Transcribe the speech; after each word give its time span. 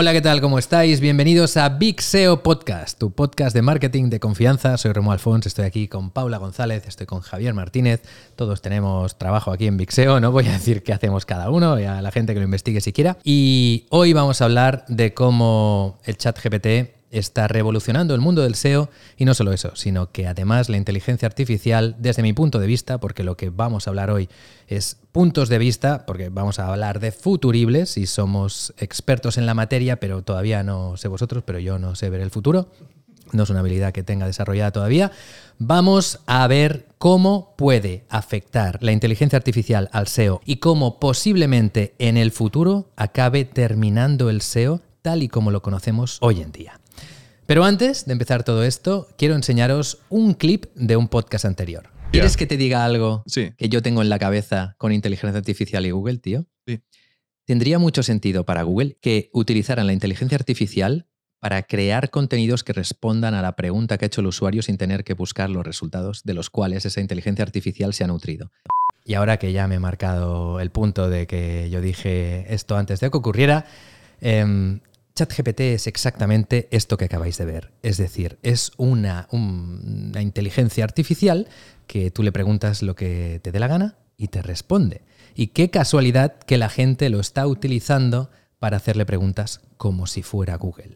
Hola, 0.00 0.12
¿qué 0.12 0.20
tal? 0.20 0.40
¿Cómo 0.40 0.60
estáis? 0.60 1.00
Bienvenidos 1.00 1.56
a 1.56 1.70
Big 1.70 2.00
SEO 2.00 2.44
Podcast, 2.44 3.00
tu 3.00 3.10
podcast 3.10 3.52
de 3.52 3.62
marketing 3.62 4.10
de 4.10 4.20
confianza. 4.20 4.76
Soy 4.76 4.92
Romuald 4.92 5.18
Alfons, 5.18 5.44
estoy 5.44 5.64
aquí 5.64 5.88
con 5.88 6.10
Paula 6.10 6.38
González, 6.38 6.86
estoy 6.86 7.06
con 7.06 7.20
Javier 7.20 7.52
Martínez. 7.52 8.02
Todos 8.36 8.62
tenemos 8.62 9.18
trabajo 9.18 9.50
aquí 9.50 9.66
en 9.66 9.76
Big 9.76 9.90
SEO, 9.90 10.20
no 10.20 10.30
voy 10.30 10.46
a 10.46 10.52
decir 10.52 10.84
qué 10.84 10.92
hacemos 10.92 11.26
cada 11.26 11.50
uno 11.50 11.80
y 11.80 11.84
a 11.84 12.00
la 12.00 12.12
gente 12.12 12.32
que 12.32 12.38
lo 12.38 12.44
investigue 12.44 12.80
si 12.80 12.92
quiera. 12.92 13.18
Y 13.24 13.86
hoy 13.90 14.12
vamos 14.12 14.40
a 14.40 14.44
hablar 14.44 14.84
de 14.86 15.14
cómo 15.14 15.98
el 16.04 16.16
chat 16.16 16.38
GPT 16.40 16.97
está 17.10 17.48
revolucionando 17.48 18.14
el 18.14 18.20
mundo 18.20 18.42
del 18.42 18.54
SEO 18.54 18.90
y 19.16 19.24
no 19.24 19.34
solo 19.34 19.52
eso, 19.52 19.74
sino 19.74 20.10
que 20.12 20.26
además 20.26 20.68
la 20.68 20.76
inteligencia 20.76 21.26
artificial, 21.26 21.96
desde 21.98 22.22
mi 22.22 22.32
punto 22.32 22.58
de 22.58 22.66
vista, 22.66 22.98
porque 22.98 23.24
lo 23.24 23.36
que 23.36 23.50
vamos 23.50 23.86
a 23.86 23.90
hablar 23.90 24.10
hoy 24.10 24.28
es 24.66 24.98
puntos 25.12 25.48
de 25.48 25.58
vista, 25.58 26.06
porque 26.06 26.28
vamos 26.28 26.58
a 26.58 26.68
hablar 26.68 27.00
de 27.00 27.12
futuribles 27.12 27.96
y 27.96 28.06
somos 28.06 28.74
expertos 28.78 29.38
en 29.38 29.46
la 29.46 29.54
materia, 29.54 30.00
pero 30.00 30.22
todavía 30.22 30.62
no 30.62 30.96
sé 30.96 31.08
vosotros, 31.08 31.42
pero 31.46 31.58
yo 31.58 31.78
no 31.78 31.94
sé 31.94 32.10
ver 32.10 32.20
el 32.20 32.30
futuro. 32.30 32.68
No 33.32 33.42
es 33.42 33.50
una 33.50 33.60
habilidad 33.60 33.92
que 33.92 34.02
tenga 34.02 34.26
desarrollada 34.26 34.70
todavía. 34.70 35.12
Vamos 35.58 36.20
a 36.26 36.46
ver 36.46 36.86
cómo 36.96 37.54
puede 37.56 38.04
afectar 38.08 38.78
la 38.82 38.92
inteligencia 38.92 39.36
artificial 39.36 39.90
al 39.92 40.06
SEO 40.08 40.40
y 40.46 40.56
cómo 40.56 40.98
posiblemente 40.98 41.94
en 41.98 42.16
el 42.16 42.30
futuro 42.30 42.90
acabe 42.96 43.44
terminando 43.44 44.30
el 44.30 44.40
SEO 44.40 44.80
tal 45.02 45.22
y 45.22 45.28
como 45.28 45.50
lo 45.50 45.62
conocemos 45.62 46.18
hoy 46.20 46.40
en 46.40 46.52
día. 46.52 46.77
Pero 47.48 47.64
antes 47.64 48.04
de 48.04 48.12
empezar 48.12 48.44
todo 48.44 48.62
esto, 48.62 49.08
quiero 49.16 49.34
enseñaros 49.34 50.02
un 50.10 50.34
clip 50.34 50.66
de 50.74 50.96
un 50.96 51.08
podcast 51.08 51.46
anterior. 51.46 51.88
¿Quieres 52.12 52.36
que 52.36 52.46
te 52.46 52.58
diga 52.58 52.84
algo 52.84 53.24
que 53.56 53.68
yo 53.70 53.80
tengo 53.80 54.02
en 54.02 54.10
la 54.10 54.18
cabeza 54.18 54.74
con 54.76 54.92
inteligencia 54.92 55.38
artificial 55.38 55.86
y 55.86 55.90
Google, 55.90 56.18
tío? 56.18 56.44
Sí. 56.66 56.82
Tendría 57.46 57.78
mucho 57.78 58.02
sentido 58.02 58.44
para 58.44 58.64
Google 58.64 58.98
que 59.00 59.30
utilizaran 59.32 59.86
la 59.86 59.94
inteligencia 59.94 60.36
artificial 60.36 61.08
para 61.38 61.62
crear 61.62 62.10
contenidos 62.10 62.64
que 62.64 62.74
respondan 62.74 63.32
a 63.32 63.40
la 63.40 63.56
pregunta 63.56 63.96
que 63.96 64.04
ha 64.04 64.08
hecho 64.08 64.20
el 64.20 64.26
usuario 64.26 64.60
sin 64.60 64.76
tener 64.76 65.02
que 65.02 65.14
buscar 65.14 65.48
los 65.48 65.64
resultados 65.64 66.24
de 66.24 66.34
los 66.34 66.50
cuales 66.50 66.84
esa 66.84 67.00
inteligencia 67.00 67.46
artificial 67.46 67.94
se 67.94 68.04
ha 68.04 68.08
nutrido. 68.08 68.52
Y 69.06 69.14
ahora 69.14 69.38
que 69.38 69.52
ya 69.52 69.66
me 69.68 69.76
he 69.76 69.80
marcado 69.80 70.60
el 70.60 70.70
punto 70.70 71.08
de 71.08 71.26
que 71.26 71.70
yo 71.70 71.80
dije 71.80 72.44
esto 72.52 72.76
antes 72.76 73.00
de 73.00 73.10
que 73.10 73.16
ocurriera, 73.16 73.64
em, 74.20 74.80
ChatGPT 75.18 75.60
es 75.60 75.86
exactamente 75.88 76.68
esto 76.70 76.96
que 76.96 77.06
acabáis 77.06 77.38
de 77.38 77.44
ver. 77.44 77.72
Es 77.82 77.96
decir, 77.96 78.38
es 78.44 78.70
una, 78.76 79.26
una, 79.32 80.22
inteligencia 80.22 80.84
artificial 80.84 81.48
que 81.88 82.12
tú 82.12 82.22
le 82.22 82.30
preguntas 82.30 82.82
lo 82.82 82.94
que 82.94 83.40
te 83.42 83.50
dé 83.50 83.58
la 83.58 83.66
gana 83.66 83.96
y 84.16 84.28
te 84.28 84.42
responde. 84.42 85.02
Y 85.34 85.48
qué 85.48 85.70
casualidad 85.70 86.38
que 86.38 86.56
la 86.56 86.68
gente 86.68 87.10
lo 87.10 87.18
está 87.18 87.48
utilizando 87.48 88.30
para 88.60 88.76
hacerle 88.76 89.06
preguntas 89.06 89.60
como 89.76 90.06
si 90.06 90.22
fuera 90.22 90.56
Google. 90.56 90.94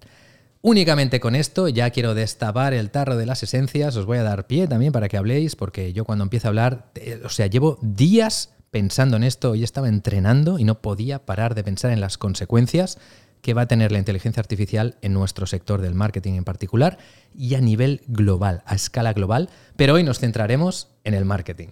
Únicamente 0.61 1.19
con 1.19 1.34
esto 1.34 1.67
ya 1.67 1.91
quiero 1.91 2.14
destapar 2.14 2.75
el 2.75 2.91
tarro 2.91 3.17
de 3.17 3.27
las 3.27 3.42
esencias, 3.42 3.97
os 3.97 4.07
voy 4.07 4.19
a 4.19 4.23
dar 4.23 4.47
pie 4.47 4.69
también 4.69 4.92
para 4.92 5.09
que 5.09 5.17
habléis, 5.17 5.57
porque 5.57 5.92
yo 5.92 6.05
cuando 6.05 6.23
empiezo 6.23 6.47
a 6.47 6.51
hablar, 6.51 6.92
eh, 6.95 7.20
o 7.25 7.29
sea, 7.29 7.48
llevo 7.48 7.79
días 7.83 8.55
pensando 8.70 9.17
en 9.17 9.25
esto, 9.25 9.55
y 9.55 9.64
estaba 9.64 9.89
entrenando 9.89 10.59
y 10.59 10.64
no 10.64 10.81
podía 10.81 11.27
parar 11.27 11.55
de 11.55 11.64
pensar 11.64 11.91
en 11.91 12.01
las 12.01 12.17
consecuencias 12.17 12.98
que 13.43 13.55
va 13.55 13.62
a 13.62 13.67
tener 13.67 13.93
la 13.93 13.98
inteligencia 13.98 14.41
artificial 14.41 14.97
en 15.03 15.12
nuestro 15.12 15.47
sector 15.47 15.83
del 15.83 15.95
marketing 15.95 16.35
en 16.35 16.45
particular 16.45 16.97
y 17.37 17.55
a 17.57 17.61
nivel 17.61 18.01
global, 18.07 18.62
a 18.65 18.77
escala 18.77 19.12
global, 19.12 19.51
pero 19.77 19.95
hoy 19.95 20.05
nos 20.05 20.21
centraremos 20.21 20.89
en 21.05 21.15
el 21.15 21.25
marketing. 21.25 21.69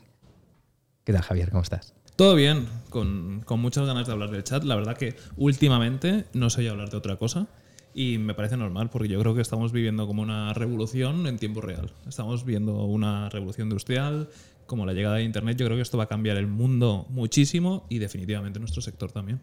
¿Qué 1.05 1.13
tal, 1.13 1.23
Javier? 1.23 1.51
¿Cómo 1.51 1.63
estás? 1.63 1.95
Todo 2.17 2.35
bien, 2.35 2.69
con, 2.91 3.45
muchas 3.59 3.87
ganas 3.87 4.07
de 4.07 4.13
hablar 4.13 4.31
del 4.31 4.45
chat. 4.45 4.65
La 4.65 4.77
verdad 4.77 4.97
que 4.97 5.17
últimamente 5.37 6.27
no 6.35 6.51
sé 6.51 6.69
hablar 6.69 6.91
de 6.91 6.97
otra 6.97 7.17
cosa 7.17 7.47
y 7.95 8.19
me 8.19 8.35
parece 8.35 8.57
normal 8.57 8.91
porque 8.91 9.09
yo 9.09 9.19
creo 9.21 9.35
que 9.35 9.41
estamos 9.41 9.73
viviendo 9.73 10.07
como 10.07 10.23
una 10.23 10.53
revolución 10.53 11.27
en 11.27 11.39
tiempo 11.39 11.61
real. 11.61 11.93
Estamos 12.07 12.45
viendo 12.45 12.85
una 12.85 13.31
revolución 13.31 13.69
industrial, 13.69 14.29
como 14.67 14.87
la 14.87 14.93
llegada 14.93 15.17
de 15.17 15.23
Internet. 15.23 15.57
Yo 15.57 15.67
creo 15.67 15.79
que 15.79 15.83
esto 15.83 15.99
va 15.99 16.05
a 16.05 16.09
cambiar 16.09 16.37
el 16.37 16.47
mundo 16.47 17.07
muchísimo 17.09 17.87
y 17.89 17.99
definitivamente 17.99 18.59
nuestro 18.59 18.83
sector 18.83 19.13
también. 19.13 19.41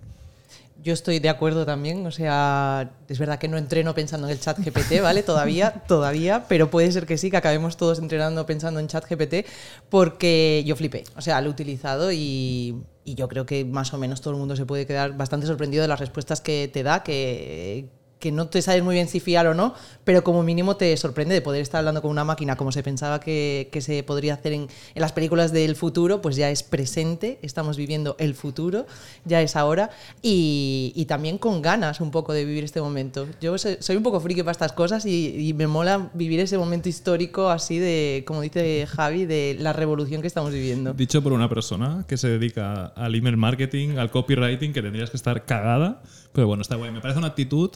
Yo 0.84 0.94
estoy 0.94 1.20
de 1.20 1.30
acuerdo 1.30 1.66
también, 1.66 2.06
o 2.06 2.12
sea, 2.12 2.92
es 3.08 3.20
verdad 3.20 3.40
que 3.40 3.48
no 3.48 3.58
entreno 3.58 3.94
pensando 3.94 4.28
en 4.28 4.34
el 4.34 4.40
chat 4.40 4.60
GPT, 4.60 5.02
¿vale? 5.02 5.24
Todavía, 5.24 5.72
todavía, 5.88 6.46
pero 6.48 6.70
puede 6.70 6.92
ser 6.92 7.06
que 7.06 7.18
sí, 7.18 7.32
que 7.32 7.38
acabemos 7.38 7.78
todos 7.78 8.00
entrenando 8.00 8.46
pensando 8.46 8.80
en 8.80 8.88
chat 8.88 9.06
GPT, 9.10 9.48
porque 9.90 10.64
yo 10.66 10.76
flipé, 10.76 11.04
o 11.16 11.22
sea, 11.22 11.42
lo 11.42 11.48
he 11.48 11.52
utilizado 11.52 12.12
y, 12.12 12.84
y 13.04 13.16
yo 13.16 13.28
creo 13.28 13.46
que 13.46 13.66
más 13.66 13.94
o 13.94 13.98
menos 13.98 14.22
todo 14.22 14.34
el 14.34 14.40
mundo 14.40 14.56
se 14.56 14.66
puede 14.66 14.86
quedar 14.86 15.18
bastante 15.18 15.48
sorprendido 15.48 15.82
de 15.82 15.88
las 15.88 16.00
respuestas 16.00 16.42
que 16.42 16.70
te 16.72 16.84
da, 16.84 17.04
que, 17.04 17.90
que 18.20 18.32
no 18.32 18.48
te 18.48 18.62
sabes 18.62 18.84
muy 18.84 18.96
bien 18.96 19.08
si 19.08 19.20
fiar 19.20 19.48
o 19.48 19.54
no, 19.54 19.74
pero 20.04 20.24
como 20.24 20.44
mínimo 20.44 20.76
te 20.76 20.96
sorprende 20.98 21.36
de 21.36 21.42
poder 21.42 21.62
estar 21.62 21.80
hablando 21.80 22.02
con 22.02 22.12
una 22.12 22.24
máquina 22.24 22.56
como 22.56 22.72
se 22.72 22.82
pensaba 22.84 23.20
que, 23.20 23.70
se 23.78 24.02
podría 24.04 24.34
hacer 24.34 24.54
en, 24.54 24.68
las 24.96 25.12
películas 25.12 25.52
del 25.52 25.76
futuro, 25.76 26.22
pues 26.22 26.36
ya 26.36 26.50
es 26.50 26.64
presente, 26.64 27.38
estamos 27.42 27.78
viviendo 27.78 28.16
el 28.20 28.34
futuro, 28.34 28.88
ya 29.26 29.42
es 29.42 29.56
ahora, 29.56 29.92
y, 30.22 31.06
también 31.08 31.38
con 31.38 31.62
ganas 31.62 32.02
un 32.02 32.12
poco 32.12 32.34
de 32.34 32.44
vivir 32.44 32.66
este 32.66 32.82
momento. 32.82 33.28
Yo 33.40 33.58
soy, 33.58 33.96
un 33.96 34.04
poco 34.04 34.20
friki 34.20 34.42
para 34.42 34.52
estas 34.52 34.74
cosas 34.74 35.06
y, 35.06 35.54
me 35.58 35.68
mola 35.68 36.10
vivir 36.14 36.40
ese 36.40 36.58
momento 36.58 36.90
histórico 36.90 37.50
así 37.50 37.80
de, 37.80 38.24
como 38.28 38.42
dice 38.42 38.86
Javi, 38.88 39.26
de 39.26 39.56
la 39.60 39.74
revolución 39.74 40.22
que 40.22 40.28
estamos 40.28 40.52
viviendo. 40.52 40.94
Dicho 40.94 41.24
por 41.24 41.34
una 41.34 41.50
persona 41.50 42.06
que 42.08 42.18
se 42.18 42.28
dedica 42.28 42.88
al 42.88 43.16
email 43.16 43.38
marketing, 43.38 43.98
al 43.98 44.12
copywriting, 44.12 44.74
que 44.74 44.82
tendrías 44.82 45.10
que 45.10 45.18
estar 45.18 45.46
cagada, 45.46 46.02
pero 46.34 46.48
bueno, 46.48 46.62
está 46.62 46.76
guay. 46.76 46.92
Me 46.92 47.02
parece 47.02 47.20
una 47.20 47.28
actitud 47.28 47.72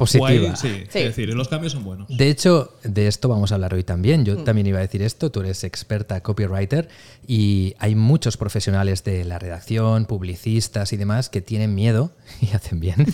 positiva. 0.00 0.56
sí, 0.56 0.84
es 0.86 0.92
decir, 0.92 1.32
los 1.34 1.48
cambios 1.48 1.72
son 1.72 1.84
buenos. 1.84 2.08
De 2.08 2.28
hecho, 2.28 2.72
de 2.82 3.06
esto 3.06 3.28
vamos 3.28 3.52
a 3.52 3.56
hablar 3.56 3.74
hoy 3.74 3.84
también. 3.84 4.24
Yo 4.24 4.38
mm. 4.38 4.44
también 4.44 4.66
iba 4.66 4.78
a 4.78 4.82
decir 4.82 5.02
esto, 5.02 5.30
tú 5.30 5.40
eres 5.40 5.62
experta 5.62 6.22
copywriter 6.22 6.88
y 7.26 7.74
hay 7.78 7.94
muchos 7.94 8.36
profesionales 8.36 9.04
de 9.04 9.24
la 9.24 9.38
redacción, 9.38 10.06
publicistas 10.06 10.92
y 10.92 10.96
demás 10.96 11.28
que 11.28 11.42
tienen 11.42 11.74
miedo, 11.74 12.12
y 12.40 12.54
hacen 12.54 12.80
bien, 12.80 13.06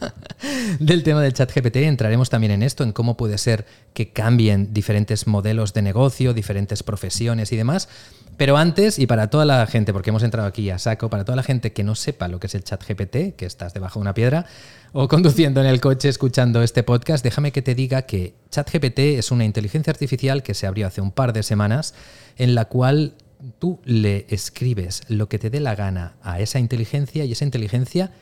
del 0.80 1.02
tema 1.02 1.20
del 1.22 1.34
chat 1.34 1.52
GPT. 1.54 1.76
Entraremos 1.76 2.30
también 2.30 2.52
en 2.52 2.62
esto, 2.62 2.82
en 2.82 2.92
cómo 2.92 3.16
puede 3.16 3.38
ser 3.38 3.66
que 3.92 4.12
cambien 4.12 4.72
diferentes 4.72 5.26
modelos 5.26 5.74
de 5.74 5.82
negocio, 5.82 6.32
diferentes 6.32 6.82
profesiones 6.82 7.52
y 7.52 7.56
demás. 7.56 7.88
Pero 8.36 8.58
antes, 8.58 8.98
y 8.98 9.06
para 9.06 9.30
toda 9.30 9.44
la 9.46 9.66
gente, 9.66 9.92
porque 9.92 10.10
hemos 10.10 10.22
entrado 10.22 10.46
aquí 10.46 10.68
a 10.68 10.78
saco, 10.78 11.08
para 11.08 11.24
toda 11.24 11.36
la 11.36 11.42
gente 11.42 11.72
que 11.72 11.84
no 11.84 11.94
sepa 11.94 12.28
lo 12.28 12.38
que 12.38 12.48
es 12.48 12.54
el 12.54 12.64
chat 12.64 12.82
GPT, 12.86 13.34
que 13.34 13.46
estás 13.46 13.72
debajo 13.72 13.98
de 13.98 14.02
una 14.02 14.14
piedra, 14.14 14.46
o 14.92 15.08
conduciendo 15.08 15.60
en 15.60 15.66
el 15.66 15.80
coche 15.80 16.05
escuchando 16.08 16.62
este 16.62 16.82
podcast, 16.82 17.22
déjame 17.22 17.52
que 17.52 17.62
te 17.62 17.74
diga 17.74 18.02
que 18.02 18.34
ChatGPT 18.50 18.98
es 19.18 19.30
una 19.30 19.44
inteligencia 19.44 19.90
artificial 19.90 20.42
que 20.42 20.54
se 20.54 20.66
abrió 20.66 20.86
hace 20.86 21.00
un 21.00 21.10
par 21.10 21.32
de 21.32 21.42
semanas, 21.42 21.94
en 22.36 22.54
la 22.54 22.66
cual 22.66 23.14
tú 23.58 23.80
le 23.84 24.26
escribes 24.28 25.02
lo 25.08 25.28
que 25.28 25.38
te 25.38 25.50
dé 25.50 25.60
la 25.60 25.74
gana 25.74 26.16
a 26.22 26.40
esa 26.40 26.58
inteligencia 26.58 27.24
y 27.24 27.32
esa 27.32 27.44
inteligencia 27.44 28.12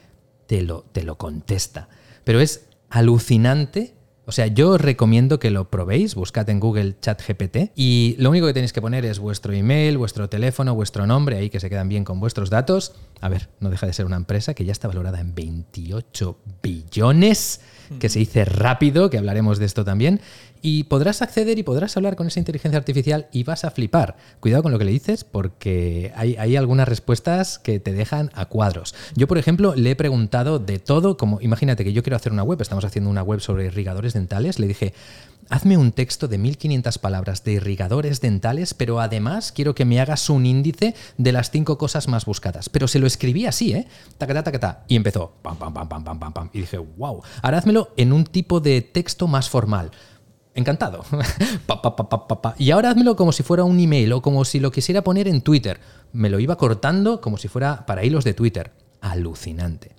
te 0.47 0.62
lo, 0.62 0.83
te 0.93 1.03
lo 1.03 1.17
contesta. 1.17 1.89
Pero 2.25 2.41
es 2.41 2.67
alucinante 2.91 3.94
o 4.27 4.33
sea, 4.33 4.47
yo 4.47 4.71
os 4.71 4.81
recomiendo 4.81 5.39
que 5.39 5.51
lo 5.51 5.69
probéis, 5.69 6.15
buscad 6.15 6.49
en 6.49 6.59
Google 6.59 6.97
ChatGPT 7.01 7.73
y 7.77 8.17
lo 8.19 8.31
único 8.31 8.47
que 8.47 8.55
tenéis 8.55 8.73
que 8.73 8.81
poner 8.81 9.05
es 9.05 9.19
vuestro 9.19 9.53
email, 9.53 9.99
vuestro 9.99 10.29
teléfono, 10.29 10.75
vuestro 10.75 11.07
nombre, 11.07 11.37
ahí 11.37 11.51
que 11.51 11.61
se 11.61 11.69
quedan 11.69 11.89
bien 11.89 12.05
con 12.05 12.21
vuestros 12.21 12.49
datos. 12.49 12.95
A 13.21 13.29
ver, 13.29 13.49
no 13.61 13.69
deja 13.69 13.87
de 13.87 13.93
ser 13.93 14.07
una 14.07 14.17
empresa 14.17 14.55
que 14.55 14.65
ya 14.65 14.73
está 14.73 14.89
valorada 14.89 15.21
en 15.21 15.35
28 15.35 16.39
billones, 16.62 17.61
que 17.99 18.09
se 18.09 18.19
dice 18.19 18.47
rápido, 18.47 19.11
que 19.11 19.19
hablaremos 19.19 19.59
de 19.59 19.67
esto 19.67 19.85
también, 19.85 20.21
y 20.66 20.84
podrás 20.84 21.20
acceder 21.20 21.58
y 21.58 21.62
podrás 21.62 21.94
hablar 21.98 22.16
con 22.16 22.26
esa 22.26 22.38
inteligencia 22.38 22.78
artificial 22.78 23.28
y 23.32 23.44
vas 23.44 23.66
a 23.66 23.70
flipar. 23.70 24.16
Cuidado 24.41 24.62
con 24.62 24.72
lo 24.72 24.78
que 24.78 24.86
le 24.86 24.92
dices 24.92 25.22
porque 25.22 26.10
hay, 26.16 26.56
algunas 26.56 26.88
respuestas 26.88 27.58
que 27.58 27.80
te 27.80 27.92
dejan 27.92 28.30
a 28.32 28.47
cuadros. 28.47 28.94
Yo, 29.14 29.28
por 29.28 29.36
ejemplo, 29.36 29.75
le 29.75 29.91
he 29.91 29.94
preguntado 29.97 30.58
de 30.58 30.78
todo, 30.78 31.19
como 31.19 31.38
imagínate 31.42 31.84
que 31.84 31.92
yo 31.92 32.02
quiero 32.02 32.16
hacer 32.16 32.32
una 32.32 32.44
web, 32.44 32.62
estamos 32.62 32.86
haciendo 32.86 33.10
una 33.10 33.22
web 33.22 33.41
sobre 33.41 33.66
irrigadores 33.66 34.14
dentales, 34.14 34.58
le 34.58 34.66
dije, 34.66 34.94
hazme 35.50 35.76
un 35.76 35.93
texto 35.93 36.28
de 36.28 36.38
1500 36.38 36.96
palabras 36.96 37.44
de 37.44 37.52
irrigadores 37.52 38.22
dentales, 38.22 38.72
pero 38.72 39.00
además 39.00 39.52
quiero 39.52 39.75
que 39.75 39.84
me 39.84 40.00
hagas 40.00 40.31
un 40.31 40.46
índice 40.46 40.94
de 41.19 41.32
las 41.32 41.50
cinco 41.50 41.76
cosas 41.76 42.08
más 42.08 42.25
buscadas. 42.25 42.70
Pero 42.70 42.88
se 42.88 42.99
lo 42.99 43.06
escribí 43.06 43.44
así, 43.44 43.75
¿eh? 43.75 43.87
Tacata, 44.17 44.43
tacata. 44.43 44.84
Y 44.88 44.96
empezó, 44.96 45.34
pam, 45.43 45.58
pam, 45.58 45.75
pam, 45.75 45.88
pam, 45.90 46.05
pam, 46.05 46.19
pam, 46.19 46.32
pam. 46.32 46.50
Y 46.55 46.60
dije, 46.60 46.78
wow, 46.78 47.22
ahora 47.43 47.58
házmelo 47.58 47.93
en 47.99 48.14
un 48.14 48.25
tipo 48.25 48.60
de 48.60 48.81
texto 48.81 49.26
más 49.26 49.50
formal 49.50 49.90
encantado. 50.55 51.05
y 52.59 52.71
ahora 52.71 52.91
házmelo 52.91 53.17
como 53.17 53.33
si 53.33 53.43
fuera 53.43 53.65
un 53.65 53.79
email 53.79 54.12
o 54.12 54.23
como 54.23 54.45
si 54.45 54.61
lo 54.61 54.71
quisiera 54.71 55.03
poner 55.03 55.29
en 55.29 55.43
Twitter. 55.43 55.81
Me 56.12 56.31
lo 56.31 56.39
iba 56.39 56.56
cortando 56.56 57.21
como 57.21 57.37
si 57.39 57.49
fuera 57.49 57.87
para 57.87 58.05
hilos 58.05 58.25
de 58.25 58.35
Twitter. 58.35 58.73
Alucinante. 59.01 59.93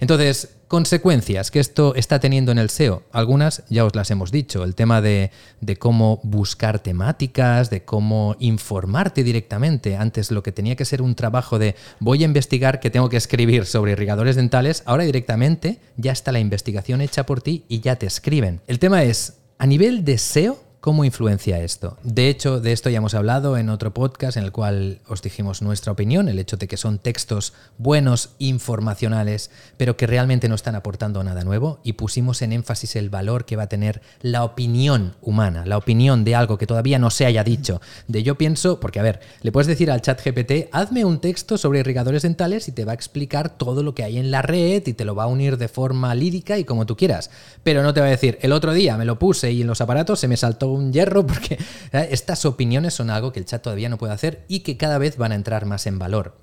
Entonces, 0.00 0.54
consecuencias 0.68 1.50
que 1.50 1.58
esto 1.58 1.94
está 1.94 2.20
teniendo 2.20 2.52
en 2.52 2.58
el 2.58 2.70
SEO. 2.70 3.02
Algunas 3.10 3.64
ya 3.68 3.84
os 3.84 3.96
las 3.96 4.10
hemos 4.10 4.30
dicho. 4.30 4.62
El 4.62 4.74
tema 4.74 5.00
de, 5.00 5.32
de, 5.60 5.76
cómo 5.76 6.20
buscar 6.22 6.78
temáticas, 6.78 7.68
de 7.68 7.84
cómo 7.84 8.36
informarte 8.38 9.24
directamente. 9.24 9.96
Antes 9.96 10.30
lo 10.30 10.42
que 10.42 10.52
tenía 10.52 10.76
que 10.76 10.84
ser 10.84 11.02
un 11.02 11.14
trabajo 11.14 11.58
de 11.58 11.74
voy 11.98 12.22
a 12.22 12.26
investigar 12.26 12.80
que 12.80 12.90
tengo 12.90 13.08
que 13.08 13.16
escribir 13.16 13.66
sobre 13.66 13.92
irrigadores 13.92 14.36
dentales, 14.36 14.82
ahora 14.86 15.04
directamente 15.04 15.80
ya 15.96 16.12
está 16.12 16.30
la 16.30 16.40
investigación 16.40 17.00
hecha 17.00 17.26
por 17.26 17.42
ti 17.42 17.64
y 17.68 17.80
ya 17.80 17.96
te 17.96 18.06
escriben. 18.06 18.60
El 18.68 18.78
tema 18.78 19.02
es, 19.02 19.38
a 19.58 19.66
nivel 19.66 20.04
de 20.04 20.18
SEO, 20.18 20.58
¿Cómo 20.80 21.04
influencia 21.04 21.58
esto? 21.58 21.98
De 22.04 22.28
hecho, 22.28 22.60
de 22.60 22.70
esto 22.70 22.88
ya 22.88 22.98
hemos 22.98 23.14
hablado 23.14 23.56
en 23.56 23.68
otro 23.68 23.92
podcast 23.92 24.36
en 24.36 24.44
el 24.44 24.52
cual 24.52 25.00
os 25.08 25.22
dijimos 25.22 25.60
nuestra 25.60 25.90
opinión, 25.90 26.28
el 26.28 26.38
hecho 26.38 26.56
de 26.56 26.68
que 26.68 26.76
son 26.76 27.00
textos 27.00 27.52
buenos, 27.78 28.30
informacionales, 28.38 29.50
pero 29.76 29.96
que 29.96 30.06
realmente 30.06 30.48
no 30.48 30.54
están 30.54 30.76
aportando 30.76 31.24
nada 31.24 31.42
nuevo 31.42 31.80
y 31.82 31.94
pusimos 31.94 32.42
en 32.42 32.52
énfasis 32.52 32.94
el 32.94 33.10
valor 33.10 33.44
que 33.44 33.56
va 33.56 33.64
a 33.64 33.68
tener 33.68 34.02
la 34.22 34.44
opinión 34.44 35.16
humana, 35.20 35.66
la 35.66 35.78
opinión 35.78 36.22
de 36.22 36.36
algo 36.36 36.58
que 36.58 36.68
todavía 36.68 37.00
no 37.00 37.10
se 37.10 37.26
haya 37.26 37.42
dicho. 37.42 37.80
De 38.06 38.22
yo 38.22 38.38
pienso, 38.38 38.78
porque 38.78 39.00
a 39.00 39.02
ver, 39.02 39.18
le 39.42 39.50
puedes 39.50 39.66
decir 39.66 39.90
al 39.90 40.00
chat 40.00 40.24
GPT, 40.24 40.68
hazme 40.70 41.04
un 41.04 41.20
texto 41.20 41.58
sobre 41.58 41.80
irrigadores 41.80 42.22
dentales 42.22 42.68
y 42.68 42.72
te 42.72 42.84
va 42.84 42.92
a 42.92 42.94
explicar 42.94 43.58
todo 43.58 43.82
lo 43.82 43.96
que 43.96 44.04
hay 44.04 44.16
en 44.16 44.30
la 44.30 44.42
red 44.42 44.86
y 44.86 44.92
te 44.92 45.04
lo 45.04 45.16
va 45.16 45.24
a 45.24 45.26
unir 45.26 45.58
de 45.58 45.66
forma 45.66 46.14
lírica 46.14 46.56
y 46.56 46.62
como 46.62 46.86
tú 46.86 46.96
quieras, 46.96 47.32
pero 47.64 47.82
no 47.82 47.92
te 47.92 48.00
va 48.00 48.06
a 48.06 48.10
decir, 48.10 48.38
el 48.42 48.52
otro 48.52 48.72
día 48.72 48.96
me 48.96 49.04
lo 49.04 49.18
puse 49.18 49.50
y 49.50 49.62
en 49.62 49.66
los 49.66 49.80
aparatos 49.80 50.20
se 50.20 50.28
me 50.28 50.36
saltó 50.36 50.67
un 50.72 50.92
hierro, 50.92 51.26
porque 51.26 51.58
¿eh? 51.92 52.08
estas 52.10 52.44
opiniones 52.44 52.94
son 52.94 53.10
algo 53.10 53.32
que 53.32 53.40
el 53.40 53.46
chat 53.46 53.62
todavía 53.62 53.88
no 53.88 53.98
puede 53.98 54.12
hacer 54.12 54.44
y 54.48 54.60
que 54.60 54.76
cada 54.76 54.98
vez 54.98 55.16
van 55.16 55.32
a 55.32 55.36
entrar 55.36 55.66
más 55.66 55.86
en 55.86 55.98
valor. 55.98 56.36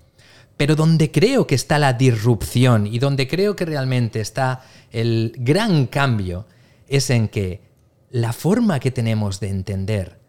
Pero 0.57 0.75
donde 0.75 1.11
creo 1.11 1.47
que 1.47 1.55
está 1.55 1.79
la 1.79 1.93
disrupción 1.93 2.87
y 2.87 2.99
donde 2.99 3.27
creo 3.27 3.55
que 3.55 3.65
realmente 3.65 4.21
está 4.21 4.63
el 4.91 5.33
gran 5.37 5.87
cambio 5.87 6.45
es 6.87 7.09
en 7.09 7.27
que 7.27 7.61
la 8.09 8.31
forma 8.31 8.79
que 8.79 8.91
tenemos 8.91 9.39
de 9.39 9.49
entender 9.49 10.19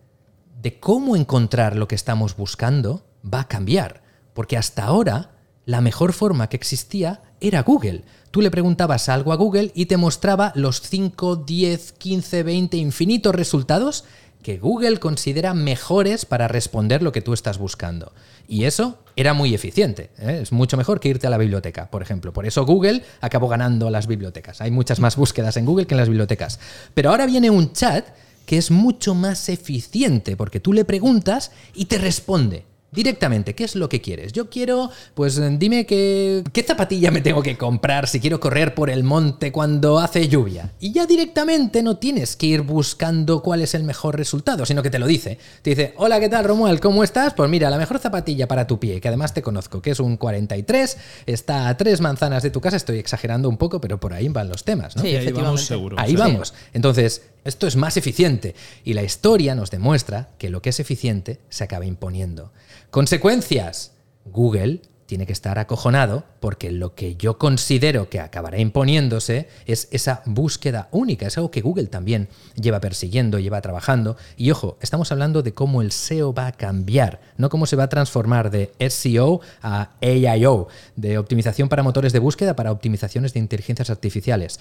de 0.61 0.81
cómo 0.81 1.15
encontrar 1.15 1.77
lo 1.77 1.87
que 1.87 1.95
estamos 1.95 2.37
buscando 2.37 3.07
va 3.23 3.41
a 3.41 3.49
cambiar. 3.49 4.03
Porque 4.35 4.57
hasta 4.57 4.85
ahora 4.85 5.36
la 5.67 5.81
mejor 5.81 6.13
forma 6.13 6.49
que 6.49 6.57
existía 6.57 7.21
era 7.41 7.63
Google. 7.63 8.05
Tú 8.31 8.41
le 8.41 8.51
preguntabas 8.51 9.09
algo 9.09 9.33
a 9.33 9.37
Google 9.37 9.73
y 9.75 9.87
te 9.87 9.97
mostraba 9.97 10.53
los 10.55 10.81
5, 10.81 11.37
10, 11.37 11.93
15, 11.93 12.43
20 12.45 12.77
infinitos 12.77 13.35
resultados 13.35 14.05
que 14.43 14.59
Google 14.59 15.01
considera 15.01 15.55
mejores 15.55 16.25
para 16.25 16.47
responder 16.47 17.03
lo 17.03 17.11
que 17.11 17.21
tú 17.21 17.33
estás 17.33 17.59
buscando. 17.59 18.13
Y 18.47 18.63
eso 18.63 18.99
era 19.17 19.35
muy 19.35 19.55
eficiente. 19.55 20.11
¿eh? 20.19 20.39
Es 20.41 20.53
mucho 20.53 20.77
mejor 20.77 21.01
que 21.01 21.09
irte 21.09 21.27
a 21.27 21.31
la 21.31 21.39
biblioteca, 21.39 21.91
por 21.91 22.01
ejemplo. 22.01 22.33
Por 22.33 22.47
eso 22.47 22.65
Google 22.65 23.03
acabó 23.21 23.49
ganando 23.49 23.91
las 23.91 24.07
bibliotecas. 24.07 24.61
Hay 24.61 24.71
muchas 24.71 25.01
más 25.01 25.17
búsquedas 25.17 25.57
en 25.57 25.67
Google 25.67 25.89
que 25.89 25.95
en 25.95 25.99
las 25.99 26.09
bibliotecas. 26.09 26.61
Pero 26.95 27.11
ahora 27.11 27.27
viene 27.27 27.51
un 27.51 27.73
chat 27.73 28.07
que 28.45 28.57
es 28.57 28.71
mucho 28.71 29.17
más 29.17 29.49
eficiente 29.49 30.37
porque 30.37 30.61
tú 30.61 30.73
le 30.73 30.85
preguntas 30.85 31.51
y 31.75 31.87
te 31.87 31.99
responde. 31.99 32.65
Directamente, 32.97 33.55
¿qué 33.55 33.65
es 33.65 33.77
lo 33.77 33.91
que 33.91 34.01
quieres? 34.01 34.33
Yo 34.33 34.49
quiero, 34.49 34.91
pues 35.13 35.39
dime 35.59 35.85
que, 35.85 36.43
qué 36.51 36.63
zapatilla 36.63 37.11
me 37.11 37.21
tengo 37.21 37.43
que 37.43 37.59
comprar 37.59 38.09
si 38.09 38.21
quiero 38.21 38.41
correr 38.41 38.75
por 38.75 38.89
el 38.89 39.05
monte 39.05 39.53
cuando 39.53 39.99
hace 39.99 40.29
lluvia. 40.29 40.73
Y 40.81 40.93
ya 40.93 41.05
directamente 41.05 41.83
no 41.83 41.99
tienes 41.99 42.37
que 42.37 42.47
ir 42.47 42.63
buscando 42.63 43.43
cuál 43.43 43.61
es 43.61 43.75
el 43.75 43.85
mejor 43.85 44.17
resultado, 44.17 44.65
sino 44.65 44.83
que 44.83 44.89
te 44.89 44.99
lo 44.99 45.07
dice. 45.07 45.39
Te 45.61 45.71
dice, 45.71 45.93
hola, 45.99 46.19
¿qué 46.21 46.31
tal, 46.31 46.47
Romuald? 46.47 46.81
¿Cómo 46.81 47.05
estás? 47.05 47.35
Pues 47.35 47.51
mira, 47.51 47.69
la 47.69 47.77
mejor 47.77 47.99
zapatilla 47.99 48.49
para 48.49 48.67
tu 48.67 48.81
pie, 48.81 48.99
que 48.99 49.09
además 49.09 49.35
te 49.35 49.43
conozco, 49.43 49.83
que 49.83 49.91
es 49.91 50.01
un 50.01 50.17
43, 50.17 50.97
está 51.27 51.69
a 51.69 51.77
tres 51.77 52.01
manzanas 52.01 52.43
de 52.43 52.49
tu 52.49 52.63
casa, 52.63 52.79
estoy 52.79 52.99
exagerando 52.99 53.51
un 53.51 53.59
poco, 53.59 53.79
pero 53.79 54.01
por 54.01 54.15
ahí 54.15 54.29
van 54.29 54.49
los 54.49 54.65
temas, 54.65 54.97
¿no? 54.97 55.03
Sí, 55.03 55.15
ahí 55.15 55.31
vamos 55.33 55.67
seguro. 55.67 55.97
Ahí 55.99 56.17
vamos. 56.17 56.55
Entonces, 56.73 57.21
esto 57.47 57.67
es 57.67 57.77
más 57.77 57.97
eficiente. 57.97 58.55
Y 58.85 58.95
la 58.95 59.03
historia 59.03 59.55
nos 59.55 59.71
demuestra 59.71 60.31
que 60.39 60.51
lo 60.51 60.63
que 60.63 60.71
es 60.71 60.81
eficiente 60.81 61.41
se 61.49 61.65
acaba 61.65 61.87
imponiendo. 61.87 62.53
Consecuencias. 62.91 63.93
Google 64.25 64.81
tiene 65.07 65.25
que 65.27 65.33
estar 65.33 65.59
acojonado 65.59 66.25
porque 66.41 66.71
lo 66.71 66.95
que 66.95 67.17
yo 67.17 67.39
considero 67.39 68.11
que 68.11 68.21
acabará 68.21 68.59
imponiéndose 68.59 69.49
es 69.65 69.89
esa 69.93 70.23
búsqueda 70.27 70.89
única. 70.91 71.27
Es 71.27 71.37
algo 71.39 71.51
que 71.51 71.63
Google 71.63 71.87
también 71.87 72.29
lleva 72.61 72.81
persiguiendo, 72.81 73.39
lleva 73.39 73.61
trabajando. 73.61 74.17
Y 74.37 74.51
ojo, 74.51 74.77
estamos 74.81 75.13
hablando 75.13 75.43
de 75.43 75.55
cómo 75.55 75.81
el 75.81 75.93
SEO 75.93 76.35
va 76.35 76.49
a 76.49 76.53
cambiar, 76.53 77.21
no 77.37 77.49
cómo 77.49 77.67
se 77.67 77.77
va 77.77 77.85
a 77.85 77.89
transformar 77.89 78.51
de 78.51 78.73
SEO 78.91 79.41
a 79.63 79.93
AIO, 80.03 80.69
de 80.97 81.19
optimización 81.19 81.69
para 81.69 81.83
motores 81.83 82.13
de 82.13 82.19
búsqueda 82.19 82.57
para 82.57 82.73
optimizaciones 82.73 83.33
de 83.33 83.41
inteligencias 83.41 83.91
artificiales. 83.91 84.61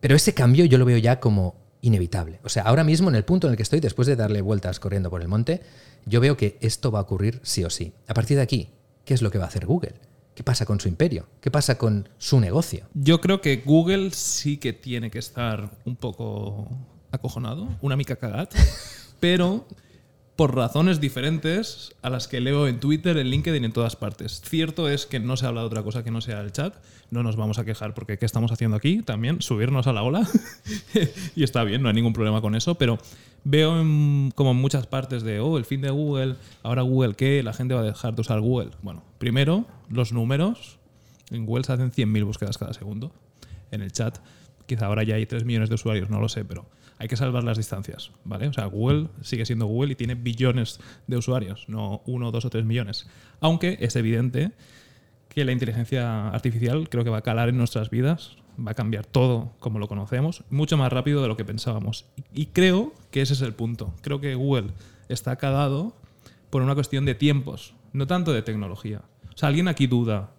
Pero 0.00 0.16
ese 0.16 0.34
cambio 0.34 0.64
yo 0.64 0.78
lo 0.78 0.84
veo 0.84 0.98
ya 0.98 1.20
como 1.20 1.63
inevitable. 1.84 2.40
O 2.42 2.48
sea, 2.48 2.64
ahora 2.64 2.82
mismo 2.82 3.08
en 3.10 3.14
el 3.14 3.24
punto 3.24 3.46
en 3.46 3.52
el 3.52 3.56
que 3.56 3.62
estoy, 3.62 3.80
después 3.80 4.08
de 4.08 4.16
darle 4.16 4.40
vueltas 4.40 4.80
corriendo 4.80 5.10
por 5.10 5.20
el 5.20 5.28
monte, 5.28 5.60
yo 6.06 6.20
veo 6.20 6.36
que 6.36 6.58
esto 6.60 6.90
va 6.90 7.00
a 7.00 7.02
ocurrir 7.02 7.40
sí 7.42 7.62
o 7.62 7.70
sí. 7.70 7.92
A 8.08 8.14
partir 8.14 8.38
de 8.38 8.42
aquí, 8.42 8.70
¿qué 9.04 9.14
es 9.14 9.22
lo 9.22 9.30
que 9.30 9.38
va 9.38 9.44
a 9.44 9.48
hacer 9.48 9.66
Google? 9.66 9.94
¿Qué 10.34 10.42
pasa 10.42 10.64
con 10.64 10.80
su 10.80 10.88
imperio? 10.88 11.28
¿Qué 11.40 11.50
pasa 11.50 11.76
con 11.76 12.08
su 12.18 12.40
negocio? 12.40 12.88
Yo 12.94 13.20
creo 13.20 13.40
que 13.40 13.62
Google 13.64 14.10
sí 14.12 14.56
que 14.56 14.72
tiene 14.72 15.10
que 15.10 15.18
estar 15.18 15.70
un 15.84 15.96
poco 15.96 16.68
acojonado, 17.12 17.68
una 17.82 17.96
mica 17.96 18.16
cagat, 18.16 18.54
pero 19.20 19.66
por 20.36 20.56
razones 20.56 21.00
diferentes 21.00 21.94
a 22.02 22.10
las 22.10 22.26
que 22.26 22.40
leo 22.40 22.66
en 22.66 22.80
Twitter, 22.80 23.16
en 23.16 23.28
LinkedIn, 23.28 23.64
en 23.64 23.72
todas 23.72 23.94
partes. 23.94 24.40
Cierto 24.44 24.88
es 24.88 25.06
que 25.06 25.20
no 25.20 25.36
se 25.36 25.46
habla 25.46 25.60
de 25.60 25.68
otra 25.68 25.82
cosa 25.82 26.02
que 26.02 26.10
no 26.10 26.20
sea 26.20 26.40
el 26.40 26.50
chat. 26.50 26.74
No 27.10 27.22
nos 27.22 27.36
vamos 27.36 27.58
a 27.58 27.64
quejar 27.64 27.94
porque 27.94 28.18
¿qué 28.18 28.26
estamos 28.26 28.50
haciendo 28.50 28.76
aquí? 28.76 29.02
También 29.02 29.42
subirnos 29.42 29.86
a 29.86 29.92
la 29.92 30.02
ola. 30.02 30.28
y 31.36 31.44
está 31.44 31.62
bien, 31.62 31.82
no 31.82 31.88
hay 31.88 31.94
ningún 31.94 32.12
problema 32.12 32.40
con 32.40 32.56
eso, 32.56 32.74
pero 32.74 32.98
veo 33.44 33.72
como 34.34 34.50
en 34.50 34.56
muchas 34.56 34.86
partes 34.86 35.22
de, 35.22 35.38
oh, 35.38 35.56
el 35.56 35.64
fin 35.64 35.80
de 35.80 35.90
Google, 35.90 36.34
ahora 36.64 36.82
Google 36.82 37.14
qué, 37.14 37.42
la 37.42 37.52
gente 37.52 37.74
va 37.74 37.80
a 37.80 37.84
dejar 37.84 38.14
de 38.16 38.22
usar 38.22 38.40
Google. 38.40 38.70
Bueno, 38.82 39.04
primero, 39.18 39.66
los 39.88 40.12
números. 40.12 40.78
En 41.30 41.46
Google 41.46 41.64
se 41.64 41.72
hacen 41.72 41.92
100.000 41.92 42.24
búsquedas 42.24 42.58
cada 42.58 42.74
segundo. 42.74 43.12
En 43.70 43.82
el 43.82 43.92
chat, 43.92 44.18
quizá 44.66 44.86
ahora 44.86 45.04
ya 45.04 45.14
hay 45.14 45.26
3 45.26 45.44
millones 45.44 45.68
de 45.68 45.76
usuarios, 45.76 46.10
no 46.10 46.20
lo 46.20 46.28
sé, 46.28 46.44
pero 46.44 46.66
hay 47.04 47.08
que 47.08 47.18
salvar 47.18 47.44
las 47.44 47.58
distancias, 47.58 48.12
¿vale? 48.24 48.48
O 48.48 48.52
sea, 48.54 48.64
Google 48.64 49.08
sigue 49.20 49.44
siendo 49.44 49.66
Google 49.66 49.92
y 49.92 49.94
tiene 49.94 50.14
billones 50.14 50.80
de 51.06 51.18
usuarios, 51.18 51.66
no 51.68 52.00
uno, 52.06 52.30
dos 52.30 52.46
o 52.46 52.50
tres 52.50 52.64
millones. 52.64 53.06
Aunque 53.40 53.76
es 53.80 53.94
evidente 53.96 54.52
que 55.28 55.44
la 55.44 55.52
inteligencia 55.52 56.28
artificial 56.28 56.88
creo 56.88 57.04
que 57.04 57.10
va 57.10 57.18
a 57.18 57.22
calar 57.22 57.50
en 57.50 57.58
nuestras 57.58 57.90
vidas, 57.90 58.38
va 58.58 58.70
a 58.70 58.74
cambiar 58.74 59.04
todo 59.04 59.52
como 59.58 59.78
lo 59.78 59.86
conocemos, 59.86 60.44
mucho 60.48 60.78
más 60.78 60.90
rápido 60.90 61.20
de 61.20 61.28
lo 61.28 61.36
que 61.36 61.44
pensábamos. 61.44 62.06
Y 62.32 62.46
creo 62.46 62.94
que 63.10 63.20
ese 63.20 63.34
es 63.34 63.42
el 63.42 63.52
punto. 63.52 63.92
Creo 64.00 64.22
que 64.22 64.34
Google 64.34 64.70
está 65.10 65.36
calado 65.36 65.94
por 66.48 66.62
una 66.62 66.74
cuestión 66.74 67.04
de 67.04 67.14
tiempos, 67.14 67.74
no 67.92 68.06
tanto 68.06 68.32
de 68.32 68.40
tecnología. 68.40 69.02
O 69.34 69.36
sea, 69.36 69.50
¿alguien 69.50 69.68
aquí 69.68 69.86
duda 69.86 70.30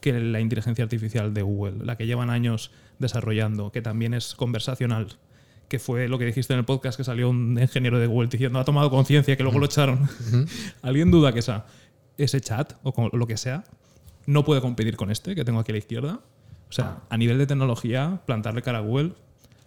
que 0.00 0.18
la 0.18 0.40
inteligencia 0.40 0.84
artificial 0.84 1.34
de 1.34 1.42
Google, 1.42 1.84
la 1.84 1.98
que 1.98 2.06
llevan 2.06 2.30
años 2.30 2.70
desarrollando, 2.98 3.72
que 3.72 3.82
también 3.82 4.14
es 4.14 4.34
conversacional, 4.34 5.18
que 5.68 5.78
fue 5.78 6.08
lo 6.08 6.18
que 6.18 6.24
dijiste 6.24 6.54
en 6.54 6.60
el 6.60 6.64
podcast 6.64 6.96
que 6.96 7.04
salió 7.04 7.28
un 7.28 7.58
ingeniero 7.60 7.98
de 7.98 8.06
Google 8.06 8.28
diciendo 8.28 8.58
ha 8.58 8.64
tomado 8.64 8.90
conciencia 8.90 9.36
que 9.36 9.42
luego 9.42 9.58
lo 9.58 9.66
echaron. 9.66 10.08
¿Alguien 10.82 11.10
duda 11.10 11.32
que 11.32 11.40
esa, 11.40 11.66
ese 12.16 12.40
chat 12.40 12.72
o 12.82 13.16
lo 13.16 13.26
que 13.26 13.36
sea 13.36 13.64
no 14.26 14.44
puede 14.44 14.60
competir 14.60 14.96
con 14.96 15.10
este 15.10 15.34
que 15.34 15.44
tengo 15.44 15.60
aquí 15.60 15.72
a 15.72 15.74
la 15.74 15.78
izquierda? 15.78 16.20
O 16.68 16.72
sea, 16.72 16.98
a 17.08 17.16
nivel 17.16 17.38
de 17.38 17.46
tecnología, 17.46 18.20
plantarle 18.26 18.62
cara 18.62 18.78
a 18.78 18.80
Google, 18.82 19.12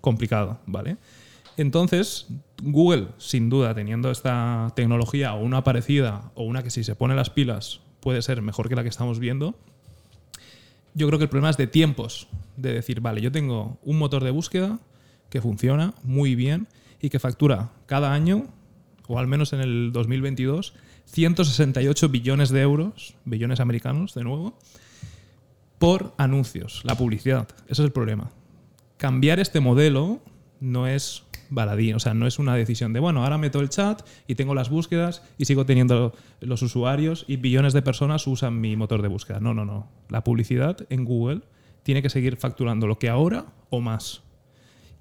complicado, 0.02 0.60
¿vale? 0.68 0.98
Entonces, 1.58 2.28
Google, 2.62 3.08
sin 3.18 3.50
duda, 3.50 3.74
teniendo 3.74 4.12
esta 4.12 4.72
tecnología 4.76 5.34
o 5.34 5.42
una 5.42 5.64
parecida 5.64 6.32
o 6.36 6.44
una 6.44 6.64
que 6.64 6.70
si 6.70 6.84
se 6.84 6.96
pone 6.96 7.16
las 7.16 7.30
pilas 7.30 7.82
puede 8.00 8.22
ser 8.22 8.42
mejor 8.42 8.70
que 8.70 8.76
la 8.76 8.84
que 8.84 8.90
estamos 8.90 9.20
viendo, 9.20 9.56
yo 10.94 11.08
creo 11.08 11.20
que 11.20 11.24
el 11.24 11.30
problema 11.30 11.50
es 11.50 11.58
de 11.58 11.68
tiempos, 11.68 12.28
de 12.58 12.74
decir, 12.74 13.02
vale, 13.02 13.22
yo 13.22 13.32
tengo 13.32 13.78
un 13.84 13.98
motor 13.98 14.24
de 14.24 14.32
búsqueda 14.32 14.80
que 15.32 15.42
funciona 15.42 15.96
muy 16.04 16.36
bien 16.36 16.68
y 17.02 17.10
que 17.10 17.18
factura 17.18 17.72
cada 17.88 18.14
año, 18.14 18.46
o 19.08 19.18
al 19.18 19.26
menos 19.26 19.54
en 19.54 19.62
el 19.62 19.92
2022, 19.92 20.76
168 21.06 22.10
billones 22.10 22.50
de 22.50 22.62
euros, 22.62 23.16
billones 23.26 23.60
americanos 23.60 24.14
de 24.14 24.24
nuevo, 24.24 24.60
por 25.80 26.14
anuncios, 26.18 26.82
la 26.84 26.96
publicidad. 26.96 27.48
Ese 27.64 27.82
es 27.82 27.86
el 27.86 27.92
problema. 27.92 28.30
Cambiar 28.98 29.40
este 29.40 29.62
modelo 29.62 30.22
no 30.60 30.86
es 30.86 31.24
baladí, 31.50 31.94
o 31.94 32.00
sea, 32.00 32.14
no 32.14 32.28
es 32.28 32.38
una 32.38 32.56
decisión 32.56 32.94
de, 32.94 33.00
bueno, 33.00 33.24
ahora 33.24 33.38
meto 33.38 33.62
el 33.62 33.70
chat 33.70 34.08
y 34.28 34.36
tengo 34.36 34.54
las 34.54 34.70
búsquedas 34.70 35.24
y 35.38 35.46
sigo 35.46 35.66
teniendo 35.66 36.14
los 36.40 36.62
usuarios 36.62 37.26
y 37.28 37.38
billones 37.38 37.74
de 37.74 37.82
personas 37.82 38.28
usan 38.28 38.60
mi 38.62 38.76
motor 38.76 39.02
de 39.02 39.08
búsqueda. 39.08 39.40
No, 39.40 39.54
no, 39.54 39.66
no. 39.66 39.88
La 40.10 40.24
publicidad 40.24 40.78
en 40.90 41.04
Google 41.04 41.42
tiene 41.84 42.02
que 42.02 42.10
seguir 42.10 42.38
facturando 42.38 42.86
lo 42.86 43.00
que 43.00 43.10
ahora 43.10 43.46
o 43.70 43.82
más. 43.82 44.22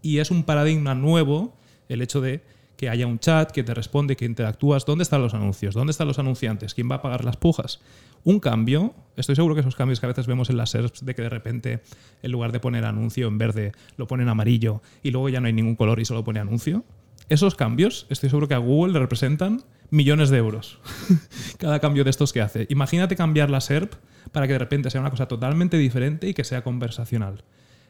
Y 0.02 0.18
es 0.18 0.30
un 0.30 0.44
paradigma 0.44 0.94
nuevo 0.94 1.54
el 1.88 2.02
hecho 2.02 2.20
de 2.20 2.42
que 2.76 2.88
haya 2.88 3.06
un 3.06 3.18
chat 3.18 3.50
que 3.50 3.62
te 3.62 3.74
responde, 3.74 4.16
que 4.16 4.24
interactúas. 4.24 4.86
¿Dónde 4.86 5.02
están 5.02 5.20
los 5.20 5.34
anuncios? 5.34 5.74
¿Dónde 5.74 5.90
están 5.90 6.08
los 6.08 6.18
anunciantes? 6.18 6.72
¿Quién 6.72 6.90
va 6.90 6.94
a 6.94 7.02
pagar 7.02 7.26
las 7.26 7.36
pujas? 7.36 7.80
Un 8.24 8.40
cambio, 8.40 8.94
estoy 9.16 9.36
seguro 9.36 9.54
que 9.54 9.60
esos 9.60 9.76
cambios 9.76 10.00
que 10.00 10.06
a 10.06 10.08
veces 10.08 10.26
vemos 10.26 10.48
en 10.48 10.56
las 10.56 10.70
SERPs 10.70 11.04
de 11.04 11.14
que 11.14 11.20
de 11.20 11.28
repente 11.28 11.82
en 12.22 12.32
lugar 12.32 12.52
de 12.52 12.60
poner 12.60 12.86
anuncio 12.86 13.28
en 13.28 13.36
verde 13.36 13.72
lo 13.98 14.06
ponen 14.06 14.28
amarillo 14.28 14.80
y 15.02 15.10
luego 15.10 15.28
ya 15.28 15.40
no 15.40 15.46
hay 15.46 15.52
ningún 15.52 15.76
color 15.76 16.00
y 16.00 16.06
solo 16.06 16.24
pone 16.24 16.40
anuncio. 16.40 16.84
Esos 17.28 17.54
cambios, 17.54 18.06
estoy 18.08 18.30
seguro 18.30 18.48
que 18.48 18.54
a 18.54 18.58
Google 18.58 18.94
le 18.94 18.98
representan 18.98 19.62
millones 19.90 20.30
de 20.30 20.38
euros. 20.38 20.78
Cada 21.58 21.80
cambio 21.80 22.04
de 22.04 22.10
estos 22.10 22.32
que 22.32 22.40
hace. 22.40 22.66
Imagínate 22.70 23.14
cambiar 23.14 23.50
la 23.50 23.60
SERP 23.60 23.92
para 24.32 24.46
que 24.46 24.54
de 24.54 24.58
repente 24.58 24.90
sea 24.90 25.00
una 25.00 25.10
cosa 25.10 25.28
totalmente 25.28 25.76
diferente 25.76 26.28
y 26.28 26.34
que 26.34 26.44
sea 26.44 26.62
conversacional. 26.64 27.44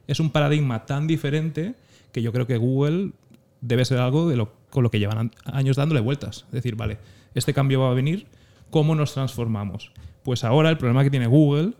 Es 0.08 0.18
un 0.18 0.30
paradigma 0.30 0.84
tan 0.84 1.06
diferente 1.06 1.74
que 2.12 2.22
yo 2.22 2.32
creo 2.32 2.46
que 2.46 2.56
Google 2.56 3.12
debe 3.60 3.84
ser 3.84 3.98
algo 3.98 4.28
de 4.28 4.36
lo, 4.36 4.52
con 4.70 4.82
lo 4.82 4.90
que 4.90 4.98
llevan 4.98 5.32
años 5.44 5.76
dándole 5.76 6.00
vueltas. 6.00 6.44
Es 6.48 6.52
decir, 6.52 6.76
vale, 6.76 6.98
este 7.34 7.54
cambio 7.54 7.80
va 7.80 7.90
a 7.90 7.94
venir, 7.94 8.26
¿cómo 8.70 8.94
nos 8.94 9.14
transformamos? 9.14 9.92
Pues 10.22 10.44
ahora 10.44 10.70
el 10.70 10.78
problema 10.78 11.04
que 11.04 11.10
tiene 11.10 11.26
Google 11.26 11.72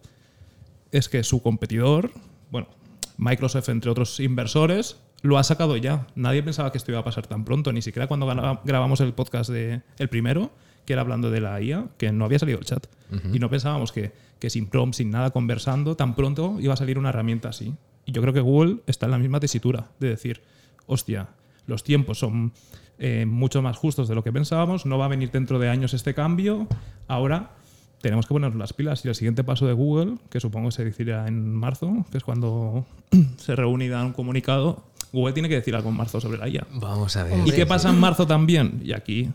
es 0.93 1.09
que 1.09 1.23
su 1.23 1.43
competidor, 1.43 2.11
bueno, 2.51 2.69
Microsoft 3.17 3.69
entre 3.69 3.91
otros 3.91 4.19
inversores, 4.21 4.97
lo 5.23 5.39
ha 5.39 5.45
sacado 5.45 5.77
ya. 5.77 6.07
Nadie 6.15 6.43
pensaba 6.43 6.73
que 6.73 6.79
esto 6.79 6.91
iba 6.91 7.01
a 7.01 7.05
pasar 7.05 7.27
tan 7.27 7.45
pronto, 7.45 7.73
ni 7.73 7.83
siquiera 7.83 8.07
cuando 8.07 8.27
grabamos 8.65 9.01
el 9.01 9.13
podcast 9.13 9.51
de 9.51 9.83
el 9.99 10.09
primero, 10.09 10.51
que 10.87 10.95
era 10.95 11.03
hablando 11.03 11.31
de 11.31 11.41
la 11.41 11.61
IA, 11.61 11.89
que 11.99 12.11
no 12.13 12.25
había 12.25 12.39
salido 12.39 12.59
el 12.59 12.65
chat. 12.65 12.87
Y 13.33 13.39
no 13.39 13.51
pensábamos 13.51 13.93
que, 13.93 14.13
que 14.39 14.51
sin 14.51 14.67
prompt, 14.67 14.95
sin 14.95 15.11
nada 15.11 15.31
conversando, 15.31 15.97
tan 15.97 16.15
pronto 16.15 16.57
iba 16.61 16.75
a 16.75 16.77
salir 16.77 16.99
una 16.99 17.11
herramienta 17.11 17.51
así. 17.51 17.75
Y 18.11 18.13
yo 18.13 18.23
creo 18.23 18.35
que 18.35 18.41
Google 18.41 18.79
está 18.89 19.07
en 19.07 19.13
la 19.13 19.19
misma 19.19 19.39
tesitura 19.39 19.93
de 20.01 20.09
decir, 20.09 20.43
hostia, 20.87 21.29
los 21.69 21.85
tiempos 21.85 22.19
son 22.19 22.53
eh, 22.99 23.25
mucho 23.25 23.63
más 23.63 23.77
justos 23.77 24.09
de 24.09 24.17
lo 24.17 24.25
que 24.25 24.33
pensábamos, 24.33 24.85
no 24.85 24.99
va 24.99 25.05
a 25.05 25.09
venir 25.09 25.31
dentro 25.31 25.61
de 25.61 25.69
años 25.69 25.95
este 25.95 26.13
cambio, 26.13 26.67
ahora 27.07 27.53
tenemos 28.01 28.27
que 28.27 28.35
ponernos 28.35 28.59
las 28.59 28.73
pilas. 28.73 29.05
Y 29.05 29.09
el 29.09 29.15
siguiente 29.15 29.45
paso 29.45 29.69
de 29.69 29.75
Google, 29.75 30.17
que 30.29 30.41
supongo 30.41 30.73
se 30.73 30.85
decidirá 30.85 31.29
en 31.29 31.55
marzo, 31.55 32.05
que 32.11 32.19
es 32.19 32.25
cuando 32.25 32.85
se 33.37 33.55
reúne 33.55 33.85
y 33.85 33.89
da 33.89 34.05
un 34.05 34.13
comunicado, 34.13 34.83
Google 35.13 35.33
tiene 35.33 35.49
que 35.49 35.55
decir 35.55 35.77
algo 35.77 35.91
en 35.91 35.97
marzo 35.97 36.21
sobre 36.21 36.39
la 36.39 36.49
IA. 36.49 36.67
Vamos 36.75 37.17
a 37.17 37.23
ver. 37.23 37.47
¿Y 37.47 37.53
qué 37.53 37.65
pasa 37.65 37.91
en 37.91 38.01
marzo 38.01 38.27
también? 38.27 38.81
Y 38.83 38.93
aquí 38.93 39.31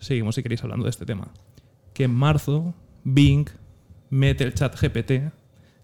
seguimos 0.00 0.34
si 0.34 0.42
queréis 0.42 0.62
hablando 0.62 0.84
de 0.84 0.90
este 0.90 1.06
tema. 1.06 1.28
Que 1.94 2.04
en 2.04 2.14
marzo 2.14 2.74
Bing 3.04 3.48
mete 4.10 4.44
el 4.44 4.52
chat 4.52 4.78
GPT 4.78 5.32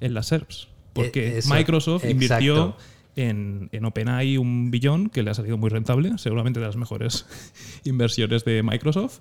en 0.01 0.13
las 0.13 0.27
SERPs. 0.27 0.69
Porque 1.03 1.29
E- 1.29 1.39
eso, 1.39 1.55
Microsoft 1.55 2.05
invirtió 2.05 2.77
en, 3.17 3.69
en 3.73 3.85
OpenAI 3.85 4.39
un 4.39 4.71
billón, 4.71 5.11
que 5.11 5.23
le 5.23 5.31
ha 5.31 5.35
salido 5.35 5.59
muy 5.59 5.71
rentable, 5.71 6.17
seguramente 6.19 6.61
de 6.61 6.67
las 6.67 6.77
mejores 6.77 7.27
inversiones 7.85 8.45
de 8.45 8.63
Microsoft. 8.63 9.21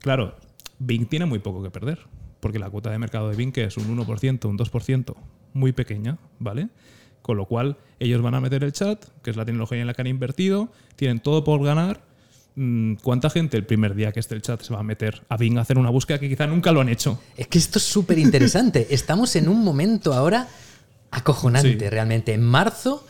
Claro, 0.00 0.36
Bing 0.78 1.06
tiene 1.06 1.26
muy 1.26 1.38
poco 1.38 1.62
que 1.62 1.70
perder, 1.70 2.00
porque 2.40 2.58
la 2.58 2.70
cuota 2.70 2.90
de 2.90 2.98
mercado 2.98 3.28
de 3.28 3.36
Bing 3.36 3.52
que 3.52 3.64
es 3.64 3.76
un 3.76 3.96
1%, 3.96 4.48
un 4.48 4.58
2%, 4.58 5.14
muy 5.52 5.72
pequeña, 5.72 6.18
¿vale? 6.38 6.68
Con 7.22 7.36
lo 7.36 7.46
cual, 7.46 7.76
ellos 7.98 8.22
van 8.22 8.34
a 8.34 8.40
meter 8.40 8.64
el 8.64 8.72
chat, 8.72 9.04
que 9.22 9.30
es 9.30 9.36
la 9.36 9.44
tecnología 9.44 9.80
en 9.80 9.86
la 9.86 9.94
que 9.94 10.00
han 10.00 10.08
invertido, 10.08 10.72
tienen 10.96 11.20
todo 11.20 11.44
por 11.44 11.62
ganar. 11.62 12.00
Mm, 12.56 12.94
¿Cuánta 12.94 13.30
gente 13.30 13.56
el 13.56 13.64
primer 13.64 13.94
día 13.94 14.10
que 14.10 14.20
esté 14.20 14.34
el 14.34 14.42
chat 14.42 14.60
se 14.62 14.72
va 14.72 14.80
a 14.80 14.82
meter 14.82 15.22
a 15.28 15.36
Bing 15.36 15.58
a 15.58 15.60
hacer 15.60 15.78
una 15.78 15.90
búsqueda 15.90 16.18
que 16.18 16.28
quizá 16.28 16.46
nunca 16.46 16.72
lo 16.72 16.80
han 16.80 16.88
hecho? 16.88 17.20
Es 17.36 17.46
que 17.46 17.58
esto 17.58 17.78
es 17.78 17.84
súper 17.84 18.18
interesante. 18.18 18.88
Estamos 18.94 19.36
en 19.36 19.48
un 19.48 19.62
momento 19.62 20.14
ahora 20.14 20.48
acojonante, 21.10 21.78
Sí. 21.78 21.88
realmente. 21.88 22.32
En 22.34 22.42
marzo 22.42 23.04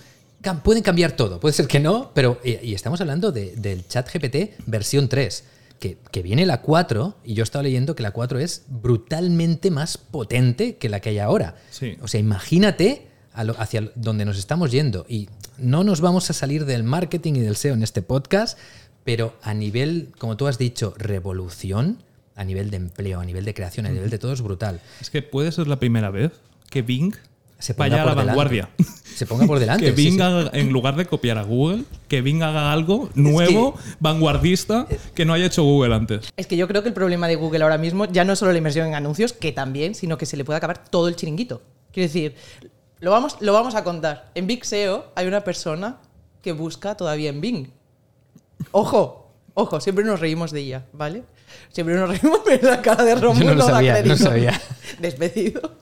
pueden 0.62 0.82
cambiar 0.82 1.12
todo. 1.12 1.38
Puede 1.40 1.52
ser 1.52 1.66
que 1.66 1.80
no, 1.80 2.12
pero. 2.14 2.40
Y, 2.44 2.56
y 2.68 2.74
estamos 2.74 3.00
hablando 3.00 3.30
de- 3.32 3.54
del 3.56 3.86
chat 3.86 4.08
GPT 4.12 4.54
versión 4.66 5.08
3. 5.08 5.44
Que, 5.78 5.96
que 6.10 6.20
viene 6.20 6.44
la 6.44 6.60
4, 6.60 7.16
y 7.24 7.32
yo 7.32 7.42
he 7.42 7.44
estado 7.44 7.62
leyendo 7.62 7.94
que 7.94 8.02
la 8.02 8.10
4 8.10 8.38
es 8.38 8.64
brutalmente 8.68 9.70
más 9.70 9.96
potente 9.96 10.76
que 10.76 10.90
la 10.90 11.00
que 11.00 11.08
hay 11.08 11.18
ahora. 11.20 11.56
Sí. 11.70 11.96
O 12.02 12.08
sea, 12.08 12.20
imagínate 12.20 13.06
a 13.32 13.44
lo- 13.44 13.58
hacia 13.58 13.90
donde 13.94 14.26
nos 14.26 14.36
estamos 14.38 14.70
yendo. 14.72 15.06
Y 15.08 15.30
no 15.56 15.82
nos 15.82 16.02
vamos 16.02 16.28
a 16.28 16.34
salir 16.34 16.66
del 16.66 16.82
marketing 16.82 17.32
y 17.36 17.40
del 17.40 17.56
SEO 17.56 17.72
en 17.72 17.82
este 17.82 18.02
podcast, 18.02 18.58
pero 19.04 19.34
a 19.42 19.54
nivel, 19.54 20.12
como 20.18 20.36
tú 20.36 20.48
has 20.48 20.58
dicho, 20.58 20.92
revolución, 20.98 22.02
a 22.36 22.44
nivel 22.44 22.70
de 22.70 22.76
empleo, 22.76 23.20
a 23.20 23.24
nivel 23.24 23.46
de 23.46 23.54
creación, 23.54 23.86
a 23.86 23.90
nivel 23.90 24.10
de 24.10 24.18
todo 24.18 24.34
es 24.34 24.42
brutal. 24.42 24.82
Es 25.00 25.08
que 25.08 25.22
puede 25.22 25.50
ser 25.50 25.66
la 25.66 25.78
primera 25.78 26.10
vez 26.10 26.32
que 26.68 26.82
Bing 26.82 27.14
Se 27.60 27.74
ponga 27.74 27.90
vaya 27.90 28.02
a 28.02 28.04
la 28.06 28.10
delante. 28.12 28.26
vanguardia. 28.28 28.68
Se 29.14 29.26
ponga 29.26 29.46
por 29.46 29.58
delante. 29.58 29.84
que 29.90 29.90
sí, 29.94 29.96
Bing 30.02 30.14
sí. 30.16 30.20
haga- 30.22 30.50
en 30.54 30.70
lugar 30.72 30.96
de 30.96 31.06
copiar 31.06 31.38
a 31.38 31.42
Google, 31.42 31.84
que 32.08 32.22
Bing 32.22 32.42
haga 32.42 32.72
algo 32.72 33.10
nuevo, 33.14 33.74
vanguardista, 34.00 34.86
que 35.14 35.24
no 35.24 35.34
haya 35.34 35.46
hecho 35.46 35.62
Google 35.62 35.94
antes. 35.94 36.32
Es 36.36 36.46
que 36.46 36.56
yo 36.56 36.66
creo 36.66 36.82
que 36.82 36.88
el 36.88 36.94
problema 36.94 37.28
de 37.28 37.36
Google 37.36 37.62
ahora 37.62 37.78
mismo 37.78 38.06
ya 38.06 38.24
no 38.24 38.32
es 38.32 38.38
solo 38.38 38.50
la 38.52 38.58
inversión 38.58 38.86
en 38.88 38.94
anuncios, 38.94 39.32
que 39.32 39.52
también, 39.52 39.94
sino 39.94 40.18
que 40.18 40.26
se 40.26 40.36
le 40.36 40.44
puede 40.44 40.56
acabar 40.56 40.82
todo 40.88 41.06
el 41.08 41.16
chiringuito. 41.16 41.62
Quiero 41.92 42.06
decir, 42.08 42.34
lo 43.00 43.10
vamos, 43.10 43.36
lo 43.40 43.52
vamos 43.52 43.74
a 43.74 43.84
contar. 43.84 44.30
En 44.34 44.46
Big 44.46 44.64
SEO 44.64 45.12
hay 45.14 45.26
una 45.26 45.42
persona 45.44 45.98
que 46.42 46.52
busca 46.52 46.96
todavía 46.96 47.28
en 47.30 47.40
Bing. 47.42 47.66
Ojo, 48.72 49.30
ojo, 49.54 49.80
siempre 49.80 50.04
nos 50.04 50.20
reímos 50.20 50.50
de 50.52 50.60
ella, 50.60 50.86
¿vale? 50.92 51.24
Siempre 51.70 51.94
nos 51.96 52.08
reímos, 52.08 52.40
pero 52.44 52.70
la 52.70 52.80
cara 52.82 53.04
de 53.04 53.14
Romulo 53.16 53.46
no 53.50 53.54
lo 53.54 53.64
da 53.66 53.70
sabía, 53.74 53.94
no 53.96 54.00
crédito. 54.02 54.24
sabía. 54.24 54.60
Despedido. 55.00 55.76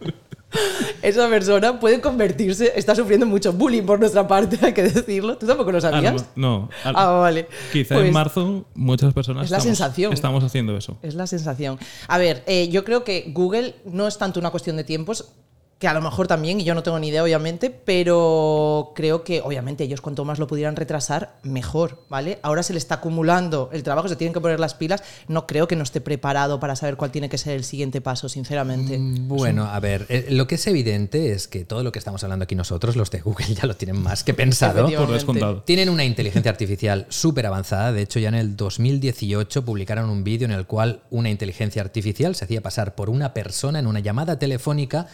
Esa 1.03 1.29
persona 1.29 1.79
puede 1.79 2.01
convertirse, 2.01 2.73
está 2.75 2.95
sufriendo 2.95 3.27
mucho 3.27 3.53
bullying 3.53 3.83
por 3.83 4.01
nuestra 4.01 4.27
parte, 4.27 4.59
hay 4.63 4.73
que 4.73 4.83
decirlo. 4.83 5.37
¿Tú 5.37 5.47
tampoco 5.47 5.71
lo 5.73 5.81
sabías? 5.81 6.25
no, 6.35 6.69
no. 6.85 6.93
Ah, 6.95 7.11
vale. 7.21 7.47
Quizá 7.73 7.95
Pues- 7.97 8.07
en 8.09 8.13
marzo 8.15 8.65
muchas 8.75 9.13
personas 9.13 9.45
Es 9.45 9.51
la 9.51 9.59
estamos, 9.59 9.77
sensación. 9.79 10.13
estamos 10.13 10.43
haciendo 10.45 10.77
eso. 10.77 10.97
Es 11.03 11.15
la 11.15 11.27
sensación. 11.27 11.79
A 12.09 12.19
ver, 12.19 12.43
eh, 12.47 12.69
yo 12.71 12.85
creo 12.85 13.05
que 13.05 13.31
Google 13.35 13.77
no 13.85 14.09
es 14.09 14.17
tanto 14.19 14.41
una 14.41 14.51
cuestión 14.51 14.77
de 14.77 14.85
tiempos, 14.85 15.33
que 15.79 15.87
a 15.87 15.95
lo 15.95 16.01
mejor 16.01 16.27
también, 16.27 16.61
y 16.61 16.65
yo 16.65 16.75
no 16.75 16.83
tengo 16.83 16.99
ni 16.99 17.09
idea, 17.09 17.23
obviamente, 17.23 17.71
pero 17.71 18.93
creo 18.97 19.23
que, 19.23 19.43
obviamente, 19.43 19.85
ellos 19.85 20.01
cuanto 20.01 20.25
más 20.25 20.41
lo 20.41 20.49
pudieran 20.49 20.75
retrasar, 20.75 21.37
mejor, 21.45 22.03
¿vale? 22.09 22.41
Ahora 22.43 22.65
se 22.65 22.73
le 22.73 22.81
está 22.81 22.97
acumulando 22.97 23.71
el 23.73 23.85
trabajo, 23.85 24.09
se 24.09 24.17
tienen 24.17 24.35
que 24.35 24.41
poner 24.41 24.59
las 24.59 24.75
pilas. 24.75 25.05
No 25.29 25.47
creo 25.47 25.69
que 25.69 25.77
no 25.77 25.85
esté 25.85 26.01
preparado 26.01 26.59
para 26.59 26.75
saber 26.75 26.97
cuál 26.97 27.13
tiene 27.13 27.29
que 27.29 27.39
ser 27.39 27.55
el 27.55 27.63
siguiente 27.63 28.01
paso, 28.01 28.29
sinceramente. 28.29 28.99
Bueno, 29.01 29.67
a 29.67 29.79
ver, 29.79 30.07
eh, 30.09 30.27
lo 30.31 30.49
que 30.49 30.57
es 30.57 30.67
evidente 30.67 31.31
es 31.31 31.47
que 31.47 31.65
todo 31.65 31.85
lo 31.85 31.93
que 31.93 32.01
estamos 32.01 32.25
hablando 32.25 32.43
aquí 32.43 32.57
nosotros, 32.57 32.97
los 32.97 33.13
de 33.13 33.21
Google, 33.21 33.47
ya 33.55 33.67
lo 33.67 33.77
tienen 33.77 34.03
más 34.03 34.25
que 34.25 34.35
pensado. 34.35 34.89
Por 34.89 35.13
descontado. 35.13 35.63
Tienen 35.63 35.91
una 35.91 36.05
inteligencia 36.05 36.51
artificial 36.51 37.07
súper 37.09 37.47
avanzada. 37.47 37.93
De 37.93 38.03
hecho, 38.03 38.19
ya 38.19 38.31
en 38.31 38.35
el 38.35 38.57
2018 38.57 39.65
publicaron 39.65 40.11
un 40.11 40.25
vídeo 40.25 40.47
en 40.47 40.53
el 40.53 40.67
cual 40.67 41.03
una 41.11 41.31
inteligencia 41.31 41.83
artificial 41.83 42.35
se 42.35 42.47
hacía 42.47 42.63
pasar 42.63 42.97
por 42.97 43.11
una 43.11 43.33
persona 43.33 43.79
en 43.79 43.87
una 43.87 44.01
llamada 44.01 44.41
telefónica 44.41 45.07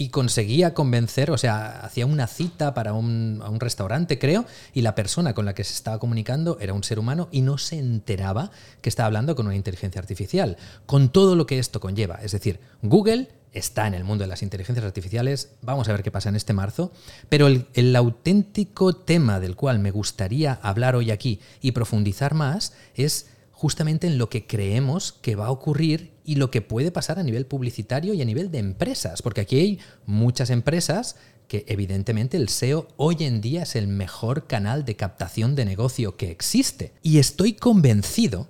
y 0.00 0.08
conseguía 0.08 0.72
convencer, 0.72 1.30
o 1.30 1.36
sea, 1.36 1.80
hacía 1.80 2.06
una 2.06 2.26
cita 2.26 2.72
para 2.72 2.94
un, 2.94 3.42
restaurante, 3.60 4.18
creo, 4.18 4.46
y 4.72 4.80
la 4.80 4.94
persona 4.94 5.34
con 5.34 5.44
la 5.44 5.54
que 5.54 5.62
se 5.62 5.74
estaba 5.74 5.98
comunicando 5.98 6.56
era 6.58 6.72
un 6.72 6.82
ser 6.82 6.98
humano 6.98 7.28
y 7.30 7.42
no 7.42 7.58
se 7.58 7.78
enteraba 7.78 8.50
que 8.80 8.88
estaba 8.88 9.08
hablando 9.08 9.36
con 9.36 9.44
una 9.44 9.56
inteligencia 9.56 10.00
artificial, 10.00 10.56
con 10.86 11.10
todo 11.10 11.36
lo 11.36 11.44
que 11.44 11.58
esto 11.58 11.80
conlleva. 11.80 12.18
Es 12.22 12.32
decir, 12.32 12.60
Google 12.80 13.28
está 13.52 13.86
en 13.86 13.92
el 13.92 14.04
mundo 14.04 14.24
de 14.24 14.28
las 14.28 14.42
inteligencias 14.42 14.86
artificiales, 14.86 15.50
vamos 15.60 15.86
a 15.86 15.92
ver 15.92 16.02
qué 16.02 16.10
pasa 16.10 16.30
en 16.30 16.36
este 16.36 16.54
marzo, 16.54 16.92
pero 17.28 17.46
el 17.46 17.94
auténtico 17.94 18.94
tema 18.94 19.38
del 19.38 19.54
cual 19.54 19.80
me 19.80 19.90
gustaría 19.90 20.54
hablar 20.62 20.96
hoy 20.96 21.10
aquí 21.10 21.40
y 21.60 21.72
profundizar 21.72 22.32
más 22.32 22.72
es 22.94 23.26
justamente 23.60 24.06
en 24.06 24.16
lo 24.16 24.30
que 24.30 24.46
creemos 24.46 25.12
que 25.12 25.36
va 25.36 25.48
a 25.48 25.50
ocurrir 25.50 26.14
y 26.24 26.36
lo 26.36 26.50
que 26.50 26.62
puede 26.62 26.90
pasar 26.90 27.18
a 27.18 27.22
nivel 27.22 27.44
publicitario 27.44 28.14
y 28.14 28.22
a 28.22 28.24
nivel 28.24 28.50
de 28.50 28.56
empresas, 28.56 29.20
porque 29.20 29.42
aquí 29.42 29.58
hay 29.58 29.78
muchas 30.06 30.48
empresas 30.48 31.16
que 31.46 31.66
evidentemente 31.68 32.38
el 32.38 32.48
SEO 32.48 32.88
hoy 32.96 33.16
en 33.20 33.42
día 33.42 33.64
es 33.64 33.76
el 33.76 33.86
mejor 33.86 34.46
canal 34.46 34.86
de 34.86 34.96
captación 34.96 35.56
de 35.56 35.66
negocio 35.66 36.16
que 36.16 36.30
existe. 36.30 36.94
Y 37.02 37.18
estoy 37.18 37.52
convencido 37.52 38.48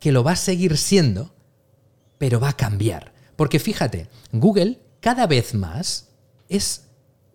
que 0.00 0.12
lo 0.12 0.24
va 0.24 0.32
a 0.32 0.36
seguir 0.36 0.78
siendo, 0.78 1.34
pero 2.16 2.40
va 2.40 2.48
a 2.48 2.56
cambiar. 2.56 3.12
Porque 3.36 3.58
fíjate, 3.58 4.08
Google 4.32 4.80
cada 5.00 5.26
vez 5.26 5.52
más 5.52 6.08
es 6.48 6.85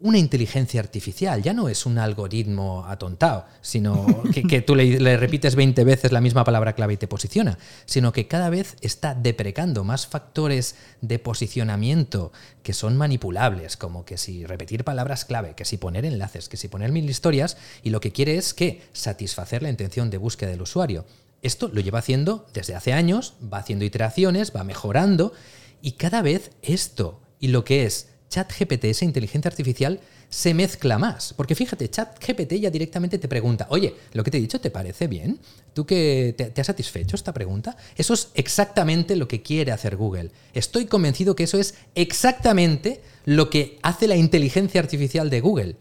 una 0.02 0.18
inteligencia 0.18 0.80
artificial, 0.80 1.42
ya 1.42 1.54
no 1.54 1.70
es 1.70 1.86
un 1.86 1.98
algoritmo 1.98 2.86
atontado, 2.88 3.46
sino 3.62 4.24
que, 4.50 4.62
tú 4.62 4.76
le, 4.76 5.00
le 5.00 5.18
repites 5.18 5.56
20 5.56 5.84
veces 5.84 6.12
la 6.12 6.22
misma 6.22 6.44
palabra 6.44 6.74
clave 6.74 6.94
y 6.94 6.98
te 6.98 7.08
posiciona, 7.08 7.58
sino 7.86 8.12
que 8.12 8.28
cada 8.28 8.50
vez 8.50 8.76
está 8.82 9.14
deprecando 9.14 9.84
más 9.84 10.08
factores 10.08 10.76
de 11.02 11.20
posicionamiento 11.20 12.32
que 12.64 12.74
son 12.74 12.98
manipulables, 12.98 13.78
como 13.78 14.06
que 14.06 14.18
si 14.18 14.46
repetir 14.46 14.84
palabras 14.84 15.26
clave, 15.26 15.54
que 15.56 15.66
si 15.66 15.78
poner 15.78 16.06
enlaces, 16.06 16.50
que 16.50 16.58
si 16.58 16.68
poner 16.68 16.92
mil 16.92 17.10
historias, 17.10 17.58
y 17.84 17.92
lo 17.92 18.02
que 18.02 18.12
quiere 18.12 18.38
es 18.38 18.54
que 18.54 18.82
satisfacer 18.94 19.64
la 19.64 19.70
intención 19.70 20.10
de 20.10 20.18
búsqueda 20.18 20.50
del 20.50 20.62
usuario. 20.62 21.06
Esto 21.42 21.70
lo 21.74 21.82
lleva 21.82 22.00
haciendo 22.00 22.46
desde 22.54 22.76
hace 22.76 22.94
años, 22.94 23.34
va 23.52 23.60
haciendo 23.60 23.86
iteraciones, 23.86 24.52
va 24.56 24.64
mejorando, 24.64 25.34
y 25.82 25.94
cada 25.94 26.22
vez 26.22 26.52
esto 26.62 27.20
y 27.40 27.48
lo 27.48 27.64
que 27.66 27.86
es 27.86 28.11
ChatGPT, 28.32 28.86
esa 28.86 29.06
inteligencia 29.06 29.50
artificial, 29.50 30.00
se 30.30 30.54
mezcla 30.54 30.98
más. 30.98 31.34
Porque 31.34 31.54
fíjate, 31.54 31.90
ChatGPT 31.90 32.54
ya 32.54 32.72
directamente 32.72 33.20
te 33.20 33.28
pregunta, 33.28 33.68
oye, 33.70 33.94
lo 34.14 34.24
que 34.24 34.32
te 34.32 34.38
he 34.38 34.42
dicho 34.42 34.62
te 34.62 34.72
parece 34.72 35.08
bien, 35.08 35.40
¿tú 35.74 35.86
que 35.86 36.34
te, 36.38 36.46
te 36.46 36.62
ha 36.62 36.64
satisfecho 36.64 37.16
esta 37.16 37.34
pregunta? 37.34 37.76
Eso 37.96 38.14
es 38.14 38.30
exactamente 38.34 39.16
lo 39.16 39.28
que 39.28 39.42
quiere 39.42 39.74
hacer 39.74 39.98
Google. 39.98 40.32
Estoy 40.54 40.86
convencido 40.86 41.36
que 41.36 41.44
eso 41.44 41.60
es 41.60 41.76
exactamente 41.94 43.02
lo 43.26 43.50
que 43.50 43.78
hace 43.84 44.08
la 44.08 44.16
inteligencia 44.16 44.82
artificial 44.82 45.30
de 45.30 45.42
Google. 45.42 45.76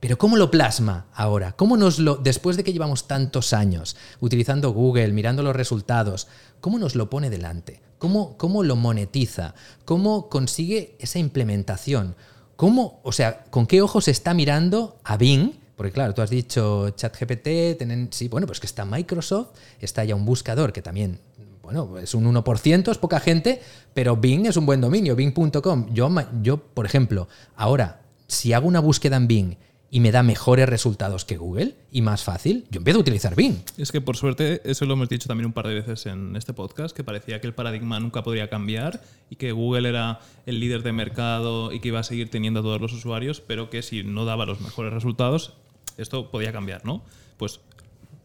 Pero 0.00 0.16
¿cómo 0.16 0.36
lo 0.36 0.50
plasma 0.50 1.06
ahora? 1.12 1.52
¿Cómo 1.52 1.76
nos 1.76 1.98
lo, 1.98 2.14
después 2.16 2.56
de 2.56 2.62
que 2.62 2.72
llevamos 2.72 3.08
tantos 3.08 3.52
años 3.52 3.96
utilizando 4.20 4.70
Google, 4.70 5.12
mirando 5.12 5.42
los 5.42 5.56
resultados, 5.56 6.28
cómo 6.60 6.78
nos 6.78 6.94
lo 6.94 7.10
pone 7.10 7.30
delante? 7.30 7.80
¿Cómo, 7.98 8.36
cómo 8.36 8.62
lo 8.62 8.76
monetiza? 8.76 9.54
¿Cómo 9.84 10.28
consigue 10.28 10.96
esa 10.98 11.18
implementación? 11.18 12.14
¿Cómo, 12.56 13.00
o 13.02 13.12
sea, 13.12 13.44
con 13.50 13.66
qué 13.66 13.82
ojos 13.82 14.08
está 14.08 14.34
mirando 14.34 14.98
a 15.04 15.16
Bing? 15.16 15.52
Porque 15.76 15.92
claro, 15.92 16.14
tú 16.14 16.22
has 16.22 16.30
dicho 16.30 16.90
ChatGPT, 16.90 17.78
tienen, 17.78 18.08
sí, 18.10 18.28
bueno, 18.28 18.46
pues 18.46 18.58
que 18.58 18.66
está 18.66 18.84
Microsoft, 18.84 19.50
está 19.80 20.04
ya 20.04 20.14
un 20.14 20.24
buscador 20.24 20.72
que 20.72 20.82
también 20.82 21.20
bueno, 21.68 21.98
es 21.98 22.14
un 22.14 22.24
1%, 22.34 22.90
es 22.90 22.96
poca 22.96 23.20
gente, 23.20 23.60
pero 23.92 24.16
Bing 24.16 24.46
es 24.46 24.56
un 24.56 24.64
buen 24.64 24.80
dominio, 24.80 25.14
bing.com. 25.14 25.92
Yo, 25.92 26.08
yo, 26.40 26.56
por 26.56 26.86
ejemplo, 26.86 27.28
ahora, 27.56 28.00
si 28.26 28.54
hago 28.54 28.66
una 28.66 28.80
búsqueda 28.80 29.18
en 29.18 29.28
Bing 29.28 29.56
y 29.90 30.00
me 30.00 30.12
da 30.12 30.22
mejores 30.22 30.68
resultados 30.68 31.24
que 31.24 31.36
Google 31.36 31.74
y 31.90 32.02
más 32.02 32.22
fácil, 32.22 32.66
yo 32.70 32.78
empiezo 32.78 32.98
a 32.98 33.00
utilizar 33.00 33.34
Bing. 33.34 33.56
Es 33.78 33.90
que 33.90 34.00
por 34.00 34.16
suerte, 34.16 34.60
eso 34.64 34.84
lo 34.84 34.94
hemos 34.94 35.08
dicho 35.08 35.28
también 35.28 35.46
un 35.46 35.52
par 35.52 35.66
de 35.66 35.74
veces 35.74 36.06
en 36.06 36.36
este 36.36 36.52
podcast, 36.52 36.94
que 36.94 37.04
parecía 37.04 37.40
que 37.40 37.46
el 37.46 37.54
paradigma 37.54 37.98
nunca 37.98 38.22
podría 38.22 38.50
cambiar 38.50 39.00
y 39.30 39.36
que 39.36 39.52
Google 39.52 39.88
era 39.88 40.20
el 40.44 40.60
líder 40.60 40.82
de 40.82 40.92
mercado 40.92 41.72
y 41.72 41.80
que 41.80 41.88
iba 41.88 42.00
a 42.00 42.04
seguir 42.04 42.30
teniendo 42.30 42.60
a 42.60 42.62
todos 42.62 42.80
los 42.80 42.92
usuarios, 42.92 43.40
pero 43.40 43.70
que 43.70 43.82
si 43.82 44.02
no 44.02 44.24
daba 44.26 44.44
los 44.44 44.60
mejores 44.60 44.92
resultados, 44.92 45.54
esto 45.96 46.30
podía 46.30 46.52
cambiar, 46.52 46.84
¿no? 46.84 47.02
Pues 47.38 47.60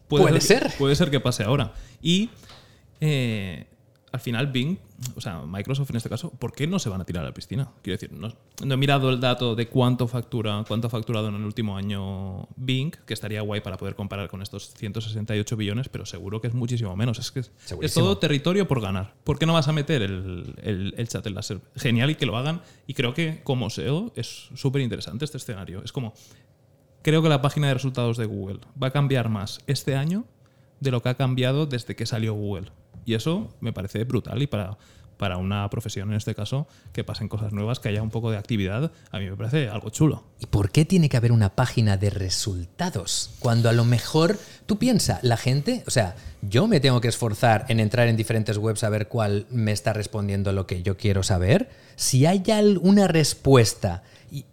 puede, 0.08 0.40
ser. 0.40 0.70
Puede 0.78 0.96
ser 0.96 1.10
que 1.10 1.20
pase 1.20 1.44
ahora. 1.44 1.72
Y 2.02 2.28
eh, 3.00 3.66
al 4.14 4.20
final 4.20 4.46
Bing, 4.46 4.78
o 5.16 5.20
sea, 5.20 5.42
Microsoft 5.44 5.90
en 5.90 5.96
este 5.96 6.08
caso, 6.08 6.30
¿por 6.30 6.52
qué 6.52 6.68
no 6.68 6.78
se 6.78 6.88
van 6.88 7.00
a 7.00 7.04
tirar 7.04 7.24
a 7.24 7.30
la 7.30 7.34
piscina? 7.34 7.72
Quiero 7.82 7.98
decir, 7.98 8.12
no, 8.12 8.32
he 8.62 8.76
mirado 8.76 9.10
el 9.10 9.18
dato 9.18 9.56
de 9.56 9.66
cuánto 9.66 10.06
factura, 10.06 10.64
cuánto 10.68 10.86
ha 10.86 10.90
facturado 10.90 11.30
en 11.30 11.34
el 11.34 11.44
último 11.44 11.76
año 11.76 12.46
Bing, 12.54 12.92
que 13.04 13.12
estaría 13.12 13.40
guay 13.40 13.60
para 13.60 13.76
poder 13.76 13.96
comparar 13.96 14.28
con 14.28 14.40
estos 14.40 14.72
168 14.74 15.56
billones, 15.56 15.88
pero 15.88 16.06
seguro 16.06 16.40
que 16.40 16.46
es 16.46 16.54
muchísimo 16.54 16.94
menos. 16.94 17.18
Es 17.18 17.32
que 17.32 17.40
es, 17.40 17.94
todo 17.94 18.16
territorio 18.18 18.68
por 18.68 18.80
ganar. 18.80 19.14
¿Por 19.24 19.36
qué 19.36 19.46
no 19.46 19.52
vas 19.52 19.66
a 19.66 19.72
meter 19.72 20.00
el, 20.02 20.54
el, 20.96 21.08
chat 21.08 21.26
en 21.26 21.34
láser? 21.34 21.60
Genial 21.74 22.10
y 22.10 22.14
que 22.14 22.24
lo 22.24 22.36
hagan. 22.36 22.62
Y 22.86 22.94
creo 22.94 23.14
que 23.14 23.40
como 23.42 23.68
SEO 23.68 24.12
es 24.14 24.48
súper 24.54 24.82
interesante 24.82 25.24
este 25.24 25.38
escenario. 25.38 25.82
Es 25.82 25.90
como, 25.90 26.14
creo 27.02 27.20
que 27.20 27.28
la 27.28 27.42
página 27.42 27.66
de 27.66 27.74
resultados 27.74 28.16
de 28.16 28.26
Google 28.26 28.60
va 28.80 28.86
a 28.86 28.90
cambiar 28.92 29.28
más 29.28 29.58
este 29.66 29.96
año 29.96 30.24
de 30.78 30.92
lo 30.92 31.02
que 31.02 31.08
ha 31.08 31.16
cambiado 31.16 31.66
desde 31.66 31.96
que 31.96 32.06
salió 32.06 32.32
Google. 32.34 32.70
Y 33.04 33.14
eso 33.14 33.54
me 33.60 33.72
parece 33.72 34.04
brutal 34.04 34.42
y 34.42 34.46
para, 34.46 34.76
para 35.16 35.36
una 35.36 35.68
profesión 35.70 36.10
en 36.10 36.16
este 36.16 36.34
caso, 36.34 36.66
que 36.92 37.04
pasen 37.04 37.28
cosas 37.28 37.52
nuevas, 37.52 37.80
que 37.80 37.88
haya 37.88 38.02
un 38.02 38.10
poco 38.10 38.30
de 38.30 38.36
actividad, 38.36 38.90
a 39.10 39.18
mí 39.18 39.28
me 39.28 39.36
parece 39.36 39.68
algo 39.68 39.90
chulo. 39.90 40.24
¿Y 40.40 40.46
por 40.46 40.70
qué 40.70 40.84
tiene 40.84 41.08
que 41.08 41.16
haber 41.16 41.32
una 41.32 41.54
página 41.54 41.96
de 41.96 42.10
resultados? 42.10 43.30
Cuando 43.38 43.68
a 43.68 43.72
lo 43.72 43.84
mejor 43.84 44.38
tú 44.66 44.78
piensas, 44.78 45.22
la 45.22 45.36
gente, 45.36 45.84
o 45.86 45.90
sea, 45.90 46.16
yo 46.42 46.66
me 46.66 46.80
tengo 46.80 47.00
que 47.00 47.08
esforzar 47.08 47.66
en 47.68 47.80
entrar 47.80 48.08
en 48.08 48.16
diferentes 48.16 48.58
webs 48.58 48.84
a 48.84 48.90
ver 48.90 49.08
cuál 49.08 49.46
me 49.50 49.72
está 49.72 49.92
respondiendo 49.92 50.52
lo 50.52 50.66
que 50.66 50.82
yo 50.82 50.96
quiero 50.96 51.22
saber. 51.22 51.70
Si 51.96 52.26
hay 52.26 52.42
alguna 52.50 53.08
respuesta 53.08 54.02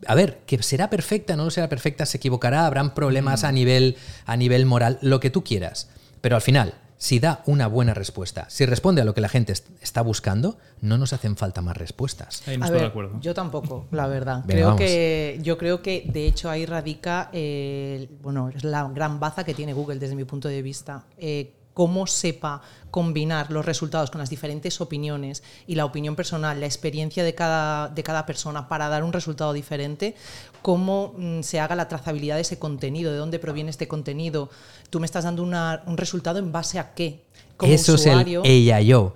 a 0.06 0.16
ver, 0.16 0.42
que 0.46 0.62
será 0.62 0.90
perfecta, 0.90 1.36
no 1.36 1.50
será 1.50 1.68
perfecta, 1.70 2.06
se 2.06 2.18
equivocará, 2.18 2.68
habrán 2.68 2.94
problemas 2.94 3.44
mm. 3.44 3.46
a, 3.46 3.52
nivel, 3.52 3.98
a 4.26 4.38
nivel 4.38 4.66
moral, 4.66 5.00
lo 5.02 5.20
que 5.20 5.30
tú 5.30 5.44
quieras. 5.44 5.90
Pero 6.22 6.36
al 6.36 6.42
final, 6.42 6.76
si 7.02 7.20
da 7.20 7.42
una 7.48 7.66
buena 7.66 7.96
respuesta, 7.96 8.46
si 8.48 8.64
responde 8.68 9.02
a 9.02 9.06
lo 9.06 9.16
que 9.16 9.22
la 9.22 9.28
gente 9.28 9.54
está 9.82 10.04
buscando, 10.04 10.60
no 10.82 11.00
nos 11.00 11.14
hacen 11.14 11.36
falta 11.36 11.64
más 11.64 11.76
respuestas. 11.76 12.48
Ahí 12.48 12.60
no 12.60 12.66
estoy 12.66 12.82
de 12.82 12.86
acuerdo. 12.86 13.20
Yo 13.20 13.34
tampoco, 13.34 13.88
la 13.90 14.06
verdad. 14.06 14.44
creo 14.46 14.76
que, 14.76 15.40
yo 15.42 15.58
creo 15.58 15.82
que 15.82 16.04
de 16.06 16.28
hecho 16.28 16.52
ahí 16.52 16.68
radica, 16.68 17.32
bueno, 18.22 18.50
es 18.50 18.64
la 18.64 18.88
gran 18.90 19.20
baza 19.20 19.44
que 19.44 19.56
tiene 19.56 19.74
Google 19.74 19.98
desde 19.98 20.16
mi 20.16 20.26
punto 20.26 20.48
de 20.48 20.62
vista. 20.62 21.06
Eh, 21.18 21.52
cómo 21.74 22.08
sepa 22.08 22.62
combinar 22.92 23.52
los 23.52 23.66
resultados 23.66 24.12
con 24.12 24.20
las 24.20 24.30
diferentes 24.30 24.82
opiniones 24.82 25.44
y 25.66 25.76
la 25.76 25.86
opinión 25.86 26.16
personal, 26.16 26.60
la 26.60 26.66
experiencia 26.66 27.24
de 27.24 27.34
cada, 27.34 27.88
de 27.88 28.04
cada 28.04 28.26
persona 28.26 28.68
para 28.68 28.90
dar 28.90 29.04
un 29.04 29.14
resultado 29.14 29.54
diferente, 29.54 30.16
cómo 30.62 31.14
mm, 31.18 31.42
se 31.42 31.60
haga 31.60 31.76
la 31.76 31.88
trazabilidad 31.88 32.36
de 32.36 32.42
ese 32.42 32.60
contenido, 32.60 33.12
de 33.12 33.18
dónde 33.18 33.40
proviene 33.40 33.70
este 33.70 33.88
contenido. 33.88 34.50
Tú 34.90 35.00
me 35.00 35.06
estás 35.06 35.24
dando 35.24 35.44
un 35.44 35.98
resultado 35.98 36.40
en 36.40 36.52
base 36.52 36.80
a 36.80 36.94
qué. 36.94 37.24
Eso 37.62 37.96
es 37.96 38.06
el 38.06 38.42
AIO. 38.44 39.14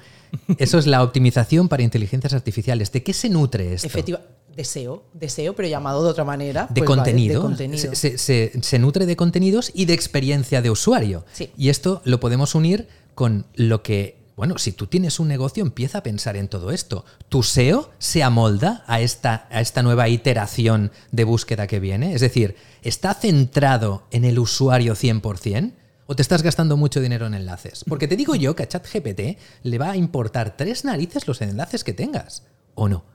Eso 0.57 0.77
es 0.77 0.87
la 0.87 1.03
optimización 1.03 1.67
para 1.67 1.83
inteligencias 1.83 2.33
artificiales. 2.33 2.91
¿De 2.91 3.03
qué 3.03 3.13
se 3.13 3.29
nutre 3.29 3.73
esto? 3.73 3.87
Efectivamente 3.87 4.35
deseo, 4.55 5.03
deseo, 5.13 5.55
pero 5.55 5.67
llamado 5.67 6.03
de 6.03 6.09
otra 6.09 6.23
manera. 6.23 6.67
De, 6.69 6.81
pues 6.81 6.87
contenido. 6.87 7.55
Se, 7.75 8.79
nutre 8.79 9.05
de 9.05 9.15
contenidos 9.15 9.71
y 9.73 9.85
de 9.85 9.93
experiencia 9.93 10.61
de 10.61 10.69
usuario. 10.69 11.25
Y 11.57 11.69
esto 11.69 12.01
lo 12.05 12.19
podemos 12.19 12.55
unir 12.55 12.87
con 13.13 13.45
lo 13.55 13.83
que, 13.83 14.17
bueno, 14.35 14.57
si 14.57 14.71
tú 14.71 14.87
tienes 14.87 15.19
un 15.19 15.27
negocio, 15.27 15.63
empieza 15.63 15.99
a 15.99 16.03
pensar 16.03 16.37
en 16.37 16.47
todo 16.47 16.71
esto. 16.71 17.05
¿Tu 17.29 17.43
SEO 17.43 17.91
se 17.99 18.23
amolda 18.23 18.83
a 18.87 19.01
esta, 19.01 19.47
a 19.51 19.61
esta 19.61 19.83
nueva 19.83 20.09
iteración 20.09 20.91
de 21.11 21.23
búsqueda 21.23 21.67
que 21.67 21.79
viene? 21.79 22.13
Es 22.13 22.21
decir, 22.21 22.55
¿está 22.81 23.13
centrado 23.13 24.03
en 24.11 24.25
el 24.25 24.39
usuario 24.39 24.95
100%? 24.95 25.73
¿O 26.07 26.15
te 26.15 26.21
estás 26.21 26.43
gastando 26.43 26.77
mucho 26.77 27.01
dinero 27.01 27.25
en 27.25 27.33
enlaces? 27.33 27.83
Porque 27.87 28.07
te 28.07 28.15
digo 28.15 28.35
yo 28.35 28.55
que 28.55 28.61
a 28.61 28.67
ChatGPT 28.67 29.39
le 29.63 29.77
va 29.79 29.91
a 29.91 29.97
importar 29.97 30.55
tres 30.55 30.85
narices 30.85 31.27
los 31.27 31.41
enlaces 31.41 31.83
que 31.83 31.93
tengas. 31.93 32.43
¿O 32.75 32.87
no? 32.87 33.05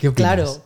¿Qué 0.00 0.10
Claro. 0.14 0.62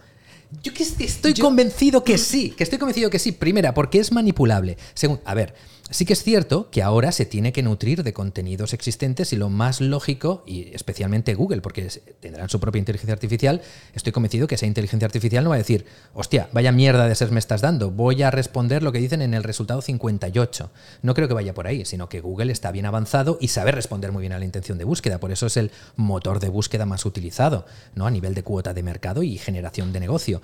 Yo 0.63 0.75
que 0.75 0.83
estoy 0.83 1.35
convencido 1.35 2.05
que 2.05 2.19
sí, 2.19 2.51
que 2.51 2.65
estoy 2.65 2.79
convencido 2.79 3.11
que 3.11 3.19
sí. 3.19 3.33
Primera, 3.33 3.73
porque 3.75 3.99
es 3.99 4.13
manipulable. 4.13 4.77
Según, 4.95 5.21
a 5.25 5.35
ver, 5.35 5.55
Sí 5.93 6.07
que 6.07 6.15
es 6.15 6.23
cierto 6.23 6.71
que 6.71 6.83
ahora 6.83 7.13
se 7.13 7.27
tiene 7.27 7.53
que 7.53 7.63
nutrir 7.63 8.03
de 8.03 8.15
contenidos 8.15 8.73
existentes 8.73 9.35
y 9.35 9.37
lo 9.37 9.51
más 9.51 9.83
lógico, 9.83 10.43
y 10.47 10.75
especialmente 10.75 11.35
Google, 11.35 11.61
porque 11.61 11.87
tendrán 12.19 12.49
su 12.49 12.59
propia 12.61 12.79
inteligencia 12.79 13.13
artificial, 13.13 13.61
estoy 13.93 14.11
convencido 14.11 14.47
que 14.47 14.55
esa 14.55 14.65
inteligencia 14.65 15.05
artificial 15.05 15.45
no 15.45 15.51
va 15.51 15.57
a 15.57 15.59
decir, 15.59 15.85
hostia, 16.15 16.49
vaya 16.55 16.73
mierda 16.73 17.07
de 17.07 17.15
ser 17.15 17.31
me 17.31 17.39
estás 17.39 17.61
dando, 17.61 17.91
voy 17.91 18.23
a 18.23 18.31
responder 18.31 18.83
lo 18.83 18.91
que 18.91 19.01
dicen 19.01 19.21
en 19.21 19.35
el 19.35 19.43
resultado 19.43 19.83
58. 19.83 20.71
No 21.03 21.13
creo 21.13 21.29
que 21.29 21.35
vaya 21.35 21.53
por 21.53 21.67
ahí, 21.67 21.85
sino 21.85 22.09
que 22.09 22.21
Google 22.21 22.53
está 22.53 22.73
bien 22.73 22.87
avanzado 22.87 23.37
y 23.39 23.49
sabe 23.49 23.71
responder 23.71 24.13
muy 24.13 24.23
bien 24.23 24.33
a 24.33 24.39
la 24.39 24.47
intención 24.47 24.79
de 24.79 24.85
búsqueda, 24.85 25.21
por 25.21 25.31
eso 25.31 25.45
es 25.45 25.59
el 25.59 25.73
motor 25.97 26.41
de 26.41 26.49
búsqueda 26.49 26.87
más 26.87 27.05
utilizado, 27.05 27.67
¿no? 27.95 28.07
A 28.07 28.11
nivel 28.11 28.33
de 28.33 28.43
cuota 28.43 28.73
de 28.73 28.83
mercado 28.83 29.23
y 29.23 29.37
generación 29.37 29.93
de 29.93 30.01
negocio. 30.01 30.41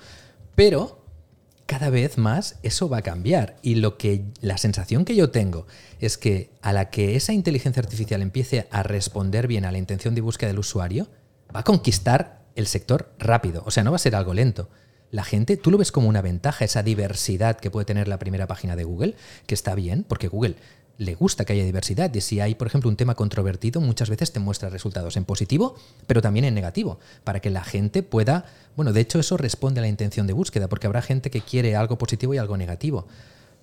Pero 0.53 1.08
cada 1.69 1.91
vez 1.91 2.17
más 2.17 2.57
eso 2.63 2.89
va 2.89 2.97
a 2.97 3.01
cambiar. 3.03 3.57
Y 3.61 3.75
lo 3.75 3.95
que 3.95 4.25
la 4.41 4.57
sensación 4.57 5.05
que 5.05 5.15
yo 5.15 5.29
tengo 5.29 5.67
es 5.99 6.17
que 6.17 6.49
a 6.63 6.73
la 6.73 6.89
que 6.89 7.15
esa 7.15 7.31
inteligencia 7.31 7.79
artificial 7.79 8.23
empiece 8.23 8.67
a 8.71 8.81
responder 8.81 9.45
bien 9.45 9.65
a 9.65 9.71
la 9.71 9.77
intención 9.77 10.15
de 10.15 10.21
búsqueda 10.21 10.47
del 10.47 10.57
usuario, 10.57 11.07
va 11.55 11.59
a 11.59 11.63
conquistar 11.63 12.41
el 12.55 12.65
sector 12.65 13.13
rápido. 13.19 13.61
O 13.67 13.71
sea, 13.71 13.83
no 13.83 13.91
va 13.91 13.97
a 13.97 13.99
ser 13.99 14.15
algo 14.15 14.33
lento. 14.33 14.71
La 15.11 15.23
gente, 15.23 15.57
tú 15.57 15.69
lo 15.69 15.77
ves 15.77 15.91
como 15.91 16.09
una 16.09 16.23
ventaja, 16.23 16.65
esa 16.65 16.81
diversidad 16.81 17.59
que 17.59 17.69
puede 17.69 17.85
tener 17.85 18.07
la 18.07 18.17
primera 18.17 18.47
página 18.47 18.75
de 18.75 18.83
Google, 18.83 19.15
que 19.45 19.53
está 19.53 19.75
bien, 19.75 20.03
porque 20.07 20.27
Google 20.27 20.55
le 20.99 21.15
gusta 21.15 21.45
que 21.45 21.53
haya 21.53 21.63
diversidad. 21.63 22.13
Y 22.13 22.21
si 22.21 22.41
hay, 22.41 22.55
por 22.55 22.67
ejemplo, 22.67 22.89
un 22.89 22.97
tema 22.97 23.15
controvertido, 23.15 23.81
muchas 23.81 24.09
veces 24.09 24.31
te 24.33 24.39
muestra 24.39 24.69
resultados 24.69 25.15
en 25.17 25.23
positivo, 25.23 25.75
pero 26.05 26.21
también 26.21 26.45
en 26.45 26.53
negativo, 26.53 26.99
para 27.23 27.39
que 27.39 27.49
la 27.49 27.63
gente 27.63 28.03
pueda, 28.03 28.45
bueno, 28.75 28.91
de 28.91 29.01
hecho 29.01 29.17
eso 29.17 29.37
responde 29.37 29.79
a 29.79 29.83
la 29.83 29.87
intención 29.87 30.27
de 30.27 30.33
búsqueda, 30.33 30.67
porque 30.67 30.87
habrá 30.87 31.01
gente 31.01 31.31
que 31.31 31.41
quiere 31.41 31.75
algo 31.75 31.97
positivo 31.97 32.33
y 32.33 32.37
algo 32.37 32.57
negativo. 32.57 33.07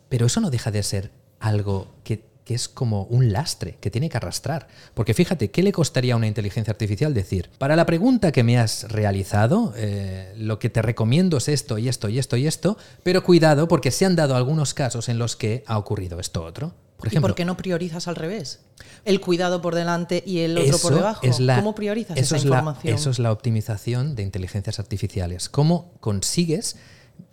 Pero 0.09 0.27
eso 0.27 0.41
no 0.41 0.51
deja 0.51 0.71
de 0.71 0.83
ser 0.83 1.11
algo 1.39 1.89
que, 2.03 2.25
es 2.47 2.69
como 2.69 3.03
un 3.11 3.33
lastre 3.33 3.77
que 3.81 3.91
tiene 3.91 4.09
que 4.09 4.17
arrastrar. 4.17 4.69
Porque 4.95 5.15
fíjate, 5.15 5.51
¿qué 5.51 5.65
le 5.65 5.73
costaría 5.73 6.15
a 6.15 6.17
una 6.17 6.29
inteligencia 6.29 6.71
artificial 6.71 7.13
decir? 7.13 7.51
Para 7.59 7.75
la 7.75 7.85
pregunta 7.87 8.31
que 8.31 8.45
me 8.45 8.57
has 8.57 8.85
realizado, 8.85 9.75
eh, 9.77 10.33
lo 10.39 10.61
que 10.61 10.71
te 10.71 10.81
recomiendo 10.81 11.39
es 11.39 11.49
esto 11.49 11.77
y 11.77 11.89
esto 11.89 12.09
y 12.09 12.21
esto 12.21 12.37
y 12.37 12.47
esto, 12.47 12.79
pero 13.03 13.25
cuidado 13.25 13.67
porque 13.67 13.91
se 13.91 14.07
han 14.07 14.15
dado 14.15 14.37
algunos 14.37 14.75
casos 14.75 15.09
en 15.09 15.19
los 15.19 15.35
que 15.35 15.65
ha 15.67 15.77
ocurrido 15.77 16.21
esto 16.21 16.45
otro. 16.45 16.73
Por 16.97 17.09
ejemplo, 17.09 17.29
¿Y 17.29 17.31
por 17.31 17.37
qué 17.37 17.45
no 17.45 17.57
priorizas 17.57 18.09
al 18.09 18.17
revés? 18.17 18.61
El 19.05 19.21
cuidado 19.21 19.61
por 19.61 19.75
delante 19.75 20.23
y 20.27 20.41
el 20.41 20.57
otro 20.57 20.79
por 20.79 20.95
debajo. 20.95 21.23
¿Cómo 21.57 21.75
priorizas 21.75 22.17
esa 22.17 22.39
información? 22.39 22.95
eso 22.95 23.11
es 23.11 23.19
la 23.19 23.33
optimización 23.33 24.15
de 24.15 24.23
inteligencias 24.23 24.79
artificiales. 24.79 25.49
¿Cómo 25.49 25.93
consigues 26.01 26.77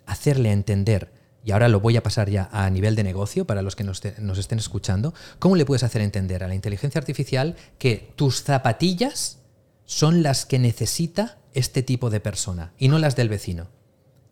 hacerle 0.06 0.52
entender, 0.52 1.12
y 1.44 1.52
ahora 1.52 1.68
lo 1.68 1.80
voy 1.80 1.96
a 1.96 2.02
pasar 2.02 2.30
ya 2.30 2.48
a 2.52 2.68
nivel 2.70 2.94
de 2.94 3.04
negocio 3.04 3.46
para 3.46 3.62
los 3.62 3.76
que 3.76 3.84
nos, 3.84 4.02
nos 4.18 4.38
estén 4.38 4.58
escuchando, 4.58 5.14
cómo 5.38 5.56
le 5.56 5.64
puedes 5.64 5.82
hacer 5.82 6.02
entender 6.02 6.44
a 6.44 6.48
la 6.48 6.54
inteligencia 6.54 6.98
artificial 6.98 7.56
que 7.78 8.12
tus 8.16 8.42
zapatillas 8.42 9.38
son 9.84 10.22
las 10.22 10.46
que 10.46 10.58
necesita 10.58 11.38
este 11.52 11.82
tipo 11.82 12.10
de 12.10 12.20
persona 12.20 12.72
y 12.78 12.88
no 12.88 12.98
las 12.98 13.16
del 13.16 13.28
vecino? 13.28 13.68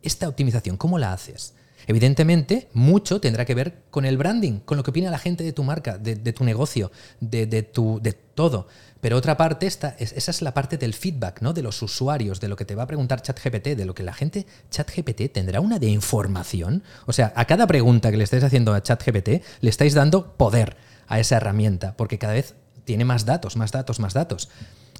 Esta 0.01 0.27
optimización, 0.27 0.77
¿cómo 0.77 0.99
la 0.99 1.13
haces? 1.13 1.53
Evidentemente, 1.87 2.69
mucho 2.73 3.19
tendrá 3.19 3.45
que 3.45 3.55
ver 3.55 3.83
con 3.91 4.05
el 4.05 4.17
branding, 4.17 4.59
con 4.59 4.77
lo 4.77 4.83
que 4.83 4.91
opina 4.91 5.11
la 5.11 5.19
gente 5.19 5.43
de 5.43 5.53
tu 5.53 5.63
marca, 5.63 5.97
de, 5.97 6.15
tu 6.33 6.43
negocio, 6.43 6.91
de, 7.19 7.63
tu, 7.63 8.01
todo. 8.35 8.67
Pero 9.01 9.17
otra 9.17 9.35
parte, 9.35 9.67
esta, 9.67 9.95
esa 9.99 10.31
es 10.31 10.41
la 10.41 10.53
parte 10.53 10.77
del 10.77 10.93
feedback, 10.93 11.41
¿no? 11.41 11.53
De 11.53 11.61
los 11.61 11.81
usuarios, 11.81 12.39
de 12.39 12.47
lo 12.47 12.55
que 12.55 12.65
te 12.65 12.75
va 12.75 12.83
a 12.83 12.87
preguntar 12.87 13.21
ChatGPT, 13.21 13.69
de 13.69 13.85
lo 13.85 13.93
que 13.93 14.03
la 14.03 14.13
gente, 14.13 14.45
ChatGPT 14.71 15.31
tendrá 15.31 15.59
una 15.59 15.79
de 15.79 15.87
información. 15.87 16.83
O 17.05 17.13
sea, 17.13 17.33
a 17.35 17.45
cada 17.45 17.67
pregunta 17.67 18.11
que 18.11 18.17
le 18.17 18.23
estáis 18.23 18.43
haciendo 18.43 18.73
a 18.73 18.81
ChatGPT, 18.81 19.43
le 19.61 19.69
estáis 19.69 19.93
dando 19.93 20.33
poder 20.37 20.77
a 21.07 21.19
esa 21.19 21.37
herramienta, 21.37 21.95
porque 21.97 22.17
cada 22.17 22.33
vez 22.33 22.55
tiene 22.85 23.05
más 23.05 23.25
datos, 23.25 23.55
más 23.57 23.71
datos, 23.71 23.99
más 23.99 24.13
datos. 24.13 24.49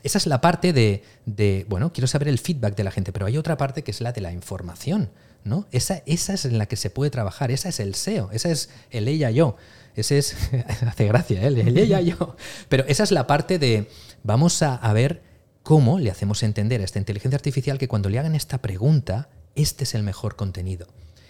Esa 0.04 0.18
es 0.18 0.28
la 0.28 0.42
parte 0.42 0.74
de, 0.74 1.66
bueno, 1.70 1.94
quiero 1.94 2.08
saber 2.08 2.28
el 2.28 2.38
feedback 2.38 2.76
de 2.76 2.84
la 2.84 2.92
gente, 2.92 3.14
pero 3.14 3.26
hay 3.26 3.38
otra 3.38 3.56
parte 3.56 3.84
que 3.84 3.92
es 3.92 4.02
la 4.02 4.12
de 4.12 4.20
la 4.20 4.34
información, 4.34 5.10
¿no? 5.44 5.68
Esa, 5.72 6.04
esa 6.06 6.34
es 6.34 6.46
en 6.46 6.58
la 6.58 6.66
que 6.66 6.76
se 6.76 6.90
puede 6.90 7.12
trabajar, 7.12 7.52
esa 7.52 7.70
es 7.70 7.80
el 7.80 7.96
SEO, 7.96 8.32
esa 8.32 8.50
es 8.50 8.70
el 8.90 9.08
ella 9.08 9.32
yo. 9.32 9.58
Ese 9.96 10.18
es, 10.18 10.36
hace 10.88 11.06
gracia, 11.06 11.44
¿eh? 11.44 11.48
el 11.48 11.78
ella 11.78 12.02
yo. 12.02 12.36
Pero 12.70 12.86
esa 12.88 13.04
es 13.04 13.12
la 13.12 13.28
parte 13.28 13.60
de, 13.60 13.90
vamos 14.24 14.62
a, 14.62 14.76
a 14.76 14.94
ver 14.94 15.22
cómo 15.62 16.00
le 16.00 16.12
hacemos 16.12 16.44
entender 16.44 16.82
a 16.82 16.84
esta 16.84 17.00
inteligencia 17.00 17.38
artificial 17.38 17.78
que 17.78 17.88
cuando 17.88 18.10
le 18.10 18.20
hagan 18.20 18.36
esta 18.36 18.60
pregunta, 18.60 19.30
este 19.56 19.84
es 19.84 19.94
el 19.96 20.04
mejor 20.04 20.36
contenido. 20.36 20.88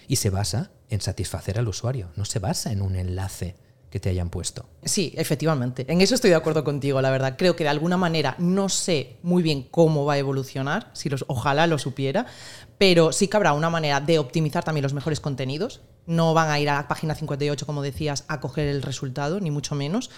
Y 0.07 0.17
se 0.17 0.29
basa 0.29 0.71
en 0.89 1.01
satisfacer 1.01 1.57
al 1.59 1.67
usuario, 1.67 2.11
no 2.15 2.25
se 2.25 2.39
basa 2.39 2.71
en 2.71 2.81
un 2.81 2.95
enlace 2.95 3.55
que 3.93 3.99
te 3.99 4.09
hayan 4.09 4.31
puesto. 4.31 4.65
Sí, 4.83 5.13
efectivamente. 5.15 5.85
En 5.87 6.01
eso 6.01 6.15
estoy 6.15 6.31
de 6.31 6.35
acuerdo 6.35 6.63
contigo, 6.63 6.99
la 6.99 7.11
verdad. 7.11 7.35
Creo 7.37 7.55
que 7.55 7.63
de 7.63 7.69
alguna 7.69 7.95
manera 7.95 8.35
no 8.39 8.67
sé 8.67 9.17
muy 9.21 9.43
bien 9.43 9.67
cómo 9.69 10.03
va 10.03 10.13
a 10.13 10.17
evolucionar, 10.17 10.89
si 10.93 11.09
los, 11.09 11.25
ojalá 11.27 11.67
lo 11.67 11.77
supiera, 11.77 12.25
pero 12.79 13.11
sí 13.11 13.27
que 13.27 13.37
habrá 13.37 13.53
una 13.53 13.69
manera 13.69 14.01
de 14.01 14.17
optimizar 14.17 14.63
también 14.63 14.81
los 14.81 14.95
mejores 14.95 15.19
contenidos. 15.19 15.81
No 16.07 16.33
van 16.33 16.49
a 16.49 16.59
ir 16.59 16.71
a 16.71 16.73
la 16.73 16.87
página 16.87 17.13
58, 17.13 17.67
como 17.67 17.83
decías, 17.83 18.25
a 18.29 18.39
coger 18.39 18.67
el 18.67 18.81
resultado, 18.81 19.39
ni 19.39 19.51
mucho 19.51 19.75
menos. 19.75 20.09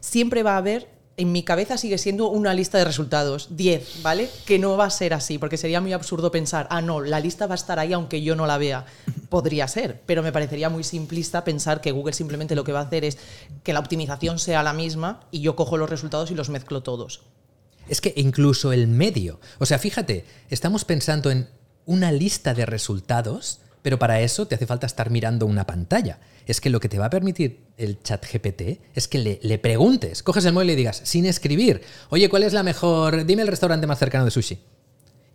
Siempre 0.00 0.42
va 0.42 0.54
a 0.54 0.56
haber 0.56 0.88
en 1.18 1.32
mi 1.32 1.42
cabeza 1.42 1.76
sigue 1.76 1.98
siendo 1.98 2.28
una 2.28 2.54
lista 2.54 2.78
de 2.78 2.86
resultados, 2.86 3.48
10, 3.54 4.02
¿vale? 4.02 4.30
Que 4.46 4.58
no 4.58 4.78
va 4.78 4.86
a 4.86 4.90
ser 4.90 5.12
así, 5.12 5.36
porque 5.36 5.58
sería 5.58 5.82
muy 5.82 5.92
absurdo 5.92 6.30
pensar, 6.30 6.66
ah, 6.70 6.80
no, 6.80 7.02
la 7.02 7.20
lista 7.20 7.46
va 7.46 7.54
a 7.54 7.56
estar 7.56 7.78
ahí 7.78 7.92
aunque 7.92 8.22
yo 8.22 8.34
no 8.36 8.46
la 8.46 8.56
vea. 8.56 8.86
Podría 9.32 9.66
ser, 9.66 10.02
pero 10.04 10.22
me 10.22 10.30
parecería 10.30 10.68
muy 10.68 10.84
simplista 10.84 11.42
pensar 11.42 11.80
que 11.80 11.90
Google 11.90 12.12
simplemente 12.12 12.54
lo 12.54 12.64
que 12.64 12.72
va 12.72 12.80
a 12.80 12.82
hacer 12.82 13.02
es 13.02 13.16
que 13.62 13.72
la 13.72 13.80
optimización 13.80 14.38
sea 14.38 14.62
la 14.62 14.74
misma 14.74 15.20
y 15.30 15.40
yo 15.40 15.56
cojo 15.56 15.78
los 15.78 15.88
resultados 15.88 16.30
y 16.30 16.34
los 16.34 16.50
mezclo 16.50 16.82
todos. 16.82 17.22
Es 17.88 18.02
que 18.02 18.12
incluso 18.14 18.74
el 18.74 18.88
medio, 18.88 19.40
o 19.58 19.64
sea, 19.64 19.78
fíjate, 19.78 20.26
estamos 20.50 20.84
pensando 20.84 21.30
en 21.30 21.48
una 21.86 22.12
lista 22.12 22.52
de 22.52 22.66
resultados, 22.66 23.60
pero 23.80 23.98
para 23.98 24.20
eso 24.20 24.46
te 24.46 24.56
hace 24.56 24.66
falta 24.66 24.86
estar 24.86 25.08
mirando 25.08 25.46
una 25.46 25.64
pantalla 25.64 26.18
es 26.46 26.60
que 26.60 26.68
lo 26.68 26.78
que 26.78 26.90
te 26.90 26.98
va 26.98 27.06
a 27.06 27.10
permitir 27.10 27.64
el 27.78 28.02
chat 28.02 28.22
GPT 28.30 28.80
es 28.94 29.08
que 29.08 29.40
le, 29.40 29.58
preguntes, 29.58 30.22
coges 30.22 30.44
el 30.44 30.52
móvil 30.52 30.70
y 30.70 30.74
digas, 30.74 31.00
sin 31.04 31.24
escribir, 31.24 31.80
oye, 32.10 32.28
¿cuál 32.28 32.42
es 32.42 32.52
la 32.52 32.62
mejor? 32.62 33.24
Dime 33.24 33.40
el 33.40 33.48
restaurante 33.48 33.86
más 33.86 33.98
cercano 33.98 34.26
de 34.26 34.30
sushi. 34.30 34.58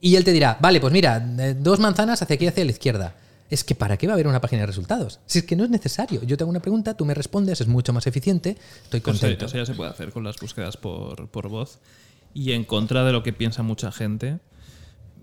Y 0.02 0.16
él 0.18 0.24
te 0.24 0.34
dirá, 0.34 0.60
vale, 0.62 0.80
pues 0.80 0.94
mira, 0.94 1.26
eh, 1.40 1.56
dos 1.58 1.80
manzanas 1.80 2.22
hacia 2.22 2.36
aquí, 2.36 2.46
hacia 2.46 2.64
la 2.64 2.72
izquierda. 2.72 3.16
Es 3.50 3.64
que 3.64 3.76
¿para 3.76 3.98
qué 3.98 4.08
va 4.08 4.14
a 4.14 4.16
haber 4.16 4.28
una 4.28 4.42
página 4.42 4.62
de 4.62 4.68
resultados? 4.68 5.20
Si 5.26 5.40
es 5.40 5.46
que 5.46 5.56
no 5.56 5.64
es 5.64 5.70
necesario. 5.70 6.24
Yo 6.24 6.38
te 6.38 6.44
hago 6.44 6.50
una 6.50 6.60
pregunta, 6.60 6.96
tú 6.96 7.06
me 7.06 7.14
respondes, 7.14 7.62
es 7.62 7.68
mucho 7.68 7.94
más 7.94 8.08
eficiente, 8.08 8.58
estoy 8.84 9.02
contento. 9.02 9.46
Eso, 9.46 9.58
ya 9.58 9.66
se 9.66 9.74
puede 9.74 9.90
hacer 9.90 10.12
con 10.12 10.24
las 10.24 10.38
búsquedas 10.38 10.78
por, 10.78 11.30
por 11.30 11.48
voz. 11.48 11.80
Y 12.34 12.52
en 12.52 12.66
contra 12.66 13.04
de 13.04 13.12
lo 13.12 13.24
que 13.24 13.34
piensa 13.34 13.64
mucha 13.64 13.92
gente, 13.92 14.40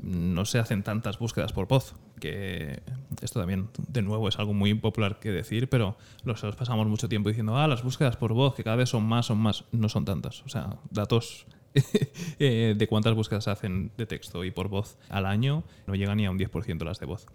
no 0.03 0.45
se 0.45 0.59
hacen 0.59 0.83
tantas 0.83 1.19
búsquedas 1.19 1.53
por 1.53 1.67
voz, 1.67 1.95
que 2.21 2.83
esto 3.23 3.41
también, 3.41 3.69
de 3.89 4.03
nuevo, 4.03 4.29
es 4.29 4.39
algo 4.39 4.53
muy 4.53 4.75
popular 4.75 5.19
que 5.19 5.31
decir, 5.31 5.69
pero 5.69 5.97
los 6.25 6.41
pasamos 6.57 6.87
mucho 6.87 7.09
tiempo 7.09 7.29
diciendo, 7.29 7.57
ah, 7.57 7.67
las 7.69 7.83
búsquedas 7.83 8.17
por 8.17 8.33
voz, 8.33 8.55
que 8.55 8.65
cada 8.65 8.77
vez 8.77 8.89
son 8.89 9.05
más, 9.05 9.27
son 9.27 9.39
más, 9.39 9.65
no 9.73 9.89
son 9.89 10.05
tantas. 10.05 10.43
O 10.43 10.49
sea, 10.49 10.79
datos 10.91 11.47
eh, 12.39 12.75
de 12.77 12.87
cuántas 12.89 13.15
búsquedas 13.15 13.45
se 13.45 13.51
hacen 13.51 13.93
de 13.97 14.07
texto 14.07 14.45
y 14.45 14.51
por 14.51 14.69
voz 14.69 14.97
al 15.09 15.27
año 15.27 15.65
no 15.87 15.95
llegan 15.95 16.19
ni 16.19 16.27
a 16.27 16.31
un 16.31 16.39
10% 16.39 16.85
las 16.85 17.01
de 17.01 17.07
voz. 17.07 17.27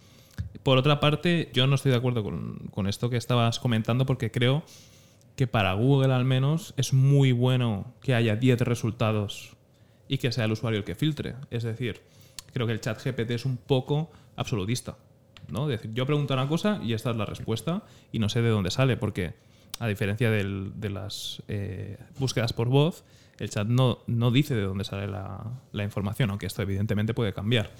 Por 0.64 0.78
otra 0.78 1.00
parte, 1.00 1.50
yo 1.54 1.68
no 1.68 1.76
estoy 1.76 1.92
de 1.92 1.98
acuerdo 1.98 2.24
con, 2.24 2.88
esto 2.88 3.10
que 3.10 3.18
estabas 3.18 3.60
comentando 3.60 4.06
porque 4.06 4.32
creo 4.32 4.64
que 5.36 5.48
para 5.48 5.74
Google 5.74 6.14
al 6.14 6.26
menos 6.26 6.74
es 6.78 6.94
muy 6.94 7.32
bueno 7.32 7.94
que 8.02 8.14
haya 8.14 8.36
10 8.36 8.62
resultados 8.62 9.56
y 10.08 10.18
que 10.18 10.32
sea 10.32 10.46
el 10.46 10.52
usuario 10.52 10.80
el 10.80 10.86
que 10.86 10.96
filtre. 10.96 11.36
Es 11.50 11.64
decir, 11.64 12.02
creo 12.54 12.68
que 12.68 12.74
el 12.74 12.82
chat 12.82 13.02
GPT 13.04 13.32
es 13.32 13.46
un 13.46 13.58
poco 13.58 14.12
absolutista. 14.36 14.98
¿no? 15.48 15.68
decir, 15.68 15.92
yo 15.94 16.06
pregunto 16.06 16.34
una 16.34 16.48
cosa 16.48 16.80
y 16.84 16.94
esta 16.94 17.12
es 17.12 17.16
la 17.16 17.26
respuesta 17.26 17.84
y 18.12 18.20
no 18.20 18.30
sé 18.30 18.42
de 18.42 18.50
dónde 18.50 18.70
sale, 18.70 18.98
porque 18.98 19.34
a 19.80 19.88
diferencia 19.88 20.30
de 20.30 20.90
las 20.90 21.42
eh, 21.48 21.98
búsquedas 22.20 22.54
por 22.54 22.68
voz, 22.68 23.04
el 23.40 23.50
chat 23.50 23.68
no, 23.68 24.00
no 24.08 24.32
dice 24.32 24.56
de 24.56 24.64
dónde 24.64 24.84
sale 24.84 25.08
la, 25.08 25.84
información, 25.84 26.30
aunque 26.30 26.46
esto 26.46 26.62
evidentemente 26.62 27.14
puede 27.14 27.34
cambiar. 27.34 27.72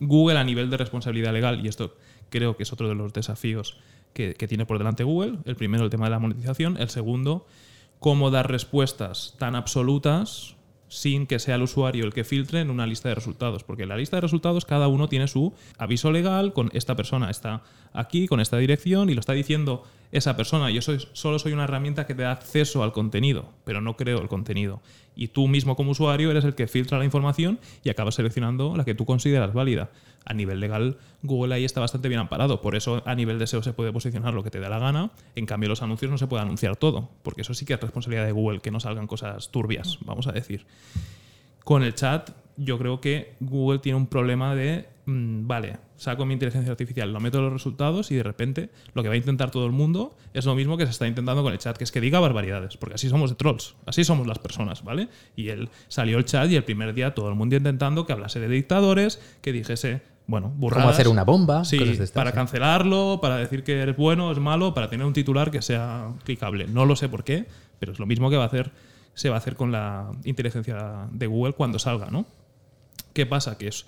Google 0.00 0.38
a 0.38 0.44
nivel 0.44 0.70
de 0.70 0.76
responsabilidad 0.76 1.32
legal, 1.32 1.64
y 1.64 1.68
esto 1.68 1.94
creo 2.30 2.56
que 2.56 2.64
es 2.64 2.72
otro 2.72 2.88
de 2.88 2.94
los 2.94 3.12
desafíos 3.12 3.78
que, 4.12 4.34
que 4.34 4.48
tiene 4.48 4.66
por 4.66 4.78
delante 4.78 5.04
Google, 5.04 5.38
el 5.44 5.56
primero 5.56 5.84
el 5.84 5.90
tema 5.90 6.06
de 6.06 6.10
la 6.10 6.18
monetización, 6.18 6.76
el 6.78 6.88
segundo, 6.88 7.46
cómo 7.98 8.30
dar 8.30 8.50
respuestas 8.50 9.34
tan 9.38 9.54
absolutas 9.54 10.56
sin 10.88 11.26
que 11.26 11.38
sea 11.38 11.56
el 11.56 11.62
usuario 11.62 12.04
el 12.04 12.12
que 12.12 12.24
filtre 12.24 12.60
en 12.60 12.70
una 12.70 12.86
lista 12.86 13.08
de 13.08 13.14
resultados, 13.14 13.64
porque 13.64 13.82
en 13.84 13.88
la 13.88 13.96
lista 13.96 14.16
de 14.16 14.20
resultados 14.20 14.64
cada 14.64 14.88
uno 14.88 15.08
tiene 15.08 15.26
su 15.28 15.52
aviso 15.78 16.12
legal 16.12 16.52
con 16.52 16.70
esta 16.72 16.94
persona 16.94 17.30
está 17.30 17.62
aquí, 17.92 18.26
con 18.28 18.40
esta 18.40 18.56
dirección 18.58 19.10
y 19.10 19.14
lo 19.14 19.20
está 19.20 19.32
diciendo 19.32 19.84
esa 20.12 20.36
persona. 20.36 20.70
Yo 20.70 20.82
soy, 20.82 21.06
solo 21.12 21.38
soy 21.38 21.52
una 21.52 21.64
herramienta 21.64 22.06
que 22.06 22.14
te 22.14 22.22
da 22.22 22.32
acceso 22.32 22.82
al 22.82 22.92
contenido, 22.92 23.52
pero 23.64 23.80
no 23.80 23.96
creo 23.96 24.20
el 24.20 24.28
contenido. 24.28 24.80
Y 25.14 25.28
tú 25.28 25.48
mismo 25.48 25.76
como 25.76 25.92
usuario 25.92 26.30
eres 26.30 26.44
el 26.44 26.54
que 26.54 26.66
filtra 26.66 26.98
la 26.98 27.04
información 27.04 27.58
y 27.82 27.90
acabas 27.90 28.16
seleccionando 28.16 28.76
la 28.76 28.84
que 28.84 28.94
tú 28.94 29.06
consideras 29.06 29.54
válida. 29.54 29.90
A 30.24 30.34
nivel 30.34 30.60
legal, 30.60 30.98
Google 31.22 31.54
ahí 31.54 31.64
está 31.64 31.80
bastante 31.80 32.08
bien 32.08 32.20
amparado. 32.20 32.60
Por 32.60 32.74
eso 32.74 33.02
a 33.06 33.14
nivel 33.14 33.38
de 33.38 33.46
SEO 33.46 33.62
se 33.62 33.72
puede 33.72 33.92
posicionar 33.92 34.34
lo 34.34 34.42
que 34.42 34.50
te 34.50 34.60
dé 34.60 34.68
la 34.68 34.78
gana. 34.78 35.10
En 35.36 35.46
cambio, 35.46 35.68
los 35.68 35.82
anuncios 35.82 36.10
no 36.10 36.18
se 36.18 36.26
puede 36.26 36.42
anunciar 36.42 36.76
todo, 36.76 37.08
porque 37.22 37.42
eso 37.42 37.54
sí 37.54 37.64
que 37.64 37.74
es 37.74 37.80
responsabilidad 37.80 38.26
de 38.26 38.32
Google, 38.32 38.60
que 38.60 38.70
no 38.70 38.80
salgan 38.80 39.06
cosas 39.06 39.50
turbias, 39.50 39.98
vamos 40.04 40.26
a 40.26 40.32
decir. 40.32 40.66
Con 41.66 41.82
el 41.82 41.96
chat, 41.96 42.30
yo 42.56 42.78
creo 42.78 43.00
que 43.00 43.34
Google 43.40 43.80
tiene 43.80 43.98
un 43.98 44.06
problema 44.06 44.54
de, 44.54 44.86
mm, 45.06 45.48
vale, 45.48 45.78
saco 45.96 46.24
mi 46.24 46.34
inteligencia 46.34 46.70
artificial, 46.70 47.12
lo 47.12 47.18
meto 47.18 47.38
en 47.38 47.44
los 47.46 47.52
resultados 47.52 48.12
y 48.12 48.14
de 48.14 48.22
repente 48.22 48.70
lo 48.94 49.02
que 49.02 49.08
va 49.08 49.14
a 49.14 49.16
intentar 49.16 49.50
todo 49.50 49.66
el 49.66 49.72
mundo 49.72 50.14
es 50.32 50.44
lo 50.44 50.54
mismo 50.54 50.76
que 50.76 50.84
se 50.84 50.92
está 50.92 51.08
intentando 51.08 51.42
con 51.42 51.52
el 51.52 51.58
chat, 51.58 51.76
que 51.76 51.82
es 51.82 51.90
que 51.90 52.00
diga 52.00 52.20
barbaridades, 52.20 52.76
porque 52.76 52.94
así 52.94 53.08
somos 53.08 53.30
de 53.30 53.36
trolls, 53.36 53.74
así 53.84 54.04
somos 54.04 54.28
las 54.28 54.38
personas, 54.38 54.84
¿vale? 54.84 55.08
Y 55.34 55.48
él 55.48 55.68
salió 55.88 56.18
el 56.18 56.24
chat 56.24 56.48
y 56.52 56.54
el 56.54 56.62
primer 56.62 56.94
día 56.94 57.16
todo 57.16 57.28
el 57.30 57.34
mundo 57.34 57.56
intentando 57.56 58.06
que 58.06 58.12
hablase 58.12 58.38
de 58.38 58.46
dictadores, 58.46 59.20
que 59.40 59.50
dijese, 59.50 60.02
bueno, 60.28 60.52
burradas. 60.56 60.84
Cómo 60.84 60.94
hacer 60.94 61.08
una 61.08 61.24
bomba. 61.24 61.64
Sí, 61.64 61.80
para 62.14 62.30
cancelarlo, 62.30 63.18
para 63.20 63.38
decir 63.38 63.64
que 63.64 63.80
eres 63.80 63.96
bueno, 63.96 64.30
es 64.30 64.38
malo, 64.38 64.72
para 64.72 64.88
tener 64.88 65.04
un 65.04 65.14
titular 65.14 65.50
que 65.50 65.62
sea 65.62 66.12
clicable. 66.22 66.68
No 66.68 66.86
lo 66.86 66.94
sé 66.94 67.08
por 67.08 67.24
qué, 67.24 67.46
pero 67.80 67.90
es 67.90 67.98
lo 67.98 68.06
mismo 68.06 68.30
que 68.30 68.36
va 68.36 68.44
a 68.44 68.46
hacer 68.46 68.70
se 69.16 69.30
va 69.30 69.36
a 69.36 69.38
hacer 69.38 69.56
con 69.56 69.72
la 69.72 70.12
inteligencia 70.24 71.08
de 71.10 71.26
Google 71.26 71.54
cuando 71.54 71.78
salga, 71.78 72.10
¿no? 72.10 72.26
¿Qué 73.14 73.24
pasa? 73.24 73.56
Que 73.56 73.68
es 73.68 73.86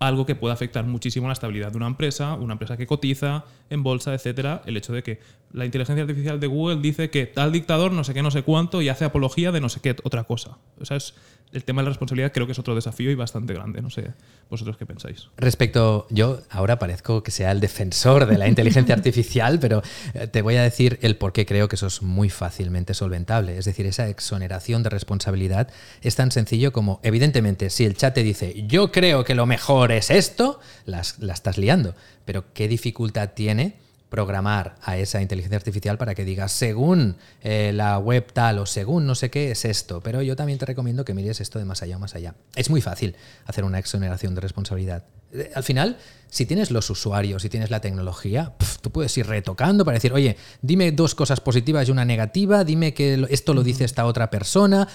algo 0.00 0.26
que 0.26 0.34
puede 0.34 0.52
afectar 0.52 0.84
muchísimo 0.84 1.28
la 1.28 1.32
estabilidad 1.32 1.70
de 1.70 1.76
una 1.76 1.86
empresa, 1.86 2.34
una 2.34 2.54
empresa 2.54 2.76
que 2.76 2.88
cotiza 2.88 3.44
en 3.70 3.84
bolsa, 3.84 4.12
etcétera, 4.14 4.62
el 4.66 4.76
hecho 4.76 4.92
de 4.92 5.04
que 5.04 5.20
la 5.52 5.64
inteligencia 5.64 6.02
artificial 6.02 6.40
de 6.40 6.48
Google 6.48 6.80
dice 6.80 7.08
que 7.08 7.26
tal 7.26 7.52
dictador 7.52 7.92
no 7.92 8.02
sé 8.02 8.12
qué, 8.12 8.22
no 8.22 8.32
sé 8.32 8.42
cuánto 8.42 8.82
y 8.82 8.88
hace 8.88 9.04
apología 9.04 9.52
de 9.52 9.60
no 9.60 9.68
sé 9.68 9.80
qué 9.80 9.94
otra 10.02 10.24
cosa. 10.24 10.58
O 10.80 10.84
sea, 10.84 10.96
es, 10.96 11.14
el 11.52 11.64
tema 11.64 11.82
de 11.82 11.84
la 11.84 11.90
responsabilidad 11.90 12.32
creo 12.32 12.46
que 12.46 12.52
es 12.52 12.58
otro 12.58 12.74
desafío 12.74 13.10
y 13.10 13.14
bastante 13.14 13.52
grande. 13.52 13.82
No 13.82 13.90
sé, 13.90 14.12
vosotros 14.48 14.76
qué 14.76 14.86
pensáis. 14.86 15.28
Respecto, 15.36 16.06
yo 16.10 16.40
ahora 16.50 16.78
parezco 16.78 17.22
que 17.22 17.30
sea 17.30 17.52
el 17.52 17.60
defensor 17.60 18.26
de 18.26 18.38
la 18.38 18.48
inteligencia 18.52 18.94
artificial, 18.94 19.58
pero 19.60 19.82
eh, 20.14 20.26
te 20.26 20.42
voy 20.42 20.56
a 20.56 20.62
decir 20.62 20.98
el 21.02 21.16
por 21.16 21.32
qué 21.32 21.46
creo 21.46 21.68
que 21.68 21.76
eso 21.76 21.86
es 21.86 22.02
muy 22.02 22.30
fácilmente 22.30 22.94
solventable. 22.94 23.58
Es 23.58 23.66
decir, 23.66 23.86
esa 23.86 24.08
exoneración 24.08 24.82
de 24.82 24.90
responsabilidad 24.90 25.68
es 26.00 26.16
tan 26.16 26.30
sencillo 26.30 26.72
como, 26.72 27.00
evidentemente, 27.02 27.70
si 27.70 27.84
el 27.84 27.96
chat 27.96 28.14
te 28.14 28.22
dice, 28.22 28.64
yo 28.66 28.90
creo 28.90 29.24
que 29.24 29.34
lo 29.34 29.46
mejor 29.46 29.92
es 29.92 30.10
esto, 30.10 30.60
las, 30.86 31.18
la 31.18 31.34
estás 31.34 31.58
liando. 31.58 31.94
Pero 32.24 32.52
¿qué 32.54 32.68
dificultad 32.68 33.30
tiene? 33.34 33.76
Programar 34.12 34.76
a 34.82 34.98
esa 34.98 35.22
inteligencia 35.22 35.56
artificial 35.56 35.96
para 35.96 36.14
que 36.14 36.26
diga, 36.26 36.46
según 36.48 37.16
eh, 37.40 37.72
la 37.74 37.98
web 37.98 38.30
tal 38.30 38.58
o 38.58 38.66
según 38.66 39.06
no 39.06 39.14
sé 39.14 39.30
qué 39.30 39.50
es 39.50 39.64
esto, 39.64 40.02
pero 40.02 40.20
yo 40.20 40.36
también 40.36 40.58
te 40.58 40.66
recomiendo 40.66 41.06
que 41.06 41.14
mires 41.14 41.40
esto 41.40 41.58
de 41.58 41.64
más 41.64 41.82
allá 41.82 41.96
o 41.96 41.98
más 41.98 42.14
allá. 42.14 42.34
Es 42.54 42.68
muy 42.68 42.82
fácil 42.82 43.16
hacer 43.46 43.64
una 43.64 43.78
exoneración 43.78 44.34
de 44.34 44.42
responsabilidad. 44.42 45.04
Eh, 45.32 45.50
al 45.54 45.62
final, 45.62 45.96
si 46.28 46.44
tienes 46.44 46.70
los 46.70 46.90
usuarios, 46.90 47.40
si 47.40 47.48
tienes 47.48 47.70
la 47.70 47.80
tecnología, 47.80 48.52
tú 48.82 48.90
puedes 48.90 49.16
ir 49.16 49.26
retocando 49.26 49.82
para 49.86 49.94
decir, 49.94 50.12
oye, 50.12 50.36
dime 50.60 50.92
dos 50.92 51.14
cosas 51.14 51.40
positivas 51.40 51.88
y 51.88 51.90
una 51.90 52.04
negativa, 52.04 52.64
dime 52.64 52.92
que 52.92 53.26
esto 53.30 53.54
lo 53.54 53.62
dice 53.62 53.86
esta 53.86 54.04
otra 54.04 54.28
persona, 54.28 54.88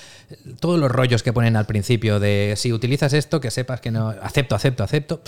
todos 0.60 0.80
los 0.80 0.92
rollos 0.92 1.24
que 1.24 1.34
ponen 1.34 1.56
al 1.56 1.66
principio 1.66 2.20
de 2.20 2.54
si 2.56 2.72
utilizas 2.72 3.14
esto, 3.14 3.42
que 3.42 3.50
sepas 3.50 3.82
que 3.82 3.90
no, 3.90 4.10
acepto, 4.10 4.54
acepto, 4.54 4.84
acepto 4.84 5.24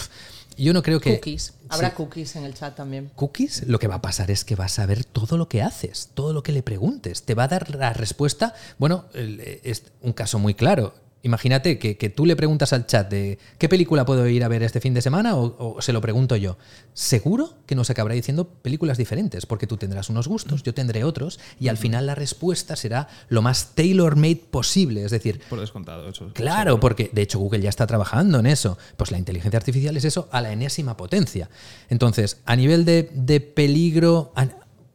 Yo 0.63 0.73
no 0.73 0.83
creo 0.83 0.99
que... 0.99 1.15
Cookies. 1.15 1.53
Habrá 1.69 1.89
Sí. 1.89 1.95
cookies 1.95 2.35
en 2.35 2.43
el 2.43 2.53
chat 2.53 2.75
también. 2.75 3.09
cookies, 3.15 3.63
lo 3.67 3.79
que 3.79 3.87
va 3.87 3.95
a 3.95 4.01
pasar 4.01 4.29
es 4.31 4.43
que 4.43 4.55
vas 4.55 4.79
a 4.79 4.85
ver 4.85 5.05
todo 5.05 5.37
lo 5.37 5.47
que 5.47 5.61
haces, 5.61 6.09
todo 6.13 6.33
lo 6.33 6.43
que 6.43 6.51
le 6.51 6.63
preguntes. 6.63 7.23
Te 7.23 7.33
va 7.35 7.43
a 7.43 7.47
dar 7.47 7.73
la 7.75 7.93
respuesta. 7.93 8.53
Bueno, 8.77 9.05
el- 9.13 9.39
es 9.63 9.83
un 10.01 10.13
caso 10.13 10.39
muy 10.39 10.53
claro. 10.55 10.93
Imagínate 11.21 11.77
que, 11.79 11.97
que 11.97 12.09
tú 12.09 12.25
le 12.25 12.35
preguntas 12.37 12.71
al 12.71 12.85
chat 12.85 13.09
de 13.11 13.39
qué 13.57 13.67
película 13.67 14.05
puedo 14.05 14.25
ir 14.27 14.43
a 14.43 14.47
ver 14.47 14.63
este 14.63 14.79
fin 14.79 14.93
de 14.93 15.01
semana 15.01 15.35
o, 15.35 15.75
o 15.77 15.81
se 15.81 15.91
lo 15.91 15.99
pregunto 15.99 16.35
yo. 16.37 16.57
Seguro 16.93 17.55
que 17.65 17.75
nos 17.75 17.89
acabará 17.89 18.15
diciendo 18.15 18.47
películas 18.47 18.97
diferentes, 18.97 19.45
porque 19.45 19.67
tú 19.67 19.75
tendrás 19.77 20.09
unos 20.09 20.27
gustos, 20.29 20.63
yo 20.63 20.73
tendré 20.73 21.03
otros, 21.03 21.39
y 21.59 21.67
al 21.67 21.77
final 21.77 22.05
la 22.05 22.15
respuesta 22.15 22.75
será 22.77 23.09
lo 23.27 23.41
más 23.41 23.75
tailor-made 23.75 24.43
posible. 24.49 25.03
Es 25.03 25.11
decir, 25.11 25.41
Por 25.49 25.59
descontado, 25.59 26.07
eso. 26.07 26.31
Claro, 26.33 26.71
seguro. 26.71 26.79
porque 26.79 27.09
de 27.11 27.21
hecho 27.21 27.39
Google 27.39 27.61
ya 27.61 27.69
está 27.69 27.85
trabajando 27.85 28.39
en 28.39 28.45
eso. 28.45 28.77
Pues 28.95 29.11
la 29.11 29.17
inteligencia 29.17 29.57
artificial 29.57 29.97
es 29.97 30.05
eso 30.05 30.29
a 30.31 30.39
la 30.41 30.51
enésima 30.53 30.95
potencia. 30.95 31.49
Entonces, 31.89 32.37
a 32.45 32.55
nivel 32.55 32.85
de, 32.85 33.09
de 33.13 33.41
peligro, 33.41 34.31
a- 34.35 34.47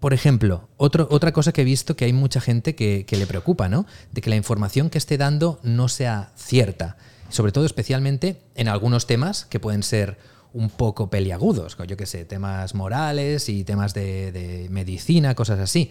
por 0.04 0.12
ejemplo, 0.12 0.68
otra 0.76 1.32
cosa 1.32 1.52
que 1.52 1.62
he 1.62 1.64
visto 1.64 1.96
que 1.96 2.04
hay 2.04 2.12
mucha 2.12 2.38
gente 2.38 2.74
que, 2.74 3.06
le 3.10 3.26
preocupa, 3.26 3.70
¿no? 3.70 3.86
De 4.12 4.20
que 4.20 4.28
la 4.28 4.36
información 4.36 4.90
que 4.90 4.98
esté 4.98 5.16
dando 5.16 5.60
no 5.62 5.88
sea 5.88 6.30
cierta. 6.36 6.98
Sobre 7.30 7.52
todo, 7.52 7.64
especialmente 7.64 8.42
en 8.54 8.68
algunos 8.68 9.06
temas 9.06 9.46
que 9.46 9.60
pueden 9.60 9.82
ser 9.82 10.18
un 10.52 10.68
poco 10.68 11.08
peliagudos, 11.08 11.78
yo 11.88 11.96
qué 11.96 12.04
sé, 12.04 12.26
temas 12.26 12.74
morales 12.74 13.48
y 13.48 13.64
temas 13.64 13.94
de, 13.94 14.30
de 14.30 14.68
medicina, 14.68 15.34
cosas 15.34 15.58
así. 15.58 15.90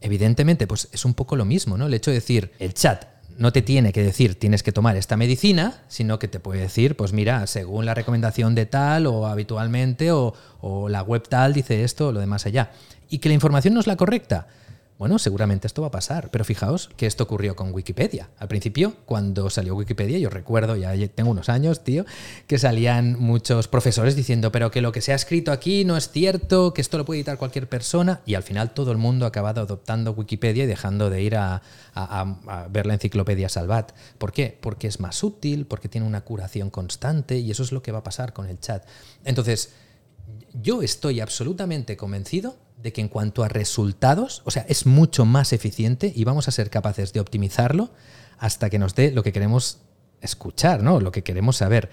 Evidentemente, 0.00 0.68
pues 0.68 0.88
es 0.92 1.04
un 1.04 1.14
poco 1.14 1.34
lo 1.34 1.44
mismo, 1.44 1.76
¿no? 1.76 1.88
El 1.88 1.94
hecho 1.94 2.12
de 2.12 2.18
decir, 2.18 2.52
el 2.60 2.72
chat 2.72 3.04
no 3.36 3.52
te 3.52 3.62
tiene 3.62 3.92
que 3.92 4.02
decir 4.02 4.38
tienes 4.38 4.62
que 4.62 4.70
tomar 4.70 4.96
esta 4.96 5.16
medicina, 5.16 5.82
sino 5.88 6.18
que 6.20 6.28
te 6.28 6.38
puede 6.38 6.60
decir, 6.60 6.94
pues 6.94 7.12
mira, 7.12 7.48
según 7.48 7.84
la 7.84 7.94
recomendación 7.94 8.54
de 8.54 8.66
tal 8.66 9.06
o 9.06 9.26
habitualmente 9.26 10.12
o, 10.12 10.34
o 10.60 10.88
la 10.88 11.02
web 11.02 11.26
tal 11.28 11.52
dice 11.52 11.82
esto 11.82 12.08
o 12.08 12.12
lo 12.12 12.20
demás 12.20 12.46
allá. 12.46 12.70
Y 13.10 13.18
que 13.18 13.28
la 13.28 13.34
información 13.34 13.74
no 13.74 13.80
es 13.80 13.86
la 13.86 13.96
correcta. 13.96 14.46
Bueno, 14.98 15.18
seguramente 15.18 15.66
esto 15.66 15.80
va 15.80 15.88
a 15.88 15.90
pasar, 15.90 16.30
pero 16.30 16.44
fijaos 16.44 16.90
que 16.98 17.06
esto 17.06 17.24
ocurrió 17.24 17.56
con 17.56 17.72
Wikipedia. 17.72 18.28
Al 18.38 18.48
principio, 18.48 18.96
cuando 19.06 19.48
salió 19.48 19.74
Wikipedia, 19.74 20.18
yo 20.18 20.28
recuerdo, 20.28 20.76
ya 20.76 20.92
tengo 21.08 21.30
unos 21.30 21.48
años, 21.48 21.82
tío, 21.82 22.04
que 22.46 22.58
salían 22.58 23.18
muchos 23.18 23.66
profesores 23.66 24.14
diciendo, 24.14 24.52
pero 24.52 24.70
que 24.70 24.82
lo 24.82 24.92
que 24.92 25.00
se 25.00 25.12
ha 25.12 25.14
escrito 25.14 25.52
aquí 25.52 25.86
no 25.86 25.96
es 25.96 26.10
cierto, 26.10 26.74
que 26.74 26.82
esto 26.82 26.98
lo 26.98 27.06
puede 27.06 27.20
editar 27.20 27.38
cualquier 27.38 27.66
persona, 27.66 28.20
y 28.26 28.34
al 28.34 28.42
final 28.42 28.74
todo 28.74 28.92
el 28.92 28.98
mundo 28.98 29.24
ha 29.24 29.28
acabado 29.28 29.62
adoptando 29.62 30.12
Wikipedia 30.12 30.64
y 30.64 30.66
dejando 30.66 31.08
de 31.08 31.22
ir 31.22 31.36
a, 31.36 31.62
a- 31.94 32.66
ver 32.70 32.84
la 32.84 32.92
enciclopedia 32.92 33.48
Salvat. 33.48 33.92
¿Por 34.18 34.32
qué? 34.32 34.58
Porque 34.60 34.86
es 34.86 35.00
más 35.00 35.24
útil, 35.24 35.64
porque 35.64 35.88
tiene 35.88 36.06
una 36.06 36.20
curación 36.20 36.68
constante, 36.68 37.38
y 37.38 37.50
eso 37.50 37.62
es 37.62 37.72
lo 37.72 37.82
que 37.82 37.90
va 37.90 38.00
a 38.00 38.04
pasar 38.04 38.34
con 38.34 38.48
el 38.50 38.60
chat. 38.60 38.84
Entonces, 39.24 39.70
yo 40.60 40.82
estoy 40.82 41.20
absolutamente 41.20 41.96
convencido 41.96 42.56
de 42.82 42.92
que 42.92 43.00
en 43.00 43.08
cuanto 43.08 43.42
a 43.44 43.48
resultados, 43.48 44.42
o 44.44 44.50
sea, 44.50 44.64
es 44.68 44.86
mucho 44.86 45.24
más 45.24 45.52
eficiente 45.52 46.12
y 46.14 46.24
vamos 46.24 46.48
a 46.48 46.50
ser 46.50 46.70
capaces 46.70 47.12
de 47.12 47.20
optimizarlo 47.20 47.90
hasta 48.38 48.70
que 48.70 48.78
nos 48.78 48.94
dé 48.94 49.10
lo 49.12 49.22
que 49.22 49.32
queremos 49.32 49.78
escuchar, 50.22 50.82
¿no? 50.82 51.00
Lo 51.00 51.12
que 51.12 51.22
queremos 51.22 51.56
saber. 51.56 51.90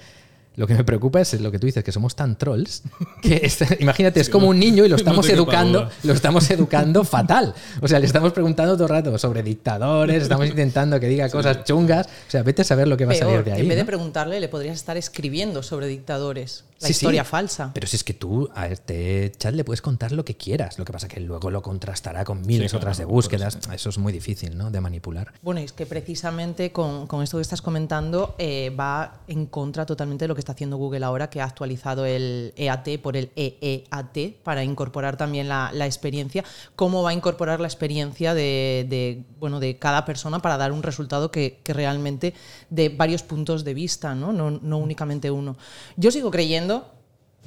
Lo 0.55 0.65
que 0.65 0.73
me 0.73 0.83
preocupa 0.83 1.21
es 1.21 1.39
lo 1.39 1.51
que 1.51 1.59
tú 1.59 1.67
dices, 1.67 1.83
que 1.83 1.91
somos 1.91 2.15
tan 2.15 2.35
trolls 2.35 2.81
que 3.21 3.41
es- 3.43 3.59
imagínate, 3.79 4.19
es 4.19 4.27
como 4.27 4.47
un 4.47 4.57
niño 4.57 4.85
y 4.85 4.89
lo 4.89 4.95
estamos 5.03 5.29
educando, 5.29 5.87
lo 6.03 6.13
estamos 6.13 6.49
educando 6.49 7.03
fatal. 7.03 7.53
O 7.79 7.87
sea, 7.87 7.99
le 7.99 8.07
estamos 8.07 8.33
preguntando 8.33 8.73
todo 8.73 8.85
el 8.85 8.89
rato 8.89 9.15
sobre 9.19 9.43
dictadores, 9.43 10.23
estamos 10.23 10.47
intentando 10.47 10.99
que 10.99 11.07
diga 11.09 11.29
cosas 11.29 11.63
chungas. 11.63 12.07
O 12.07 12.31
sea, 12.31 12.41
vete 12.41 12.63
a 12.63 12.65
saber 12.65 12.87
lo 12.87 12.97
que 12.97 13.05
va 13.05 13.11
a 13.11 13.15
salir 13.15 13.43
de 13.43 13.53
ahí. 13.53 13.61
en 13.61 13.67
vez 13.67 13.77
de 13.77 13.83
¿no? 13.83 13.87
preguntarle, 13.87 14.39
le 14.39 14.47
podrías 14.49 14.75
estar 14.77 14.97
escribiendo 14.97 15.61
sobre 15.61 15.85
dictadores. 15.87 16.63
La 16.79 16.87
Sí, 16.87 16.93
sí. 16.93 16.97
historia 17.05 17.23
falsa. 17.23 17.71
Pero 17.73 17.87
si 17.87 17.95
es 17.95 18.03
que 18.03 18.13
tú 18.13 18.49
a 18.53 18.67
este 18.67 19.31
chat 19.37 19.53
le 19.53 19.63
puedes 19.63 19.81
contar 19.81 20.11
lo 20.11 20.23
que 20.23 20.35
quieras. 20.37 20.77
Lo 20.77 20.85
que 20.85 20.93
pasa 20.93 21.07
que 21.07 21.19
luego 21.19 21.49
lo 21.49 21.61
contrastará 21.61 22.23
con 22.23 22.45
miles 22.45 22.73
otras 22.73 22.97
de 22.97 23.05
búsquedas. 23.05 23.55
eso. 23.55 23.71
Eso 23.71 23.89
es 23.89 23.97
muy 23.97 24.13
difícil, 24.13 24.57
¿no? 24.57 24.69
De 24.69 24.79
manipular. 24.79 25.33
Bueno, 25.41 25.59
y 25.59 25.63
es 25.63 25.71
que 25.73 25.85
precisamente 25.85 26.71
con, 26.71 27.07
con 27.07 27.23
esto 27.23 27.37
que 27.37 27.41
estás 27.41 27.61
comentando 27.61 28.35
eh, 28.37 28.71
va 28.79 29.21
en 29.27 29.47
contra 29.47 29.85
totalmente 29.85 30.25
de 30.25 30.27
lo 30.27 30.35
que 30.35 30.39
está 30.41 30.51
haciendo 30.51 30.77
Google 30.77 31.03
ahora, 31.03 31.29
que 31.29 31.41
ha 31.41 31.45
actualizado 31.45 32.05
el 32.05 32.53
EAT 32.55 32.99
por 33.01 33.17
el 33.17 33.31
EEAT 33.35 34.35
para 34.43 34.63
incorporar 34.63 35.17
también 35.17 35.47
la, 35.47 35.71
la 35.73 35.85
experiencia. 35.87 36.43
¿Cómo 36.75 37.01
va 37.01 37.09
a 37.09 37.13
incorporar 37.13 37.59
la 37.59 37.67
experiencia 37.67 38.33
de, 38.33 38.85
de, 38.87 39.23
bueno, 39.39 39.59
de 39.59 39.77
cada 39.77 40.05
persona 40.05 40.39
para 40.39 40.57
dar 40.57 40.71
un 40.71 40.83
resultado 40.83 41.31
que, 41.31 41.59
que 41.63 41.73
realmente 41.73 42.33
de 42.69 42.89
varios 42.89 43.23
puntos 43.23 43.63
de 43.63 43.73
vista, 43.73 44.13
¿no? 44.15 44.31
No, 44.31 44.51
no 44.51 44.77
únicamente 44.77 45.31
uno? 45.31 45.57
Yo 45.95 46.11
sigo 46.11 46.29
creyendo 46.29 46.66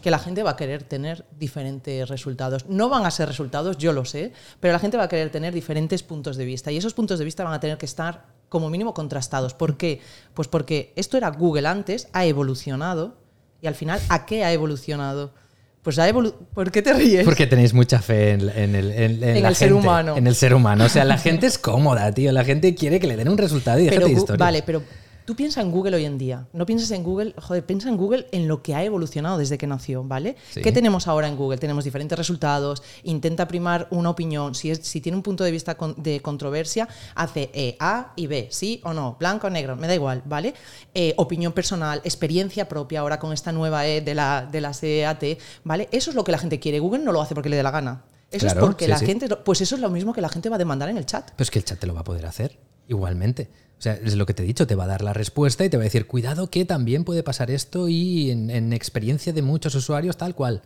que 0.03 0.11
la 0.11 0.19
gente 0.19 0.43
va 0.43 0.51
a 0.53 0.57
querer 0.57 0.83
tener 0.83 1.27
diferentes 1.39 2.09
resultados. 2.09 2.67
No 2.69 2.89
van 2.89 3.05
a 3.05 3.11
ser 3.11 3.29
resultados, 3.29 3.77
yo 3.77 3.93
lo 3.93 4.05
sé, 4.07 4.33
pero 4.59 4.73
la 4.73 4.79
gente 4.79 4.97
va 4.97 5.05
a 5.05 5.09
querer 5.09 5.31
tener 5.31 5.53
diferentes 5.53 6.03
puntos 6.03 6.37
de 6.39 6.45
vista 6.47 6.73
y 6.73 6.79
esos 6.79 6.95
puntos 6.95 7.19
de 7.19 7.25
vista 7.27 7.45
van 7.45 7.53
a 7.53 7.61
tener 7.61 7.77
que 7.77 7.85
estar 7.87 8.25
como 8.49 8.71
mínimo 8.71 8.95
contrastados. 8.95 9.53
¿Por 9.55 9.77
qué? 9.77 10.01
Pues 10.35 10.49
porque 10.49 10.93
esto 10.97 11.17
era 11.19 11.29
Google 11.31 11.69
antes, 11.69 12.09
ha 12.15 12.25
evolucionado 12.25 13.17
y 13.61 13.67
al 13.67 13.75
final, 13.75 14.01
¿a 14.09 14.25
qué 14.25 14.43
ha 14.45 14.53
evolucionado? 14.53 15.35
Pues 15.83 15.99
ha 15.99 16.09
evolu 16.09 16.35
¿Por 16.55 16.71
qué 16.71 16.81
te 16.83 16.93
ríes? 16.95 17.25
Porque 17.25 17.47
tenéis 17.47 17.73
mucha 17.75 18.01
fe 18.03 18.33
en, 18.33 18.49
en 18.51 18.75
el, 18.75 18.91
en- 18.93 19.23
en 19.25 19.43
la 19.43 19.49
el 19.51 19.55
ser 19.57 19.69
gente, 19.69 19.83
humano. 19.83 20.17
En 20.17 20.27
el 20.27 20.35
ser 20.35 20.55
humano. 20.55 20.85
O 20.85 20.89
sea, 20.89 21.05
la 21.05 21.17
gente 21.27 21.47
es 21.47 21.59
cómoda, 21.59 22.11
tío. 22.13 22.33
La 22.33 22.45
gente 22.45 22.75
quiere 22.75 23.01
que 23.01 23.07
le 23.07 23.17
den 23.17 23.29
un 23.29 23.39
resultado 23.39 23.79
y 23.79 23.85
déjate 23.85 24.05
de 24.07 24.13
historias. 24.13 24.39
vale, 24.39 24.63
pero 24.63 24.83
tú 25.31 25.37
piensas 25.37 25.63
en 25.63 25.71
Google 25.71 25.95
hoy 25.95 26.05
en 26.07 26.19
día. 26.19 26.49
No 26.53 26.67
pienses 26.67 26.91
en 26.91 27.05
Google, 27.05 27.35
joder, 27.41 27.65
piensa 27.65 27.89
en 27.89 27.97
Google 27.97 28.27
en 28.33 28.49
lo 28.49 28.63
que 28.65 28.75
ha 28.75 28.83
evolucionado 28.83 29.39
desde 29.39 29.59
que 29.59 29.69
nació, 29.69 30.03
¿vale? 30.03 30.35
Sí. 30.51 30.61
¿Qué 30.61 30.73
tenemos 30.73 31.07
ahora 31.07 31.29
en 31.29 31.37
Google? 31.37 31.57
Tenemos 31.59 31.85
diferentes 31.85 32.19
resultados, 32.19 32.83
intenta 33.05 33.47
primar 33.47 33.87
una 33.93 34.11
opinión. 34.11 34.57
Si, 34.57 34.73
es, 34.73 34.81
si 34.81 35.01
tiene 35.01 35.15
un 35.17 35.23
punto 35.23 35.45
de 35.45 35.53
vista 35.53 35.77
con- 35.77 35.95
de 36.03 36.21
controversia, 36.21 36.89
hace 37.15 37.49
eh, 37.55 37.77
A 37.79 38.13
y 38.17 38.27
B, 38.27 38.49
sí 38.51 38.81
o 38.83 38.93
no, 38.93 39.17
blanco 39.21 39.47
o 39.47 39.51
negro, 39.51 39.77
me 39.77 39.87
da 39.87 39.95
igual, 39.95 40.23
¿vale? 40.25 40.53
Eh, 40.95 41.15
opinión 41.17 41.53
personal, 41.53 42.01
experiencia 42.03 42.69
propia 42.69 42.99
ahora 43.01 43.21
con 43.21 43.33
esta 43.33 43.53
nueva 43.53 43.87
E 43.87 44.01
de 44.01 44.15
la, 44.17 44.49
de 44.51 44.61
la 44.61 44.75
CEAT, 44.75 45.23
¿vale? 45.63 45.89
Eso 45.93 46.11
es 46.11 46.17
lo 46.17 46.25
que 46.25 46.33
la 46.33 46.39
gente 46.39 46.59
quiere. 46.59 46.81
Google 46.81 47.05
no 47.05 47.13
lo 47.13 47.23
hace 47.23 47.35
porque 47.37 47.49
le 47.51 47.57
dé 47.57 47.63
la 47.63 47.71
gana. 47.71 48.03
Eso 48.33 48.47
Claro, 48.47 48.61
es 48.61 48.67
porque 48.67 48.87
sí, 48.87 48.91
la 48.91 48.99
sí. 48.99 49.07
gente, 49.07 49.29
pues 49.29 49.61
eso 49.61 49.77
es 49.77 49.81
lo 49.81 49.91
mismo 49.91 50.13
que 50.13 50.21
la 50.21 50.29
gente 50.29 50.49
va 50.49 50.57
a 50.57 50.59
demandar 50.59 50.89
en 50.89 50.97
el 50.99 51.07
chat. 51.07 51.31
Pero 51.37 51.43
es 51.45 51.51
que 51.53 51.61
el 51.61 51.65
chat 51.65 51.79
te 51.79 51.87
lo 51.87 51.95
va 51.95 52.01
a 52.01 52.05
poder 52.05 52.27
hacer 52.27 52.59
igualmente. 52.91 53.49
O 53.79 53.83
sea, 53.83 53.95
es 53.95 54.15
lo 54.17 54.27
que 54.27 54.35
te 54.35 54.43
he 54.43 54.47
dicho, 54.47 54.67
te 54.67 54.75
va 54.75 54.85
a 54.85 54.89
dar 54.89 55.01
la 55.03 55.15
respuesta 55.15 55.65
y 55.65 55.71
te 55.71 55.79
va 55.79 55.83
a 55.83 55.85
decir, 55.85 56.07
cuidado 56.07 56.51
que 56.51 56.67
también 56.67 57.05
puede 57.05 57.23
pasar 57.23 57.51
esto 57.51 57.89
y 57.89 58.31
en, 58.31 58.51
en 58.51 58.75
experiencia 58.75 59.33
de 59.33 59.41
muchos 59.41 59.75
usuarios 59.75 60.19
tal 60.19 60.35
cual. 60.35 60.61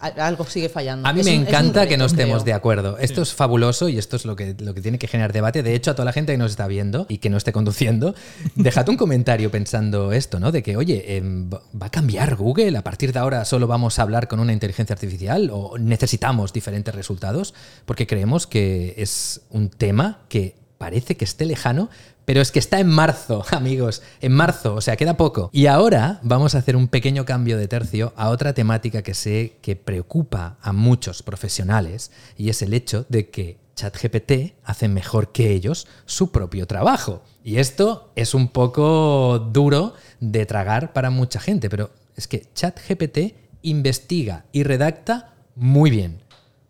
Algo 0.00 0.44
sigue 0.46 0.68
fallando. 0.68 1.08
A 1.08 1.12
mí 1.12 1.20
Es 1.20 1.26
me 1.26 1.38
un- 1.38 1.46
encanta 1.46 1.86
que 1.86 1.96
no 1.96 2.06
estemos 2.06 2.36
creo. 2.42 2.44
de 2.46 2.52
acuerdo. 2.54 2.98
Esto 2.98 3.22
es 3.22 3.32
fabuloso 3.34 3.88
y 3.88 3.98
esto 3.98 4.16
es 4.16 4.24
lo 4.24 4.34
que, 4.34 4.56
lo 4.58 4.74
que 4.74 4.80
tiene 4.80 4.98
que 4.98 5.06
generar 5.06 5.32
debate. 5.32 5.62
De 5.62 5.76
hecho, 5.76 5.92
a 5.92 5.94
toda 5.94 6.04
la 6.06 6.12
gente 6.12 6.32
que 6.32 6.38
nos 6.38 6.50
está 6.50 6.66
viendo 6.66 7.06
y 7.08 7.18
que 7.18 7.30
no 7.30 7.36
esté 7.36 7.52
conduciendo, 7.52 8.12
dejad 8.56 8.88
un 8.88 8.96
comentario 8.96 9.52
pensando 9.52 10.10
esto, 10.10 10.40
¿no? 10.40 10.50
De 10.50 10.64
que, 10.64 10.76
oye, 10.76 11.18
em, 11.18 11.48
¿va 11.52 11.62
va 11.80 11.86
a 11.86 11.90
cambiar 11.90 12.34
Google? 12.34 12.76
¿A 12.76 12.82
partir 12.82 13.12
de 13.12 13.20
ahora 13.20 13.44
solo 13.44 13.68
vamos 13.68 14.00
a 14.00 14.02
hablar 14.02 14.26
con 14.26 14.40
una 14.40 14.52
inteligencia 14.52 14.92
artificial? 14.94 15.50
¿O 15.52 15.78
necesitamos 15.78 16.52
diferentes 16.52 16.92
resultados? 16.92 17.54
Porque 17.86 18.08
creemos 18.08 18.48
que 18.48 18.94
es 18.96 19.42
un 19.50 19.68
tema 19.68 20.22
que 20.28 20.56
parece 20.82 21.16
que 21.16 21.24
esté 21.24 21.46
lejano, 21.46 21.90
pero 22.24 22.40
es 22.40 22.50
que 22.50 22.58
está 22.58 22.80
en 22.80 22.88
marzo, 22.88 23.44
amigos, 23.52 24.02
en 24.20 24.32
marzo, 24.32 24.74
o 24.74 24.80
sea, 24.80 24.96
queda 24.96 25.16
poco. 25.16 25.48
Y 25.52 25.66
ahora 25.66 26.18
vamos 26.24 26.56
a 26.56 26.58
hacer 26.58 26.74
un 26.74 26.88
pequeño 26.88 27.24
cambio 27.24 27.56
de 27.56 27.68
tercio 27.68 28.12
a 28.16 28.30
otra 28.30 28.52
temática 28.52 29.02
que 29.02 29.14
sé 29.14 29.58
que 29.62 29.76
preocupa 29.76 30.56
a 30.60 30.72
muchos 30.72 31.22
profesionales 31.22 32.10
y 32.36 32.48
es 32.48 32.62
el 32.62 32.74
hecho 32.74 33.06
de 33.08 33.30
que 33.30 33.58
ChatGPT 33.76 34.54
hace 34.64 34.88
mejor 34.88 35.30
que 35.30 35.52
ellos 35.52 35.86
su 36.04 36.32
propio 36.32 36.66
trabajo. 36.66 37.22
Y 37.44 37.58
esto 37.58 38.10
es 38.16 38.34
un 38.34 38.48
poco 38.48 39.38
duro 39.38 39.94
de 40.18 40.46
tragar 40.46 40.92
para 40.92 41.10
mucha 41.10 41.38
gente, 41.38 41.70
pero 41.70 41.92
es 42.16 42.26
que 42.26 42.48
ChatGPT 42.54 43.36
investiga 43.62 44.46
y 44.50 44.64
redacta 44.64 45.32
muy 45.54 45.92
bien. 45.92 46.18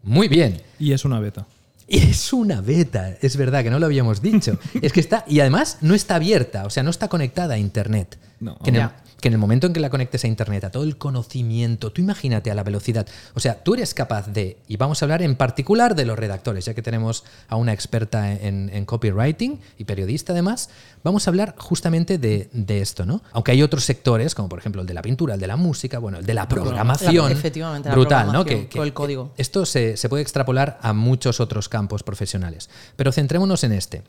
Muy 0.03 0.29
bien. 0.29 0.61
Y 0.79 0.93
es 0.93 1.07
una 1.07 1.19
beta. 1.19 1.47
Y 1.93 1.99
es 1.99 2.33
una 2.33 2.63
beta, 2.63 3.19
es 3.21 3.37
verdad 3.37 3.63
que 3.63 3.69
no 3.71 3.79
lo 3.79 3.85
habíamos 3.85 4.23
dicho. 4.23 4.59
Es 4.81 4.95
que 4.95 5.01
está, 5.01 5.27
y 5.29 5.41
además 5.41 5.77
no 5.83 5.95
está 5.95 6.15
abierta, 6.15 6.65
o 6.65 6.71
sea, 6.71 6.83
no 6.83 6.89
está 6.89 7.09
conectada 7.09 7.55
a 7.55 7.59
Internet. 7.59 8.19
No. 8.41 8.59
Que 8.61 8.71
en, 8.71 8.77
el, 8.77 8.83
Ya. 8.83 8.97
Que 9.23 9.29
en 9.29 9.35
el 9.35 9.39
momento 9.39 9.69
en 9.69 9.73
que 9.73 9.81
la 9.81 9.89
conectes 9.89 10.25
a 10.25 10.27
Internet, 10.27 10.65
a 10.65 10.71
todo 10.71 10.83
el 10.83 10.99
conocimiento, 10.99 11.93
tú 11.93 12.03
imagínate 12.03 12.51
a 12.51 12.55
la 12.55 12.65
velocidad. 12.65 13.07
O 13.35 13.41
sea, 13.41 13.63
tú 13.63 13.75
eres 13.75 13.95
capaz 13.95 14.27
de, 14.27 14.59
y 14.67 14.77
vamos 14.77 15.01
a 15.01 15.05
hablar 15.05 15.23
en 15.23 15.37
particular 15.37 15.95
de 15.95 16.05
los 16.05 16.19
redactores, 16.19 16.65
ya 16.65 16.75
que 16.75 16.83
tenemos 16.83 17.23
a 17.49 17.55
una 17.57 17.73
experta 17.73 18.33
en, 18.33 18.69
en 18.75 18.85
copywriting 18.85 19.61
y 19.79 19.85
periodista 19.85 20.33
además, 20.33 20.71
vamos 21.05 21.27
a 21.27 21.31
hablar 21.31 21.55
justamente 21.57 22.19
de, 22.19 22.51
de 22.53 22.81
esto, 22.81 23.07
¿no? 23.07 23.23
Aunque 23.33 23.53
hay 23.53 23.63
otros 23.63 23.85
sectores, 23.85 24.35
como 24.35 24.49
por 24.49 24.59
ejemplo 24.59 24.83
el 24.83 24.89
de 24.89 24.95
la 24.95 25.03
pintura, 25.03 25.35
el 25.35 25.41
de 25.41 25.47
la 25.47 25.57
música, 25.57 26.01
bueno, 26.01 26.19
el 26.19 26.27
de 26.27 26.35
la 26.35 26.49
programación. 26.49 27.27
La- 27.27 27.33
efectivamente, 27.33 27.89
la 27.89 27.95
brutal, 27.95 28.33
¿no? 28.33 28.45
Que, 28.45 28.69
el 28.75 28.93
código. 28.93 29.33
esto 29.37 29.65
se, 29.65 29.97
se 29.97 30.09
puede 30.09 30.23
extrapolar 30.23 30.79
a 30.83 30.93
muchos 30.93 31.39
otros 31.39 31.69
campos 31.69 32.03
profesionales. 32.03 32.69
Pero 32.97 33.13
centrémonos 33.13 33.63
en 33.63 33.71
este. 33.73 34.03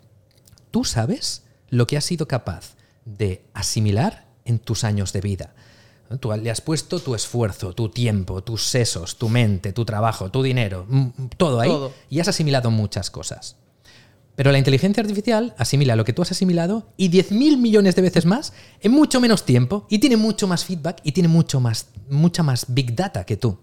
¿Tú 0.71 0.83
sabes 0.83 1.43
lo 1.69 1.85
que 1.85 1.97
has 1.97 2.03
sido 2.03 2.27
capaz 2.27 2.75
de 3.05 3.45
asimilar 3.53 4.25
en 4.45 4.59
tus 4.59 4.83
años 4.83 5.13
de 5.13 5.21
vida? 5.21 5.53
Tú 6.19 6.31
le 6.31 6.51
has 6.51 6.61
puesto 6.61 6.99
tu 6.99 7.15
esfuerzo, 7.15 7.73
tu 7.73 7.89
tiempo, 7.89 8.43
tus 8.43 8.63
sesos, 8.65 9.17
tu 9.17 9.29
mente, 9.29 9.73
tu 9.73 9.85
trabajo, 9.85 10.29
tu 10.29 10.43
dinero, 10.43 10.85
mm, 10.87 11.07
todo 11.37 11.59
ahí 11.59 11.69
Todo. 11.69 11.93
y 12.09 12.19
has 12.19 12.27
asimilado 12.27 12.69
muchas 12.71 13.09
cosas. 13.09 13.55
Pero 14.35 14.51
la 14.51 14.57
inteligencia 14.57 15.01
artificial 15.01 15.53
asimila 15.57 15.95
lo 15.95 16.05
que 16.05 16.13
tú 16.13 16.21
has 16.21 16.31
asimilado 16.31 16.87
y 16.97 17.09
10.000 17.09 17.57
millones 17.57 17.95
de 17.95 18.01
veces 18.01 18.25
más 18.25 18.53
en 18.81 18.91
mucho 18.91 19.21
menos 19.21 19.45
tiempo 19.45 19.85
y 19.89 19.99
tiene 19.99 20.17
mucho 20.17 20.47
más 20.47 20.65
feedback 20.65 20.99
y 21.03 21.11
tiene 21.11 21.29
mucho 21.29 21.59
más, 21.59 21.87
mucha 22.09 22.41
más 22.41 22.65
big 22.67 22.95
data 22.95 23.25
que 23.25 23.37
tú. 23.37 23.59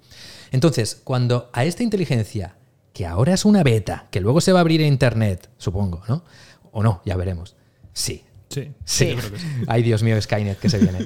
Entonces, 0.53 1.01
cuando 1.03 1.51
a 1.53 1.65
esta 1.65 1.83
inteligencia, 1.83 2.57
que 2.93 3.07
ahora 3.07 3.35
es 3.35 3.45
una 3.45 3.63
beta, 3.63 4.09
que 4.11 4.21
luego 4.21 4.41
se 4.41 4.53
va 4.53 4.61
a 4.61 4.63
abrir 4.63 4.81
en 4.81 4.89
Internet, 4.89 5.49
supongo, 5.59 6.03
¿no? 6.09 6.25
O 6.73 6.83
no, 6.83 7.03
ya 7.05 7.17
veremos. 7.17 7.57
Sí. 7.93 8.25
Sí, 8.51 8.73
Sí. 8.85 9.09
yo 9.11 9.17
creo 9.17 9.33
que 9.33 9.39
sí. 9.39 9.47
Ay, 9.69 9.83
Dios 9.83 10.03
mío, 10.03 10.21
Skynet 10.21 10.59
que 10.59 10.69
se 10.69 10.79
viene. 10.79 10.99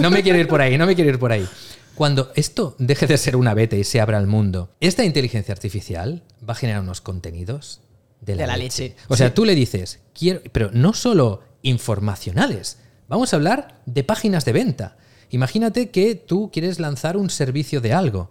No 0.00 0.10
me 0.10 0.22
quiero 0.22 0.38
ir 0.38 0.48
por 0.48 0.60
ahí, 0.62 0.76
no 0.78 0.86
me 0.86 0.94
quiero 0.94 1.10
ir 1.10 1.18
por 1.18 1.30
ahí. 1.32 1.46
Cuando 1.94 2.32
esto 2.34 2.74
deje 2.78 3.06
de 3.06 3.18
ser 3.18 3.36
una 3.36 3.54
beta 3.54 3.76
y 3.76 3.84
se 3.84 4.00
abra 4.00 4.18
al 4.18 4.26
mundo, 4.26 4.70
esta 4.80 5.04
inteligencia 5.04 5.52
artificial 5.52 6.22
va 6.48 6.52
a 6.52 6.56
generar 6.56 6.80
unos 6.82 7.00
contenidos 7.00 7.80
de 8.20 8.36
la, 8.36 8.42
De 8.42 8.46
la 8.46 8.56
leche. 8.56 8.82
leche. 8.90 8.96
O 9.08 9.16
sea, 9.16 9.34
tú 9.34 9.44
le 9.44 9.54
dices, 9.54 10.00
quiero, 10.14 10.40
pero 10.52 10.70
no 10.72 10.92
solo 10.94 11.42
informacionales, 11.62 12.78
vamos 13.08 13.32
a 13.32 13.36
hablar 13.36 13.80
de 13.86 14.04
páginas 14.04 14.44
de 14.44 14.52
venta. 14.52 14.96
Imagínate 15.30 15.90
que 15.90 16.14
tú 16.14 16.50
quieres 16.52 16.78
lanzar 16.80 17.16
un 17.16 17.28
servicio 17.30 17.80
de 17.80 17.92
algo. 17.92 18.30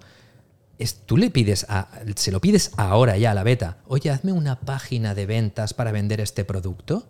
Es- 0.80 0.96
tú 1.06 1.18
le 1.18 1.30
pides 1.30 1.66
a, 1.70 1.90
se 2.16 2.32
lo 2.32 2.40
pides 2.42 2.72
ahora 2.78 3.18
ya 3.18 3.32
a 3.32 3.34
la 3.34 3.44
beta, 3.44 3.78
oye, 3.88 4.10
hazme 4.10 4.32
una 4.32 4.60
página 4.62 5.14
de 5.14 5.26
ventas 5.26 5.74
para 5.74 5.92
vender 5.92 6.22
este 6.22 6.46
producto 6.46 7.08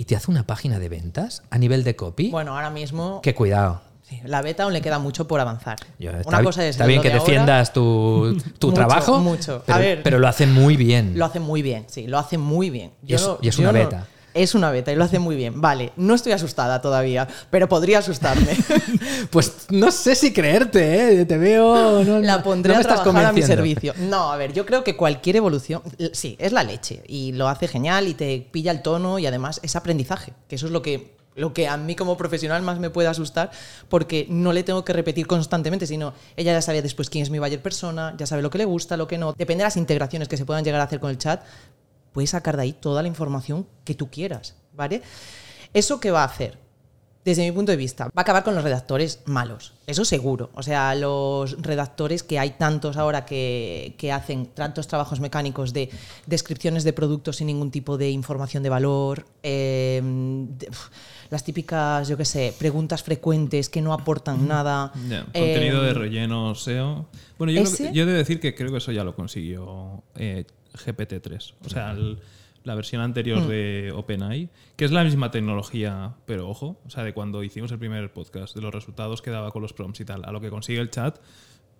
y 0.00 0.04
te 0.06 0.16
hace 0.16 0.30
una 0.30 0.46
página 0.46 0.78
de 0.78 0.88
ventas 0.88 1.42
a 1.50 1.58
nivel 1.58 1.84
de 1.84 1.94
copy. 1.94 2.30
Bueno, 2.30 2.54
ahora 2.54 2.70
mismo 2.70 3.20
Qué 3.22 3.34
cuidado. 3.34 3.82
sí, 4.00 4.18
la 4.24 4.40
beta 4.40 4.62
aún 4.62 4.72
le 4.72 4.80
queda 4.80 4.98
mucho 4.98 5.28
por 5.28 5.40
avanzar. 5.40 5.76
Yo- 5.98 6.12
está, 6.12 6.26
Una 6.26 6.42
cosa 6.42 6.64
es 6.64 6.70
está 6.70 6.86
bien 6.86 7.02
de 7.02 7.08
que 7.08 7.12
ahora, 7.12 7.22
defiendas 7.22 7.74
tu, 7.74 8.34
tu 8.58 8.68
Mucho, 8.68 8.72
trabajo, 8.74 9.18
mucho. 9.18 9.62
Pero, 9.66 9.76
A 9.76 9.78
ver. 9.78 10.02
pero 10.02 10.18
lo 10.18 10.26
hace 10.26 10.46
muy 10.46 10.76
bien. 10.78 11.18
Lo 11.18 11.26
hace 11.26 11.38
muy 11.38 11.60
bien, 11.60 11.84
sí, 11.88 12.06
lo 12.06 12.16
hace 12.18 12.38
muy 12.38 12.70
bien. 12.70 12.92
Y 13.06 13.12
es- 13.12 13.26
no- 13.26 13.36
y 13.42 13.48
es 13.48 13.56
yo 13.58 13.62
una 13.62 13.72
no- 13.72 13.78
beta. 13.78 14.06
Es 14.34 14.54
una 14.54 14.70
beta 14.70 14.92
y 14.92 14.96
lo 14.96 15.04
hace 15.04 15.18
muy 15.18 15.36
bien. 15.36 15.60
Vale, 15.60 15.92
no 15.96 16.14
estoy 16.14 16.32
asustada 16.32 16.80
todavía, 16.80 17.26
pero 17.50 17.68
podría 17.68 17.98
asustarme. 17.98 18.56
Pues 19.30 19.66
no 19.70 19.90
sé 19.90 20.14
si 20.14 20.32
creerte, 20.32 21.20
¿eh? 21.20 21.24
te 21.24 21.38
veo. 21.38 22.02
No, 22.02 22.20
la 22.20 22.42
pondré 22.42 22.72
no 22.72 22.80
a 22.80 22.82
trabajar 22.82 23.26
a 23.26 23.32
mi 23.32 23.42
servicio. 23.42 23.92
No, 23.98 24.32
a 24.32 24.36
ver, 24.36 24.52
yo 24.52 24.66
creo 24.66 24.82
que 24.82 24.96
cualquier 24.96 25.36
evolución, 25.36 25.82
sí, 26.12 26.36
es 26.38 26.52
la 26.52 26.64
leche 26.64 27.02
y 27.06 27.32
lo 27.32 27.48
hace 27.48 27.68
genial 27.68 28.08
y 28.08 28.14
te 28.14 28.48
pilla 28.50 28.72
el 28.72 28.82
tono 28.82 29.18
y 29.18 29.26
además 29.26 29.60
es 29.62 29.76
aprendizaje, 29.76 30.32
que 30.48 30.56
eso 30.56 30.66
es 30.66 30.72
lo 30.72 30.82
que 30.82 31.20
lo 31.36 31.54
que 31.54 31.68
a 31.68 31.76
mí 31.76 31.94
como 31.94 32.16
profesional 32.16 32.62
más 32.62 32.78
me 32.78 32.90
puede 32.90 33.08
asustar 33.08 33.50
porque 33.88 34.26
no 34.28 34.52
le 34.52 34.62
tengo 34.62 34.84
que 34.84 34.92
repetir 34.92 35.26
constantemente, 35.26 35.86
sino 35.86 36.12
ella 36.36 36.52
ya 36.52 36.62
sabe 36.62 36.82
después 36.82 37.08
quién 37.08 37.22
es 37.22 37.30
mi 37.30 37.38
buyer 37.38 37.62
persona, 37.62 38.14
ya 38.16 38.26
sabe 38.26 38.42
lo 38.42 38.50
que 38.50 38.58
le 38.58 38.64
gusta, 38.64 38.96
lo 38.96 39.06
que 39.06 39.18
no. 39.18 39.32
Depende 39.32 39.62
de 39.62 39.66
las 39.66 39.76
integraciones 39.76 40.28
que 40.28 40.36
se 40.36 40.44
puedan 40.44 40.64
llegar 40.64 40.80
a 40.80 40.84
hacer 40.84 41.00
con 41.00 41.10
el 41.10 41.18
chat, 41.18 41.42
puedes 42.12 42.30
sacar 42.30 42.56
de 42.56 42.62
ahí 42.62 42.72
toda 42.72 43.02
la 43.02 43.08
información 43.08 43.66
que 43.84 43.94
tú 43.94 44.10
quieras, 44.10 44.54
¿vale? 44.74 45.02
¿Eso 45.74 46.00
qué 46.00 46.10
va 46.10 46.22
a 46.22 46.26
hacer? 46.26 46.58
Desde 47.22 47.42
mi 47.44 47.52
punto 47.52 47.70
de 47.70 47.76
vista, 47.76 48.06
va 48.06 48.12
a 48.16 48.20
acabar 48.22 48.42
con 48.42 48.54
los 48.54 48.64
redactores 48.64 49.20
malos, 49.26 49.74
eso 49.86 50.06
seguro. 50.06 50.48
O 50.54 50.62
sea, 50.62 50.94
los 50.94 51.60
redactores 51.60 52.22
que 52.22 52.38
hay 52.38 52.52
tantos 52.52 52.96
ahora 52.96 53.26
que, 53.26 53.94
que 53.98 54.10
hacen 54.10 54.46
tantos 54.46 54.88
trabajos 54.88 55.20
mecánicos 55.20 55.74
de 55.74 55.90
descripciones 56.26 56.82
de 56.82 56.94
productos 56.94 57.36
sin 57.36 57.48
ningún 57.48 57.70
tipo 57.70 57.98
de 57.98 58.08
información 58.10 58.62
de 58.62 58.70
valor, 58.70 59.26
eh, 59.42 60.00
de- 60.02 60.70
las 61.28 61.44
típicas, 61.44 62.08
yo 62.08 62.16
qué 62.16 62.24
sé, 62.24 62.54
preguntas 62.58 63.02
frecuentes 63.02 63.68
que 63.68 63.82
no 63.82 63.92
aportan 63.92 64.48
nada. 64.48 64.90
Ya, 65.08 65.20
eh, 65.34 65.40
contenido 65.40 65.82
de 65.82 65.92
relleno, 65.94 66.54
SEO. 66.54 67.06
Bueno, 67.38 67.52
yo, 67.52 67.62
creo 67.64 67.76
que- 67.76 67.92
yo 67.94 68.02
he 68.04 68.06
de 68.06 68.12
decir 68.14 68.40
que 68.40 68.54
creo 68.54 68.70
que 68.72 68.78
eso 68.78 68.92
ya 68.92 69.04
lo 69.04 69.14
consiguió 69.14 70.02
eh, 70.16 70.44
GPT-3. 70.74 71.54
O 71.64 71.68
sea, 71.68 71.92
el- 71.92 72.18
la 72.62 72.74
versión 72.74 73.00
Mm. 73.00 73.04
anterior 73.04 73.46
de 73.46 73.90
OpenAI, 73.94 74.50
que 74.76 74.84
es 74.84 74.90
la 74.92 75.02
misma 75.02 75.30
tecnología, 75.30 76.14
pero 76.26 76.48
ojo, 76.48 76.78
o 76.86 76.90
sea, 76.90 77.04
de 77.04 77.14
cuando 77.14 77.42
hicimos 77.42 77.72
el 77.72 77.78
primer 77.78 78.12
podcast, 78.12 78.54
de 78.54 78.60
los 78.60 78.72
resultados 78.74 79.22
que 79.22 79.30
daba 79.30 79.50
con 79.50 79.62
los 79.62 79.72
prompts 79.72 80.00
y 80.00 80.04
tal, 80.04 80.24
a 80.26 80.30
lo 80.32 80.40
que 80.42 80.50
consigue 80.50 80.78
el 80.80 80.90
chat, 80.90 81.18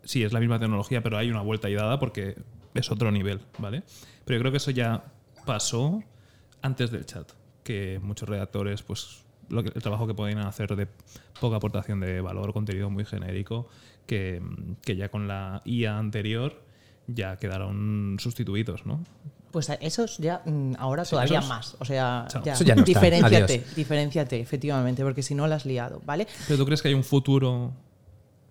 sí, 0.05 0.22
es 0.24 0.33
la 0.33 0.40
misma 0.40 0.59
tecnología, 0.59 1.03
pero 1.03 1.18
hay 1.18 1.31
una 1.31 1.42
vuelta 1.42 1.68
y 1.68 1.74
dada 1.74 1.98
porque 1.98 2.37
es 2.72 2.90
otro 2.90 3.11
nivel, 3.12 3.40
¿vale? 3.59 3.83
Pero 4.24 4.38
yo 4.38 4.40
creo 4.42 4.53
que 4.53 4.57
eso 4.57 4.70
ya 4.70 5.05
pasó 5.44 6.03
antes 6.62 6.90
del 6.90 7.05
chat, 7.05 7.31
que 7.62 8.00
muchos 8.03 8.26
redactores, 8.29 8.83
pues 8.83 9.22
lo 9.50 9.62
que- 9.62 9.72
el 9.74 9.83
trabajo 9.83 10.07
que 10.07 10.14
pueden 10.14 10.38
hacer 10.38 10.74
de 10.76 10.87
poca 11.40 11.57
aportación 11.57 12.00
de 12.00 12.20
valor, 12.22 12.53
contenido 12.55 12.88
muy 12.88 13.05
genérico, 13.05 13.68
que, 14.07 14.40
que 14.83 14.96
ya 14.96 15.11
con 15.11 15.29
la 15.29 15.61
IA 15.66 15.98
anterior 15.98 16.62
ya 17.14 17.37
quedaron 17.37 18.16
sustituidos, 18.18 18.87
¿no? 18.87 19.03
Pues 19.51 19.68
esos 19.81 20.18
ya 20.18 20.42
mm, 20.44 20.75
ahora 20.79 21.05
Sí, 21.05 21.11
todavía 21.11 21.38
esos- 21.40 21.49
más. 21.49 21.77
O 21.81 21.85
sea, 21.85 22.27
Chao. 22.29 22.42
ya, 22.44 22.53
Eso 22.53 22.64
ya 22.64 22.75
no 22.77 22.83
está. 22.83 23.01
diferenciate, 23.01 23.64
diferenciate, 23.75 24.40
efectivamente, 24.40 25.03
porque 25.03 25.23
si 25.23 25.35
no 25.35 25.46
la 25.46 25.57
has 25.57 25.66
liado, 25.66 26.01
¿vale? 26.07 26.27
¿Pero 26.46 26.59
tú 26.59 26.64
crees 26.66 26.83
que 26.83 26.88
hay 26.88 26.94
un 26.94 27.03
futuro 27.05 27.73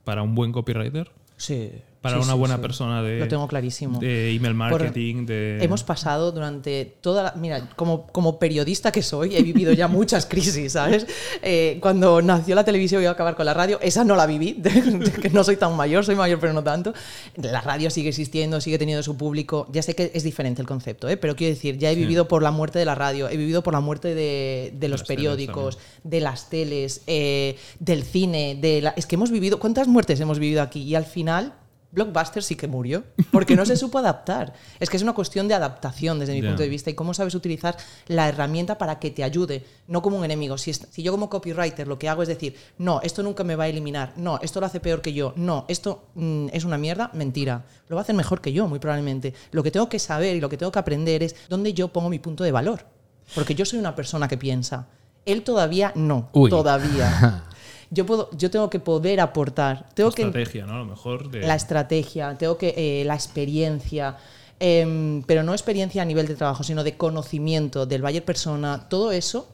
para 0.04 0.24
un 0.24 0.36
buen 0.36 0.52
copywriter? 0.52 1.10
Sí. 1.38 1.72
Para 2.02 2.16
sí, 2.16 2.24
una 2.24 2.34
sí, 2.34 2.40
buena 2.40 2.56
sí. 2.56 2.62
persona 2.62 3.04
de, 3.04 3.20
Lo 3.20 3.28
tengo 3.28 3.46
clarísimo. 3.48 4.00
de 4.00 4.34
email 4.34 4.54
Por- 4.54 4.72
marketing, 4.72 5.26
de... 5.26 5.58
Hemos 5.62 5.84
pasado 5.84 6.32
durante 6.32 6.86
toda 7.02 7.24
la... 7.24 7.34
Mira, 7.36 7.70
como, 7.76 8.08
como 8.08 8.40
periodista 8.40 8.90
que 8.92 9.04
soy, 9.04 9.36
he 9.36 9.44
vivido 9.44 9.74
ya 9.74 9.90
muchas 9.90 10.26
crisis, 10.26 10.72
¿sabes? 10.74 11.06
Eh, 11.42 11.78
cuando 11.82 12.22
nació 12.22 12.56
la 12.56 12.64
televisión 12.64 13.02
iba 13.02 13.12
a 13.12 13.14
acabar 13.14 13.36
con 13.36 13.46
la 13.46 13.54
radio, 13.54 13.80
esa 13.82 14.06
no 14.06 14.16
la 14.16 14.26
viví, 14.26 14.62
que 15.22 15.30
no 15.30 15.44
soy 15.44 15.58
tan 15.58 15.76
mayor, 15.76 16.06
soy 16.06 16.16
mayor 16.16 16.40
pero 16.40 16.54
no 16.54 16.64
tanto. 16.64 16.94
La 17.36 17.60
radio 17.60 17.90
sigue 17.90 18.10
existiendo, 18.10 18.62
sigue 18.62 18.78
teniendo 18.78 19.04
su 19.04 19.18
público. 19.18 19.68
Ya 19.74 19.82
sé 19.82 19.94
que 19.94 20.12
es 20.14 20.24
diferente 20.24 20.62
el 20.62 20.68
concepto, 20.68 21.10
¿eh? 21.10 21.18
pero 21.18 21.36
quiero 21.36 21.54
decir, 21.54 21.78
ya 21.78 21.92
he 21.92 21.96
vivido 21.96 22.30
por 22.30 22.44
la 22.44 22.52
muerte 22.52 22.80
de 22.80 22.86
la 22.86 22.96
radio, 22.96 23.28
he 23.28 23.36
vivido 23.36 23.62
por 23.62 23.74
la 23.74 23.82
muerte 23.82 24.16
de, 24.16 24.74
de 24.74 24.88
los 24.88 25.02
las 25.02 25.08
periódicos, 25.08 25.78
de 26.06 26.22
las 26.22 26.50
teles, 26.50 27.02
eh, 27.08 27.58
del 27.80 28.04
cine, 28.04 28.58
de 28.60 28.82
la... 28.82 28.92
Es 28.92 29.06
que 29.06 29.16
hemos 29.16 29.32
vivido... 29.32 29.60
¿Cuántas 29.60 29.90
muertes 29.90 30.20
hemos 30.22 30.40
vivido 30.40 30.62
aquí? 30.62 30.82
Y 30.84 30.96
al 30.96 31.04
final... 31.06 31.56
Blockbuster 31.92 32.44
sí 32.44 32.56
que 32.56 32.68
murió, 32.68 33.04
porque 33.32 33.56
no 33.56 33.66
se 33.66 33.76
supo 33.76 33.98
adaptar. 33.98 34.54
Es 34.80 34.90
que 34.92 34.98
es 34.98 35.02
una 35.04 35.14
cuestión 35.14 35.48
de 35.48 35.56
adaptación 35.56 36.20
desde 36.20 36.34
mi 36.34 36.42
punto 36.44 36.62
de 36.62 36.70
vista 36.70 36.90
y 36.92 36.94
cómo 36.94 37.14
sabes 37.16 37.34
utilizar 37.34 37.76
la 38.08 38.30
herramienta 38.30 38.78
para 38.78 39.00
que 39.00 39.10
te 39.10 39.24
ayude, 39.24 39.66
no 39.88 40.02
como 40.04 40.18
un 40.18 40.24
enemigo. 40.26 40.58
Si, 40.60 40.70
es- 40.72 40.88
si 40.92 41.02
yo 41.02 41.12
como 41.12 41.30
copywriter 41.30 41.88
lo 41.88 41.98
que 41.98 42.08
hago 42.08 42.22
es 42.22 42.28
decir, 42.28 42.56
no, 42.78 43.02
esto 43.02 43.24
nunca 43.24 43.44
me 43.44 43.56
va 43.56 43.64
a 43.64 43.68
eliminar, 43.70 44.14
no, 44.18 44.40
esto 44.44 44.60
lo 44.60 44.68
hace 44.68 44.80
peor 44.80 45.02
que 45.02 45.14
yo, 45.14 45.34
no, 45.36 45.66
esto 45.68 46.04
mm, 46.14 46.48
es 46.54 46.64
una 46.64 46.78
mierda, 46.78 47.10
mentira. 47.14 47.66
Lo 47.88 47.96
va 47.96 48.02
a 48.02 48.04
hacer 48.04 48.16
mejor 48.16 48.40
que 48.40 48.54
yo, 48.54 48.68
muy 48.68 48.78
probablemente. 48.78 49.34
Lo 49.52 49.64
que 49.64 49.72
tengo 49.72 49.90
que 49.90 49.98
saber 49.98 50.36
y 50.36 50.42
lo 50.42 50.50
que 50.50 50.58
tengo 50.58 50.72
que 50.72 50.80
aprender 50.80 51.24
es 51.24 51.36
dónde 51.50 51.74
yo 51.74 51.88
pongo 51.88 52.10
mi 52.10 52.20
punto 52.20 52.44
de 52.44 52.52
valor. 52.52 52.86
Porque 53.34 53.56
yo 53.56 53.66
soy 53.66 53.80
una 53.80 53.96
persona 53.96 54.28
que 54.28 54.38
piensa. 54.38 54.88
Él 55.26 55.44
todavía 55.44 55.92
no, 55.96 56.30
Uy. 56.34 56.50
todavía. 56.50 57.46
Yo, 57.92 58.06
puedo, 58.06 58.30
yo 58.38 58.52
tengo 58.52 58.70
que 58.70 58.80
poder 58.80 59.20
aportar. 59.20 59.88
Tengo 59.94 60.12
que 60.12 60.24
estrategia, 60.24 60.66
¿no? 60.66 60.74
A 60.74 60.78
lo 60.80 60.86
mejor 60.86 61.30
de... 61.30 61.42
la 61.42 61.56
estrategia, 61.56 62.38
tengo 62.38 62.58
que 62.58 62.74
eh, 62.78 63.04
la 63.06 63.16
experiencia, 63.16 64.18
em, 64.60 65.24
pero 65.24 65.44
no 65.44 65.54
experiencia 65.54 66.02
a 66.02 66.06
nivel 66.06 66.28
de 66.28 66.36
trabajo, 66.36 66.64
sino 66.64 66.84
de 66.84 66.98
conocimiento 66.98 67.86
del 67.86 68.02
buyer 68.02 68.24
persona, 68.24 68.88
todo 68.90 69.12
eso. 69.12 69.48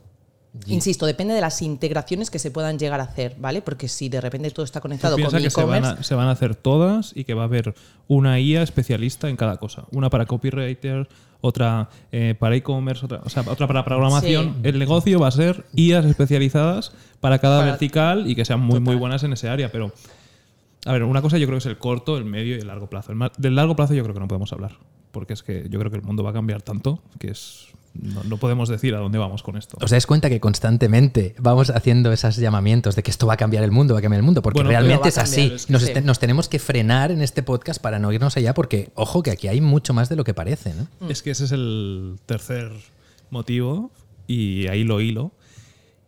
Insisto, 0.67 1.05
depende 1.05 1.33
de 1.33 1.41
las 1.41 1.61
integraciones 1.61 2.29
que 2.29 2.39
se 2.39 2.49
puedan 2.49 2.79
llegar 2.79 3.01
a 3.01 3.03
hacer, 3.03 3.35
¿vale? 3.39 3.61
Porque 3.61 3.87
si 3.87 4.07
de 4.07 4.21
repente 4.21 4.49
todo 4.51 4.63
está 4.63 4.79
conectado 4.79 5.17
con 5.17 5.25
que 5.25 5.49
se 5.49 5.61
van, 5.61 5.83
e-commerce, 5.83 5.99
a, 5.99 6.03
se 6.03 6.15
van 6.15 6.27
a 6.27 6.31
hacer 6.31 6.55
todas 6.55 7.11
y 7.13 7.25
que 7.25 7.33
va 7.33 7.41
a 7.41 7.45
haber 7.45 7.75
una 8.07 8.39
IA 8.39 8.61
especialista 8.61 9.27
en 9.27 9.35
cada 9.35 9.57
cosa. 9.57 9.83
Una 9.91 10.09
para 10.09 10.25
copywriter, 10.25 11.09
otra 11.41 11.89
eh, 12.11 12.35
para 12.37 12.55
e-commerce, 12.55 13.05
otra, 13.05 13.21
o 13.23 13.29
sea, 13.29 13.43
otra 13.47 13.67
para 13.67 13.85
programación. 13.85 14.55
Sí. 14.61 14.69
El 14.69 14.79
negocio 14.79 15.19
va 15.19 15.27
a 15.27 15.31
ser 15.31 15.65
IAs 15.75 16.05
especializadas 16.05 16.93
para 17.19 17.39
cada 17.39 17.59
Para- 17.59 17.71
vertical 17.71 18.29
y 18.29 18.35
que 18.35 18.45
sean 18.45 18.59
muy, 18.61 18.79
muy 18.79 18.95
buenas 18.95 19.23
en 19.23 19.33
ese 19.33 19.49
área. 19.49 19.71
Pero, 19.71 19.91
a 20.85 20.91
ver, 20.93 21.03
una 21.03 21.21
cosa 21.21 21.37
yo 21.37 21.45
creo 21.47 21.55
que 21.57 21.59
es 21.63 21.65
el 21.65 21.77
corto, 21.77 22.17
el 22.17 22.25
medio 22.25 22.55
y 22.55 22.59
el 22.59 22.67
largo 22.67 22.89
plazo. 22.89 23.11
El 23.11 23.19
del 23.37 23.55
largo 23.55 23.75
plazo 23.75 23.93
yo 23.93 24.03
creo 24.03 24.13
que 24.13 24.19
no 24.19 24.27
podemos 24.27 24.51
hablar. 24.53 24.77
Porque 25.11 25.33
es 25.33 25.43
que 25.43 25.67
yo 25.69 25.79
creo 25.79 25.89
que 25.91 25.97
el 25.97 26.03
mundo 26.03 26.23
va 26.23 26.31
a 26.31 26.33
cambiar 26.33 26.61
tanto 26.61 27.01
que 27.19 27.31
es 27.31 27.67
no, 28.01 28.23
no 28.23 28.37
podemos 28.37 28.69
decir 28.69 28.93
a 28.95 28.99
dónde 28.99 29.17
vamos 29.17 29.41
con 29.43 29.57
esto. 29.57 29.77
¿Os 29.81 29.91
dais 29.91 30.05
cuenta 30.05 30.29
que 30.29 30.39
constantemente 30.39 31.35
vamos 31.39 31.69
haciendo 31.69 32.11
esos 32.11 32.35
llamamientos 32.37 32.95
de 32.95 33.03
que 33.03 33.11
esto 33.11 33.27
va 33.27 33.33
a 33.33 33.37
cambiar 33.37 33.63
el 33.63 33.71
mundo, 33.71 33.93
va 33.93 33.99
a 33.99 34.01
cambiar 34.01 34.19
el 34.19 34.25
mundo? 34.25 34.41
Porque 34.41 34.57
Bueno, 34.59 34.69
realmente 34.69 35.09
es 35.09 35.17
así. 35.17 35.35
cambiar, 35.41 35.55
es- 35.55 35.69
Nos, 35.69 35.81
sí. 35.81 35.87
este- 35.89 36.01
nos 36.01 36.19
tenemos 36.19 36.49
que 36.49 36.59
frenar 36.59 37.11
en 37.11 37.21
este 37.21 37.43
podcast 37.43 37.81
para 37.81 37.99
no 37.99 38.11
irnos 38.11 38.35
allá, 38.37 38.53
porque, 38.53 38.89
ojo, 38.95 39.23
que 39.23 39.31
aquí 39.31 39.47
hay 39.47 39.61
mucho 39.61 39.93
más 39.93 40.09
de 40.09 40.15
lo 40.15 40.23
que 40.23 40.33
parece. 40.33 40.73
¿no? 40.73 41.09
Es 41.09 41.21
que 41.23 41.31
ese 41.31 41.45
es 41.45 41.51
el 41.51 42.17
tercer 42.25 42.71
motivo, 43.29 43.91
y 44.27 44.67
ahí 44.67 44.83
lo 44.83 45.01
hilo, 45.01 45.31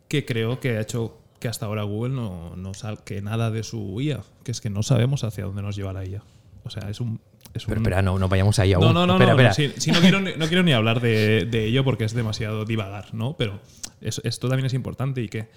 que 0.08 0.24
creo 0.24 0.60
que 0.60 0.76
ha 0.78 0.80
hecho 0.80 1.18
que 1.40 1.48
hasta 1.48 1.66
ahora 1.66 1.84
Google 1.84 2.14
no, 2.14 2.56
no 2.56 2.74
salque 2.74 3.22
nada 3.22 3.50
de 3.50 3.62
su 3.62 4.00
IA, 4.00 4.22
que 4.42 4.50
es 4.50 4.60
que 4.60 4.70
no 4.70 4.82
sabemos 4.82 5.22
hacia 5.24 5.44
dónde 5.44 5.62
nos 5.62 5.76
lleva 5.76 5.92
la 5.92 6.04
IA. 6.04 6.22
O 6.64 6.70
sea, 6.70 6.90
es 6.90 7.00
un... 7.00 7.20
Es 7.58 7.64
Pero 7.66 7.80
espera, 7.80 8.02
no, 8.02 8.18
no 8.18 8.28
vayamos 8.28 8.58
ahí 8.58 8.72
aún. 8.72 8.84
no, 8.84 8.92
no, 8.92 9.06
no, 9.06 9.14
espera, 9.14 9.34
no, 9.34 9.40
espera. 9.40 9.68
no, 9.68 9.74
sí, 9.74 9.80
sí, 9.80 9.90
no, 9.92 10.00
quiero, 10.00 10.20
ni- 10.20 10.32
no 10.36 10.46
quiero 10.48 10.62
ni 10.62 10.72
hablar 10.72 11.00
de, 11.00 11.44
de 11.46 11.64
ello 11.66 11.84
porque 11.84 12.04
es 12.04 12.14
demasiado 12.14 12.64
divagar, 12.64 13.12
¿no? 13.14 13.36
Pero 13.36 13.60
es- 14.00 14.20
esto 14.24 14.48
también 14.48 14.66
es 14.66 14.74
importante 14.74 15.20
y 15.22 15.28
que 15.28 15.48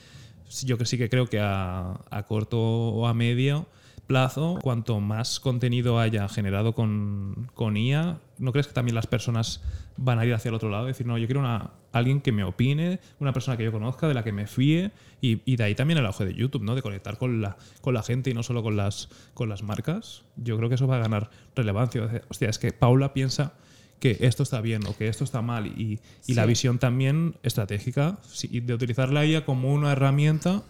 yo 0.63 0.77
que 0.77 0.85
sí 0.85 0.97
que 0.97 1.09
creo 1.09 1.27
que 1.27 1.39
a, 1.39 1.93
a 2.09 2.23
corto 2.23 2.59
o 2.59 3.07
a 3.07 3.13
medio 3.13 3.67
plazo, 4.11 4.59
cuanto 4.61 4.99
más 4.99 5.39
contenido 5.39 5.97
haya 5.97 6.27
generado 6.27 6.75
con, 6.75 7.49
con, 7.53 7.77
IA, 7.77 8.19
¿no 8.39 8.51
crees 8.51 8.67
que 8.67 8.73
también 8.73 8.93
las 8.95 9.07
personas 9.07 9.61
van 9.95 10.19
a 10.19 10.25
ir 10.25 10.33
hacia 10.33 10.49
el 10.49 10.55
otro 10.55 10.69
lado? 10.69 10.85
Decir, 10.87 11.07
no, 11.07 11.17
yo 11.17 11.27
quiero 11.27 11.39
una, 11.39 11.71
alguien 11.93 12.19
que 12.19 12.33
me 12.33 12.43
opine, 12.43 12.99
una 13.19 13.31
persona 13.31 13.55
que 13.55 13.63
yo 13.63 13.71
conozca, 13.71 14.09
de 14.09 14.13
la 14.13 14.23
que 14.25 14.33
me 14.33 14.47
fíe, 14.47 14.91
y, 15.21 15.41
y 15.45 15.55
de 15.55 15.63
ahí 15.63 15.75
también 15.75 15.97
el 15.97 16.05
auge 16.05 16.25
de 16.25 16.33
YouTube, 16.33 16.61
¿no? 16.61 16.75
De 16.75 16.81
conectar 16.81 17.17
con 17.17 17.41
la, 17.41 17.55
con 17.79 17.93
la 17.93 18.03
gente 18.03 18.29
y 18.29 18.33
no 18.33 18.43
solo 18.43 18.61
con 18.63 18.75
las, 18.75 19.07
con 19.33 19.47
las 19.47 19.63
marcas. 19.63 20.23
Yo 20.35 20.57
creo 20.57 20.67
que 20.67 20.75
eso 20.75 20.87
va 20.87 20.97
a 20.97 20.99
ganar 20.99 21.29
relevancia. 21.55 22.21
Hostia, 22.29 22.49
es 22.49 22.59
que 22.59 22.73
Paula 22.73 23.13
piensa 23.13 23.53
que 24.01 24.17
esto 24.19 24.43
está 24.43 24.59
bien 24.59 24.85
o 24.87 24.97
que 24.97 25.07
esto 25.07 25.23
está 25.23 25.41
mal 25.41 25.67
y, 25.67 25.71
y 25.93 25.99
Sí. 26.19 26.33
la 26.33 26.45
visión 26.45 26.79
también 26.79 27.35
estratégica 27.43 28.17
de 28.51 28.73
utilizar 28.73 29.13
la 29.13 29.25
IA 29.25 29.45
como 29.45 29.71
una 29.73 29.93
herramienta 29.93 30.63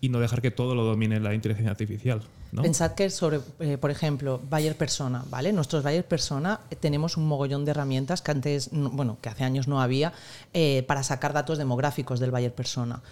y 0.00 0.08
no 0.08 0.18
dejar 0.18 0.40
que 0.40 0.50
todo 0.50 0.74
lo 0.74 0.84
domine 0.84 1.20
la 1.20 1.34
inteligencia 1.34 1.70
artificial. 1.70 2.22
Pensad 2.62 2.92
que 2.92 3.10
sobre, 3.10 3.40
eh, 3.60 3.78
por 3.78 3.90
ejemplo, 3.90 4.40
Bayer 4.50 4.76
Persona, 4.76 5.24
¿vale? 5.30 5.52
Nuestros 5.52 5.82
Bayer 5.84 6.04
Persona 6.04 6.60
eh, 6.70 6.76
tenemos 6.76 7.16
un 7.16 7.26
mogollón 7.28 7.64
de 7.64 7.70
herramientas 7.70 8.22
que 8.22 8.30
antes, 8.32 8.72
no- 8.72 8.90
bueno, 8.90 9.18
que 9.20 9.28
hace 9.28 9.44
años 9.44 9.68
no 9.68 9.80
había, 9.80 10.12
eh, 10.52 10.84
para 10.88 11.02
sacar 11.02 11.32
datos 11.32 11.58
demográficos 11.58 12.18
del 12.18 12.30
Bayer 12.32 12.52
Persona. 12.52 13.02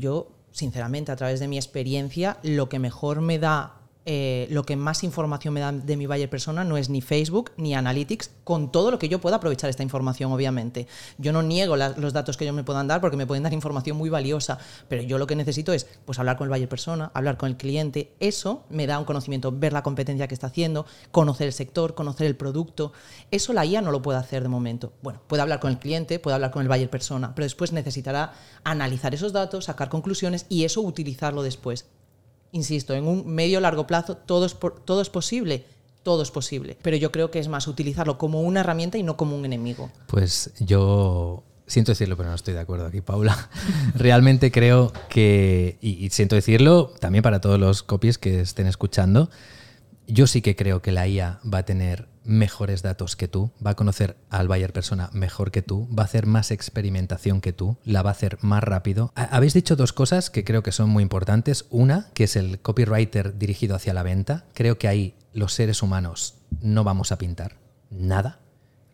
Yo, 0.00 0.28
sinceramente, 0.50 1.12
a 1.12 1.16
través 1.16 1.38
de 1.40 1.46
mi 1.48 1.56
experiencia, 1.56 2.38
lo 2.42 2.68
que 2.68 2.78
mejor 2.78 3.20
me 3.20 3.38
da, 3.38 3.74
eh, 4.06 4.46
lo 4.50 4.64
que 4.64 4.76
más 4.76 5.02
información 5.02 5.54
me 5.54 5.60
da 5.60 5.72
de 5.72 5.96
mi 5.96 6.06
Bayer 6.06 6.28
Persona 6.28 6.62
no 6.62 6.76
es 6.76 6.90
ni 6.90 7.00
Facebook 7.00 7.52
ni 7.56 7.74
Analytics, 7.74 8.30
con 8.44 8.70
todo 8.70 8.90
lo 8.90 8.98
que 8.98 9.08
yo 9.08 9.20
pueda 9.20 9.36
aprovechar 9.36 9.70
esta 9.70 9.82
información, 9.82 10.30
obviamente. 10.30 10.86
Yo 11.16 11.32
no 11.32 11.42
niego 11.42 11.76
los 11.76 12.12
datos 12.12 12.36
que 12.36 12.44
ellos 12.44 12.54
me 12.54 12.64
puedan 12.64 12.86
dar 12.86 13.00
porque 13.00 13.16
me 13.16 13.26
pueden 13.26 13.42
dar 13.42 13.52
información 13.52 13.96
muy 13.96 14.10
valiosa, 14.10 14.58
pero 14.88 15.02
yo 15.02 15.18
lo 15.18 15.26
que 15.26 15.36
necesito 15.36 15.72
es 15.72 15.86
pues, 16.04 16.18
hablar 16.18 16.36
con 16.36 16.46
el 16.46 16.50
Bayer 16.50 16.68
Persona, 16.68 17.10
hablar 17.14 17.36
con 17.36 17.48
el 17.48 17.56
cliente. 17.56 18.12
Eso 18.20 18.64
me 18.68 18.86
da 18.86 18.98
un 18.98 19.04
conocimiento, 19.04 19.52
ver 19.52 19.72
la 19.72 19.82
competencia 19.82 20.28
que 20.28 20.34
está 20.34 20.48
haciendo, 20.48 20.86
conocer 21.10 21.46
el 21.46 21.52
sector, 21.52 21.94
conocer 21.94 22.26
el 22.26 22.36
producto. 22.36 22.92
Eso 23.30 23.52
la 23.52 23.64
IA 23.64 23.80
no 23.80 23.90
lo 23.90 24.02
puede 24.02 24.18
hacer 24.18 24.42
de 24.42 24.48
momento. 24.48 24.92
Bueno, 25.02 25.20
puede 25.26 25.42
hablar 25.42 25.60
con 25.60 25.70
el 25.70 25.78
cliente, 25.78 26.18
puede 26.18 26.34
hablar 26.34 26.50
con 26.50 26.62
el 26.62 26.68
Bayer 26.68 26.90
Persona, 26.90 27.34
pero 27.34 27.44
después 27.44 27.72
necesitará 27.72 28.34
analizar 28.64 29.14
esos 29.14 29.32
datos, 29.32 29.64
sacar 29.64 29.88
conclusiones 29.88 30.44
y 30.48 30.64
eso 30.64 30.82
utilizarlo 30.82 31.42
después. 31.42 31.86
Insisto, 32.54 32.94
en 32.94 33.08
un 33.08 33.26
medio 33.26 33.58
largo 33.58 33.84
plazo 33.84 34.16
todo 34.16 34.46
es, 34.46 34.56
todo 34.84 35.02
es 35.02 35.10
posible, 35.10 35.64
todo 36.04 36.22
es 36.22 36.30
posible, 36.30 36.78
pero 36.82 36.96
yo 36.96 37.10
creo 37.10 37.32
que 37.32 37.40
es 37.40 37.48
más 37.48 37.66
utilizarlo 37.66 38.16
como 38.16 38.42
una 38.42 38.60
herramienta 38.60 38.96
y 38.96 39.02
no 39.02 39.16
como 39.16 39.36
un 39.36 39.44
enemigo. 39.44 39.90
Pues 40.06 40.52
yo 40.60 41.42
siento 41.66 41.90
decirlo, 41.90 42.16
pero 42.16 42.28
no 42.28 42.36
estoy 42.36 42.54
de 42.54 42.60
acuerdo 42.60 42.86
aquí, 42.86 43.00
Paula. 43.00 43.50
Realmente 43.96 44.52
creo 44.52 44.92
que, 45.08 45.78
y 45.80 46.08
siento 46.10 46.36
decirlo 46.36 46.92
también 47.00 47.22
para 47.22 47.40
todos 47.40 47.58
los 47.58 47.82
copies 47.82 48.18
que 48.18 48.42
estén 48.42 48.68
escuchando, 48.68 49.30
yo 50.06 50.28
sí 50.28 50.40
que 50.40 50.54
creo 50.54 50.80
que 50.80 50.92
la 50.92 51.08
IA 51.08 51.40
va 51.52 51.58
a 51.58 51.64
tener 51.64 52.06
mejores 52.24 52.82
datos 52.82 53.16
que 53.16 53.28
tú, 53.28 53.50
va 53.64 53.72
a 53.72 53.76
conocer 53.76 54.16
al 54.30 54.48
buyer 54.48 54.72
persona 54.72 55.10
mejor 55.12 55.50
que 55.50 55.62
tú, 55.62 55.88
va 55.96 56.02
a 56.02 56.06
hacer 56.06 56.26
más 56.26 56.50
experimentación 56.50 57.40
que 57.40 57.52
tú, 57.52 57.76
la 57.84 58.02
va 58.02 58.10
a 58.10 58.12
hacer 58.12 58.38
más 58.40 58.62
rápido. 58.64 59.12
Ha- 59.14 59.24
Habéis 59.36 59.54
dicho 59.54 59.76
dos 59.76 59.92
cosas 59.92 60.30
que 60.30 60.42
creo 60.44 60.62
que 60.62 60.72
son 60.72 60.88
muy 60.90 61.02
importantes. 61.02 61.66
Una, 61.70 62.08
que 62.14 62.24
es 62.24 62.36
el 62.36 62.60
copywriter 62.60 63.38
dirigido 63.38 63.76
hacia 63.76 63.94
la 63.94 64.02
venta. 64.02 64.44
Creo 64.54 64.78
que 64.78 64.88
ahí 64.88 65.14
los 65.32 65.52
seres 65.52 65.82
humanos 65.82 66.36
no 66.60 66.82
vamos 66.84 67.12
a 67.12 67.18
pintar 67.18 67.56
nada, 67.90 68.40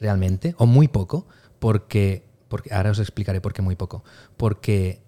realmente, 0.00 0.54
o 0.58 0.66
muy 0.66 0.88
poco, 0.88 1.26
porque, 1.58 2.24
porque 2.48 2.74
ahora 2.74 2.90
os 2.90 2.98
explicaré 2.98 3.40
por 3.40 3.52
qué 3.52 3.62
muy 3.62 3.76
poco. 3.76 4.02
Porque 4.36 5.02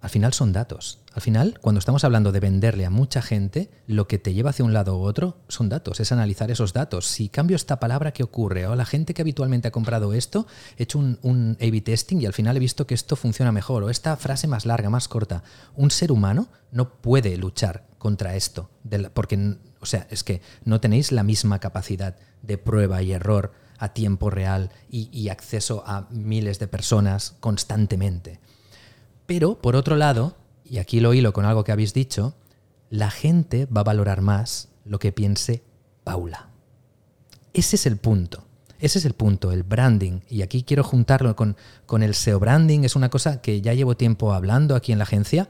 al 0.00 0.10
final 0.10 0.32
son 0.32 0.52
datos. 0.52 1.00
Al 1.18 1.22
final, 1.22 1.58
cuando 1.60 1.80
estamos 1.80 2.04
hablando 2.04 2.30
de 2.30 2.38
venderle 2.38 2.86
a 2.86 2.90
mucha 2.90 3.22
gente, 3.22 3.72
lo 3.88 4.06
que 4.06 4.20
te 4.20 4.34
lleva 4.34 4.50
hacia 4.50 4.64
un 4.64 4.72
lado 4.72 4.96
u 4.96 5.02
otro 5.02 5.38
son 5.48 5.68
datos, 5.68 5.98
es 5.98 6.12
analizar 6.12 6.52
esos 6.52 6.72
datos. 6.72 7.08
Si 7.08 7.28
cambio 7.28 7.56
esta 7.56 7.80
palabra, 7.80 8.12
¿qué 8.12 8.22
ocurre? 8.22 8.68
O 8.68 8.76
la 8.76 8.84
gente 8.84 9.14
que 9.14 9.22
habitualmente 9.22 9.66
ha 9.66 9.72
comprado 9.72 10.14
esto, 10.14 10.46
he 10.76 10.84
hecho 10.84 11.00
un, 11.00 11.56
A-B 11.60 11.80
testing 11.80 12.18
y 12.18 12.26
al 12.26 12.34
final 12.34 12.56
he 12.56 12.60
visto 12.60 12.86
que 12.86 12.94
esto 12.94 13.16
funciona 13.16 13.50
mejor, 13.50 13.82
o 13.82 13.90
esta 13.90 14.16
frase 14.16 14.46
más 14.46 14.64
larga, 14.64 14.90
más 14.90 15.08
corta. 15.08 15.42
Un 15.74 15.90
ser 15.90 16.12
humano 16.12 16.50
no 16.70 16.88
puede 17.00 17.36
luchar 17.36 17.88
contra 17.98 18.36
esto, 18.36 18.70
porque, 19.12 19.56
o 19.80 19.86
sea, 19.86 20.06
es 20.10 20.22
que 20.22 20.40
no 20.64 20.80
tenéis 20.80 21.10
la 21.10 21.24
misma 21.24 21.58
capacidad 21.58 22.14
de 22.42 22.58
prueba 22.58 23.02
y 23.02 23.10
error 23.10 23.54
a 23.76 23.88
tiempo 23.92 24.30
real 24.30 24.70
y 24.88 25.30
acceso 25.30 25.82
a 25.84 26.06
miles 26.10 26.60
de 26.60 26.68
personas 26.68 27.34
constantemente. 27.40 28.38
Pero, 29.26 29.60
por 29.60 29.74
otro 29.74 29.96
lado, 29.96 30.36
y 30.70 30.78
aquí 30.78 31.00
lo 31.00 31.14
hilo 31.14 31.32
con 31.32 31.44
algo 31.44 31.64
que 31.64 31.72
habéis 31.72 31.94
dicho, 31.94 32.34
la 32.90 33.10
gente 33.10 33.66
va 33.66 33.82
a 33.82 33.84
valorar 33.84 34.20
más 34.20 34.68
lo 34.84 34.98
que 34.98 35.12
piense 35.12 35.62
Paula. 36.04 36.48
Ese 37.52 37.76
es 37.76 37.86
el 37.86 37.96
punto. 37.96 38.44
Ese 38.80 38.98
es 38.98 39.04
el 39.04 39.14
punto, 39.14 39.50
el 39.50 39.64
branding. 39.64 40.20
Y 40.28 40.42
aquí 40.42 40.62
quiero 40.62 40.84
juntarlo 40.84 41.34
con, 41.34 41.56
con 41.86 42.02
el 42.02 42.14
SEO 42.14 42.38
branding. 42.38 42.84
Es 42.84 42.94
una 42.94 43.08
cosa 43.10 43.40
que 43.40 43.60
ya 43.60 43.74
llevo 43.74 43.96
tiempo 43.96 44.32
hablando 44.32 44.76
aquí 44.76 44.92
en 44.92 44.98
la 44.98 45.04
agencia. 45.04 45.48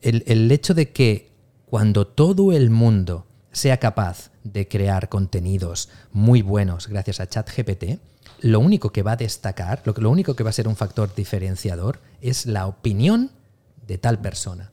El, 0.00 0.22
el 0.26 0.50
hecho 0.52 0.74
de 0.74 0.92
que 0.92 1.32
cuando 1.66 2.06
todo 2.06 2.52
el 2.52 2.70
mundo 2.70 3.26
sea 3.50 3.78
capaz 3.78 4.30
de 4.44 4.68
crear 4.68 5.08
contenidos 5.08 5.88
muy 6.12 6.42
buenos 6.42 6.88
gracias 6.88 7.20
a 7.20 7.28
ChatGPT, 7.28 7.98
lo 8.40 8.60
único 8.60 8.90
que 8.90 9.02
va 9.02 9.12
a 9.12 9.16
destacar, 9.16 9.82
lo, 9.84 9.94
lo 9.96 10.10
único 10.10 10.34
que 10.36 10.44
va 10.44 10.50
a 10.50 10.52
ser 10.52 10.68
un 10.68 10.76
factor 10.76 11.14
diferenciador 11.14 12.00
es 12.20 12.46
la 12.46 12.66
opinión 12.66 13.30
de 13.86 13.98
tal 13.98 14.20
persona. 14.20 14.72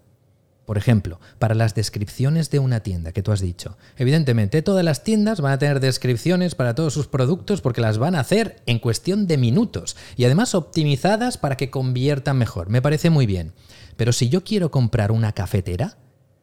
Por 0.66 0.78
ejemplo, 0.78 1.20
para 1.39 1.55
las 1.55 1.76
descripciones 1.76 2.49
de 2.49 2.59
una 2.59 2.82
tienda 2.82 3.12
que 3.12 3.24
tú 3.24 3.32
has 3.32 3.41
dicho. 3.41 3.78
Evidentemente, 3.97 4.62
todas 4.62 4.86
las 4.86 5.03
tiendas 5.03 5.41
van 5.41 5.51
a 5.53 5.57
tener 5.57 5.80
descripciones 5.80 6.55
para 6.55 6.76
todos 6.76 6.93
sus 6.93 7.07
productos 7.07 7.62
porque 7.62 7.82
las 7.82 7.97
van 7.97 8.16
a 8.16 8.22
hacer 8.22 8.62
en 8.68 8.80
cuestión 8.80 9.28
de 9.28 9.38
minutos 9.38 9.97
y 10.16 10.24
además 10.24 10.55
optimizadas 10.55 11.38
para 11.38 11.57
que 11.57 11.72
conviertan 11.72 12.38
mejor. 12.38 12.70
Me 12.70 12.82
parece 12.82 13.09
muy 13.09 13.26
bien. 13.26 13.53
Pero 13.97 14.14
si 14.14 14.30
yo 14.30 14.43
quiero 14.43 14.72
comprar 14.72 15.12
una 15.12 15.34
cafetera, 15.34 15.97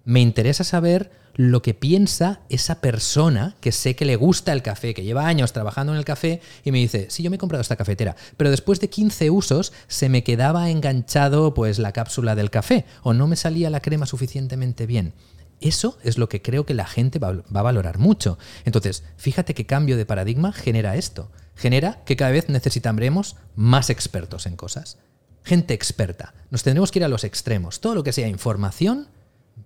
me 0.05 0.21
interesa 0.21 0.65
saber 0.65 1.11
lo 1.39 1.63
que 1.63 1.73
piensa 1.73 2.41
esa 2.49 2.81
persona 2.81 3.55
que 3.61 3.71
sé 3.71 3.95
que 3.95 4.05
le 4.05 4.17
gusta 4.17 4.53
el 4.53 4.63
café, 4.63 4.93
que 4.93 5.05
lleva 5.05 5.29
años 5.29 5.53
trabajando 5.53 5.93
en 5.93 5.99
el 5.99 6.05
café 6.05 6.41
y 6.65 6.73
me 6.73 6.79
dice, 6.79 7.07
sí, 7.11 7.23
yo 7.23 7.31
me 7.31 7.37
he 7.37 7.39
comprado 7.39 7.63
esta 7.63 7.77
cafetera, 7.77 8.17
pero 8.37 8.51
después 8.51 8.81
de 8.81 8.91
15 8.91 9.31
usos 9.31 9.73
se 9.87 10.09
me 10.09 10.25
quedaba 10.25 10.69
enganchado 10.69 11.55
pues 11.55 11.79
la 11.79 11.93
cápsula 11.93 12.35
del 12.35 12.51
café 12.51 12.87
o 13.03 13.15
no 13.15 13.29
me 13.29 13.37
salía 13.37 13.71
la 13.71 13.79
crema 13.79 14.05
suficientemente 14.05 14.85
bien. 14.85 15.15
Eso 15.61 15.97
es 16.03 16.19
lo 16.19 16.29
que 16.29 16.43
creo 16.43 16.67
que 16.67 16.75
la 16.75 16.87
gente 16.87 17.21
va, 17.21 17.33
va 17.33 17.61
a 17.61 17.63
valorar 17.63 17.99
mucho. 17.99 18.37
Entonces, 18.65 19.05
fíjate 19.17 19.55
qué 19.55 19.65
cambio 19.65 19.97
de 19.97 20.07
paradigma 20.07 20.53
genera 20.53 20.97
esto. 20.97 21.31
Genera 21.55 22.03
que 22.05 22.17
cada 22.17 22.33
vez 22.33 22.49
necesitaremos 22.49 23.37
más 23.55 23.91
expertos 23.91 24.47
en 24.47 24.57
cosas. 24.57 24.99
Gente 25.45 25.75
experta. 25.75 26.35
Nos 26.51 26.63
tendremos 26.63 26.91
que 26.91 27.01
ir 27.01 27.05
a 27.05 27.09
los 27.09 27.25
extremos. 27.25 27.81
Todo 27.81 27.95
lo 27.97 28.05
que 28.05 28.13
sea 28.13 28.29
información 28.29 29.09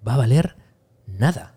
va 0.06 0.14
a 0.14 0.18
valer 0.18 0.56
nada, 1.06 1.54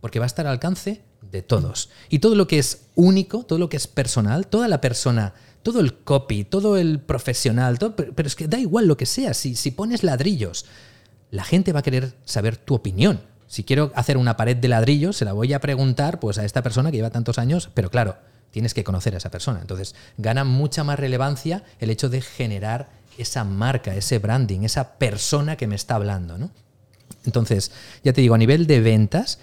porque 0.00 0.18
va 0.18 0.24
a 0.24 0.26
estar 0.26 0.46
al 0.46 0.52
alcance 0.52 1.02
de 1.22 1.42
todos. 1.42 1.90
Y 2.08 2.20
todo 2.20 2.34
lo 2.34 2.46
que 2.46 2.58
es 2.58 2.86
único, 2.94 3.44
todo 3.44 3.58
lo 3.58 3.68
que 3.68 3.76
es 3.76 3.86
personal, 3.86 4.46
toda 4.46 4.68
la 4.68 4.80
persona, 4.80 5.34
todo 5.62 5.80
el 5.80 5.94
copy, 5.98 6.44
todo 6.44 6.76
el 6.76 7.00
profesional, 7.00 7.78
todo- 7.78 7.96
pero, 7.96 8.26
es 8.28 8.36
que 8.36 8.46
da 8.48 8.58
igual 8.58 8.86
lo 8.86 8.96
que 8.96 9.06
sea, 9.06 9.34
si, 9.34 9.56
si 9.56 9.70
pones 9.72 10.02
ladrillos, 10.04 10.66
la 11.30 11.44
gente 11.44 11.72
va 11.72 11.80
a 11.80 11.82
querer 11.82 12.14
saber 12.24 12.56
tu 12.56 12.74
opinión. 12.74 13.20
Si 13.48 13.64
quiero 13.64 13.92
hacer 13.94 14.16
una 14.16 14.36
pared 14.36 14.56
de 14.56 14.68
ladrillos, 14.68 15.16
se 15.16 15.24
la 15.24 15.32
voy 15.32 15.52
a 15.52 15.60
preguntar 15.60 16.20
pues, 16.20 16.38
a 16.38 16.44
esta 16.44 16.62
persona 16.62 16.90
que 16.90 16.96
lleva 16.98 17.10
tantos 17.10 17.38
años, 17.38 17.68
pero 17.74 17.90
claro, 17.90 18.16
tienes 18.50 18.74
que 18.74 18.84
conocer 18.84 19.14
a 19.14 19.18
esa 19.18 19.30
persona. 19.30 19.60
Entonces, 19.60 19.94
gana 20.18 20.44
mucha 20.44 20.84
más 20.84 20.98
relevancia 20.98 21.62
el 21.80 21.90
hecho 21.90 22.08
de 22.08 22.22
generar 22.22 22.88
esa 23.18 23.44
marca, 23.44 23.94
ese 23.94 24.18
branding, 24.18 24.60
esa 24.62 24.98
persona 24.98 25.56
que 25.56 25.66
me 25.66 25.74
está 25.74 25.96
hablando, 25.96 26.38
¿no? 26.38 26.50
Entonces, 27.26 27.72
ya 28.02 28.12
te 28.12 28.20
digo, 28.22 28.34
a 28.34 28.38
nivel 28.38 28.66
de 28.66 28.80
ventas, 28.80 29.38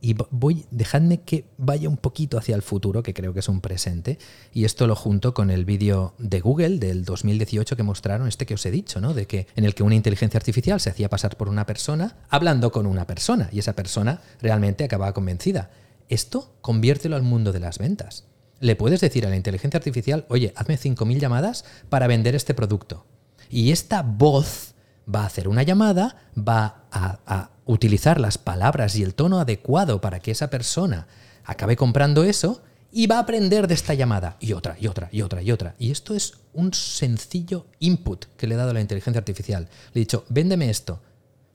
y 0.00 0.14
vo- 0.14 0.28
voy, 0.30 0.66
dejadme 0.70 1.22
que 1.22 1.46
vaya 1.56 1.88
un 1.88 1.96
poquito 1.96 2.38
hacia 2.38 2.54
el 2.54 2.62
futuro, 2.62 3.02
que 3.02 3.14
creo 3.14 3.32
que 3.32 3.40
es 3.40 3.48
un 3.48 3.60
presente, 3.60 4.18
y 4.52 4.64
esto 4.64 4.86
lo 4.86 4.94
junto 4.96 5.32
con 5.34 5.50
el 5.50 5.64
vídeo 5.64 6.14
de 6.18 6.40
Google 6.40 6.78
del 6.78 7.04
2018 7.04 7.76
que 7.76 7.82
mostraron, 7.82 8.28
este 8.28 8.46
que 8.46 8.54
os 8.54 8.66
he 8.66 8.70
dicho, 8.70 9.00
¿no? 9.00 9.14
De 9.14 9.26
que 9.26 9.46
en 9.56 9.64
el 9.64 9.74
que 9.74 9.82
una 9.82 9.94
inteligencia 9.94 10.38
artificial 10.38 10.80
se 10.80 10.90
hacía 10.90 11.08
pasar 11.08 11.36
por 11.36 11.48
una 11.48 11.66
persona 11.66 12.16
hablando 12.28 12.72
con 12.72 12.86
una 12.86 13.06
persona, 13.06 13.48
y 13.52 13.58
esa 13.58 13.74
persona 13.74 14.20
realmente 14.40 14.84
acababa 14.84 15.12
convencida. 15.14 15.70
Esto 16.08 16.54
conviértelo 16.60 17.16
al 17.16 17.22
mundo 17.22 17.52
de 17.52 17.60
las 17.60 17.78
ventas. 17.78 18.24
Le 18.60 18.76
puedes 18.76 19.00
decir 19.00 19.26
a 19.26 19.30
la 19.30 19.36
inteligencia 19.36 19.76
artificial, 19.78 20.24
oye, 20.28 20.52
hazme 20.56 20.78
5.000 20.78 21.18
llamadas 21.18 21.64
para 21.88 22.06
vender 22.06 22.34
este 22.34 22.54
producto. 22.54 23.04
Y 23.50 23.70
esta 23.72 24.02
voz 24.02 24.74
va 25.12 25.22
a 25.22 25.26
hacer 25.26 25.48
una 25.48 25.62
llamada, 25.62 26.16
va 26.36 26.86
a, 26.90 27.50
utilizar 27.68 28.20
las 28.20 28.38
palabras 28.38 28.94
y 28.94 29.02
el 29.02 29.14
tono 29.14 29.40
adecuado 29.40 30.00
para 30.00 30.20
que 30.20 30.30
esa 30.30 30.50
persona 30.50 31.08
acabe 31.44 31.74
comprando 31.74 32.22
eso 32.22 32.62
y 32.92 33.08
va 33.08 33.16
a 33.16 33.20
aprender 33.20 33.66
de 33.66 33.74
esta 33.74 33.92
llamada 33.92 34.36
y 34.38 34.52
otra 34.52 34.76
y 34.80 34.86
otra 34.86 35.08
y 35.10 35.22
otra 35.22 35.42
y 35.42 35.50
otra. 35.50 35.74
Y 35.76 35.90
esto 35.90 36.14
es 36.14 36.34
un 36.54 36.72
sencillo 36.72 37.66
input 37.80 38.26
que 38.36 38.46
le 38.46 38.54
he 38.54 38.56
dado 38.56 38.70
a 38.70 38.74
la 38.74 38.80
inteligencia 38.80 39.18
artificial. 39.18 39.68
Le 39.92 40.00
he 40.00 40.04
dicho, 40.04 40.24
véndeme 40.28 40.70
esto. 40.70 41.00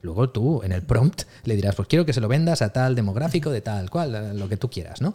Luego 0.02 0.28
tú 0.28 0.62
en 0.62 0.72
el 0.72 0.82
prompt 0.82 1.22
le 1.44 1.56
dirás, 1.56 1.74
pues 1.76 1.88
quiero 1.88 2.04
que 2.04 2.12
se 2.12 2.20
lo 2.20 2.28
vendas 2.28 2.60
a 2.60 2.74
tal 2.74 2.94
demográfico 2.94 3.50
de 3.50 3.62
tal 3.62 3.88
cual, 3.88 4.38
lo 4.38 4.48
que 4.50 4.58
tú 4.58 4.68
quieras, 4.68 5.00
¿no? 5.00 5.14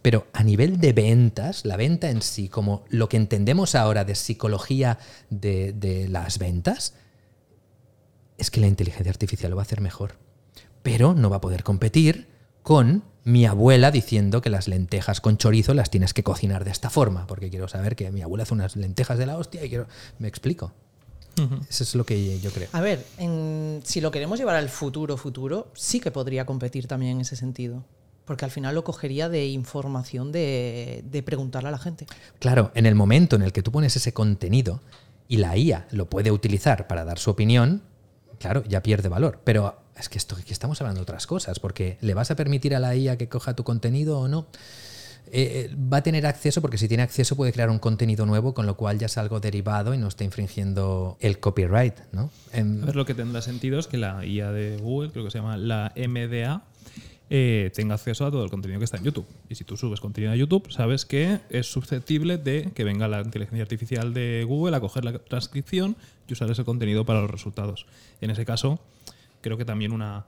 Pero 0.00 0.26
a 0.32 0.42
nivel 0.42 0.80
de 0.80 0.94
ventas, 0.94 1.66
la 1.66 1.76
venta 1.76 2.08
en 2.08 2.22
sí, 2.22 2.48
como 2.48 2.84
lo 2.88 3.10
que 3.10 3.18
entendemos 3.18 3.74
ahora 3.74 4.06
de 4.06 4.14
psicología 4.14 4.98
de, 5.28 5.74
de 5.74 6.08
las 6.08 6.38
ventas, 6.38 6.94
es 8.40 8.50
que 8.50 8.60
la 8.60 8.66
inteligencia 8.66 9.10
artificial 9.10 9.50
lo 9.50 9.56
va 9.56 9.62
a 9.62 9.64
hacer 9.64 9.80
mejor. 9.80 10.14
Pero 10.82 11.14
no 11.14 11.30
va 11.30 11.36
a 11.36 11.40
poder 11.40 11.62
competir 11.62 12.28
con 12.62 13.02
mi 13.24 13.44
abuela 13.46 13.90
diciendo 13.90 14.40
que 14.40 14.48
las 14.50 14.66
lentejas 14.66 15.20
con 15.20 15.36
chorizo 15.36 15.74
las 15.74 15.90
tienes 15.90 16.14
que 16.14 16.22
cocinar 16.22 16.64
de 16.64 16.70
esta 16.70 16.88
forma, 16.90 17.26
porque 17.26 17.50
quiero 17.50 17.68
saber 17.68 17.94
que 17.96 18.10
mi 18.10 18.22
abuela 18.22 18.42
hace 18.44 18.54
unas 18.54 18.76
lentejas 18.76 19.18
de 19.18 19.26
la 19.26 19.36
hostia 19.36 19.64
y 19.64 19.68
quiero... 19.68 19.86
Me 20.18 20.28
explico. 20.28 20.72
Eso 21.70 21.84
es 21.84 21.94
lo 21.94 22.04
que 22.04 22.38
yo 22.40 22.50
creo. 22.50 22.68
A 22.72 22.80
ver, 22.82 23.02
en- 23.18 23.80
si 23.84 24.00
lo 24.02 24.10
queremos 24.10 24.38
llevar 24.38 24.56
al 24.56 24.68
futuro, 24.68 25.16
futuro, 25.16 25.68
sí 25.74 25.98
que 26.00 26.10
podría 26.10 26.44
competir 26.44 26.86
también 26.86 27.12
en 27.12 27.20
ese 27.22 27.34
sentido. 27.36 27.82
Porque 28.26 28.44
al 28.44 28.50
final 28.50 28.74
lo 28.74 28.84
cogería 28.84 29.28
de 29.30 29.46
información 29.48 30.32
de, 30.32 31.02
de 31.10 31.22
preguntarle 31.22 31.68
a 31.68 31.72
la 31.72 31.78
gente. 31.78 32.06
Claro, 32.38 32.70
en 32.74 32.84
el 32.84 32.94
momento 32.94 33.36
en 33.36 33.42
el 33.42 33.52
que 33.52 33.62
tú 33.62 33.72
pones 33.72 33.96
ese 33.96 34.12
contenido 34.12 34.80
y 35.28 35.38
la 35.38 35.56
IA 35.56 35.86
lo 35.92 36.10
puede 36.10 36.30
utilizar 36.30 36.86
para 36.86 37.04
dar 37.04 37.18
su 37.18 37.30
opinión, 37.30 37.82
claro, 38.40 38.64
ya 38.66 38.82
pierde 38.82 39.08
valor. 39.08 39.40
Pero 39.44 39.76
es 39.96 40.08
que 40.08 40.18
esto 40.18 40.36
estamos 40.48 40.80
hablando 40.80 41.00
de 41.00 41.02
otras 41.02 41.26
cosas, 41.26 41.60
porque 41.60 41.98
¿le 42.00 42.14
vas 42.14 42.30
a 42.32 42.36
permitir 42.36 42.74
a 42.74 42.80
la 42.80 42.96
IA 42.96 43.16
que 43.16 43.28
coja 43.28 43.54
tu 43.54 43.62
contenido 43.62 44.18
o 44.18 44.26
no? 44.26 44.46
Eh, 45.32 45.70
eh, 45.70 45.76
va 45.76 45.98
a 45.98 46.02
tener 46.02 46.26
acceso, 46.26 46.60
porque 46.60 46.76
si 46.76 46.88
tiene 46.88 47.04
acceso 47.04 47.36
puede 47.36 47.52
crear 47.52 47.70
un 47.70 47.78
contenido 47.78 48.26
nuevo, 48.26 48.52
con 48.52 48.66
lo 48.66 48.76
cual 48.76 48.98
ya 48.98 49.06
es 49.06 49.16
algo 49.16 49.38
derivado 49.38 49.94
y 49.94 49.98
no 49.98 50.08
está 50.08 50.24
infringiendo 50.24 51.18
el 51.20 51.38
copyright, 51.38 51.94
¿no? 52.10 52.30
Em, 52.52 52.82
A 52.82 52.86
ver, 52.86 52.96
lo 52.96 53.04
que 53.04 53.14
tendrá 53.14 53.40
sentido 53.40 53.78
es 53.78 53.86
que 53.86 53.96
la 53.96 54.24
IA 54.24 54.50
de 54.50 54.78
Google, 54.78 55.12
creo 55.12 55.24
que 55.24 55.30
se 55.30 55.38
llama 55.38 55.56
la 55.56 55.92
MDA, 55.94 56.62
eh, 57.30 57.70
tenga 57.74 57.94
acceso 57.94 58.26
a 58.26 58.30
todo 58.30 58.44
el 58.44 58.50
contenido 58.50 58.78
que 58.80 58.84
está 58.84 58.96
en 58.98 59.04
YouTube. 59.04 59.26
Y 59.48 59.54
si 59.54 59.64
tú 59.64 59.76
subes 59.76 60.00
contenido 60.00 60.32
a 60.32 60.36
YouTube, 60.36 60.70
sabes 60.70 61.04
que 61.06 61.38
es 61.48 61.70
susceptible 61.70 62.36
de 62.38 62.72
que 62.74 62.84
venga 62.84 63.06
la 63.08 63.20
inteligencia 63.20 63.62
artificial 63.62 64.12
de 64.12 64.44
Google 64.46 64.76
a 64.76 64.80
coger 64.80 65.04
la 65.04 65.18
transcripción 65.18 65.96
y 66.28 66.32
usar 66.32 66.50
ese 66.50 66.64
contenido 66.64 67.04
para 67.06 67.20
los 67.22 67.30
resultados. 67.30 67.86
En 68.20 68.30
ese 68.30 68.44
caso, 68.44 68.80
creo 69.40 69.56
que 69.56 69.64
también 69.64 69.92
una, 69.92 70.26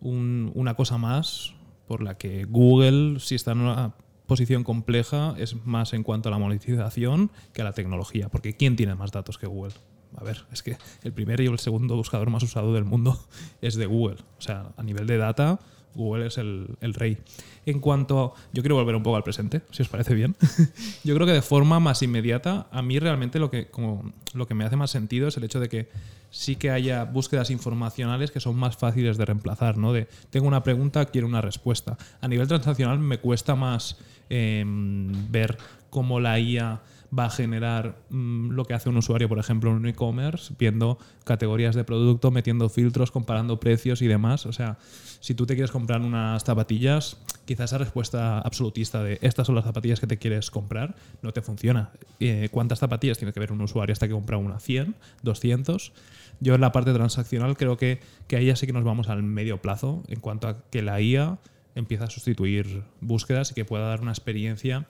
un- 0.00 0.52
una 0.54 0.74
cosa 0.74 0.96
más 0.96 1.52
por 1.88 2.02
la 2.02 2.16
que 2.16 2.44
Google, 2.44 3.18
si 3.20 3.34
está 3.34 3.52
en 3.52 3.58
una 3.60 3.92
posición 4.26 4.64
compleja, 4.64 5.34
es 5.36 5.66
más 5.66 5.92
en 5.92 6.02
cuanto 6.02 6.28
a 6.28 6.32
la 6.32 6.38
monetización 6.38 7.30
que 7.52 7.60
a 7.60 7.64
la 7.64 7.72
tecnología. 7.72 8.28
Porque 8.30 8.56
¿quién 8.56 8.74
tiene 8.76 8.94
más 8.94 9.12
datos 9.12 9.36
que 9.38 9.46
Google? 9.46 9.74
A 10.16 10.22
ver, 10.24 10.44
es 10.52 10.62
que 10.62 10.76
el 11.02 11.12
primer 11.12 11.40
y 11.40 11.46
el 11.46 11.58
segundo 11.58 11.96
buscador 11.96 12.30
más 12.30 12.42
usado 12.44 12.72
del 12.72 12.84
mundo 12.84 13.18
es 13.60 13.74
de 13.74 13.86
Google. 13.86 14.18
O 14.38 14.40
sea, 14.40 14.72
a 14.76 14.82
nivel 14.84 15.06
de 15.08 15.18
data, 15.18 15.58
Google 15.94 16.26
es 16.26 16.38
el, 16.38 16.76
rey. 16.80 17.18
En 17.66 17.80
cuanto. 17.80 18.34
Yo 18.52 18.62
quiero 18.62 18.76
volver 18.76 18.94
un 18.94 19.02
poco 19.02 19.16
al 19.16 19.22
presente, 19.22 19.62
si 19.70 19.82
os 19.82 19.88
parece 19.88 20.14
bien. 20.14 20.36
yo 21.04 21.14
creo 21.14 21.26
que 21.26 21.32
de 21.32 21.42
forma 21.42 21.80
más 21.80 22.02
inmediata, 22.02 22.66
a 22.70 22.82
mí 22.82 22.98
realmente 22.98 23.38
lo 23.38 23.50
que, 23.50 23.66
como, 23.66 24.12
lo 24.34 24.46
que 24.46 24.54
me 24.54 24.64
hace 24.64 24.76
más 24.76 24.90
sentido 24.90 25.28
es 25.28 25.36
el 25.36 25.44
hecho 25.44 25.60
de 25.60 25.68
que 25.68 25.88
sí 26.30 26.56
que 26.56 26.70
haya 26.70 27.04
búsquedas 27.04 27.50
informacionales 27.50 28.32
que 28.32 28.40
son 28.40 28.56
más 28.56 28.76
fáciles 28.76 29.16
de 29.16 29.24
reemplazar, 29.24 29.78
¿no? 29.78 29.92
De 29.92 30.08
tengo 30.30 30.48
una 30.48 30.62
pregunta, 30.62 31.06
quiero 31.06 31.26
una 31.26 31.40
respuesta. 31.40 31.96
A 32.20 32.28
nivel 32.28 32.48
transaccional 32.48 32.98
me 32.98 33.18
cuesta 33.18 33.54
más 33.54 33.98
eh, 34.30 34.64
ver 34.66 35.56
cómo 35.90 36.18
la 36.18 36.40
IA 36.40 36.82
va 37.16 37.26
a 37.26 37.30
generar 37.30 37.98
mm, 38.10 38.50
lo 38.50 38.64
que 38.64 38.74
hace 38.74 38.88
un 38.88 38.96
usuario, 38.96 39.28
por 39.28 39.38
ejemplo, 39.38 39.70
en 39.70 39.76
un 39.76 39.86
e-commerce, 39.86 40.54
viendo 40.58 40.98
categorías 41.24 41.74
de 41.74 41.84
producto, 41.84 42.30
metiendo 42.30 42.68
filtros, 42.68 43.10
comparando 43.10 43.60
precios 43.60 44.02
y 44.02 44.06
demás. 44.06 44.46
O 44.46 44.52
sea, 44.52 44.78
si 45.20 45.34
tú 45.34 45.46
te 45.46 45.54
quieres 45.54 45.70
comprar 45.70 46.00
unas 46.00 46.44
zapatillas, 46.44 47.18
quizás 47.44 47.70
esa 47.70 47.78
respuesta 47.78 48.38
absolutista 48.38 49.02
de 49.02 49.18
estas 49.22 49.46
son 49.46 49.54
las 49.54 49.64
zapatillas 49.64 50.00
que 50.00 50.06
te 50.06 50.18
quieres 50.18 50.50
comprar 50.50 50.94
no 51.22 51.32
te 51.32 51.42
funciona. 51.42 51.90
Eh, 52.20 52.48
¿Cuántas 52.50 52.78
zapatillas 52.78 53.18
tiene 53.18 53.32
que 53.32 53.40
ver 53.40 53.52
un 53.52 53.60
usuario 53.60 53.92
hasta 53.92 54.06
que 54.06 54.12
compra 54.12 54.36
una? 54.36 54.56
¿100? 54.56 54.94
¿200? 55.22 55.92
Yo 56.40 56.54
en 56.54 56.60
la 56.60 56.72
parte 56.72 56.92
transaccional 56.92 57.56
creo 57.56 57.76
que, 57.76 58.00
que 58.26 58.36
ahí 58.36 58.46
ya 58.46 58.56
sí 58.56 58.66
que 58.66 58.72
nos 58.72 58.84
vamos 58.84 59.08
al 59.08 59.22
medio 59.22 59.62
plazo 59.62 60.02
en 60.08 60.20
cuanto 60.20 60.48
a 60.48 60.64
que 60.70 60.82
la 60.82 61.00
IA 61.00 61.38
empieza 61.74 62.04
a 62.04 62.10
sustituir 62.10 62.84
búsquedas 63.00 63.50
y 63.50 63.54
que 63.54 63.64
pueda 63.64 63.88
dar 63.88 64.00
una 64.00 64.12
experiencia 64.12 64.86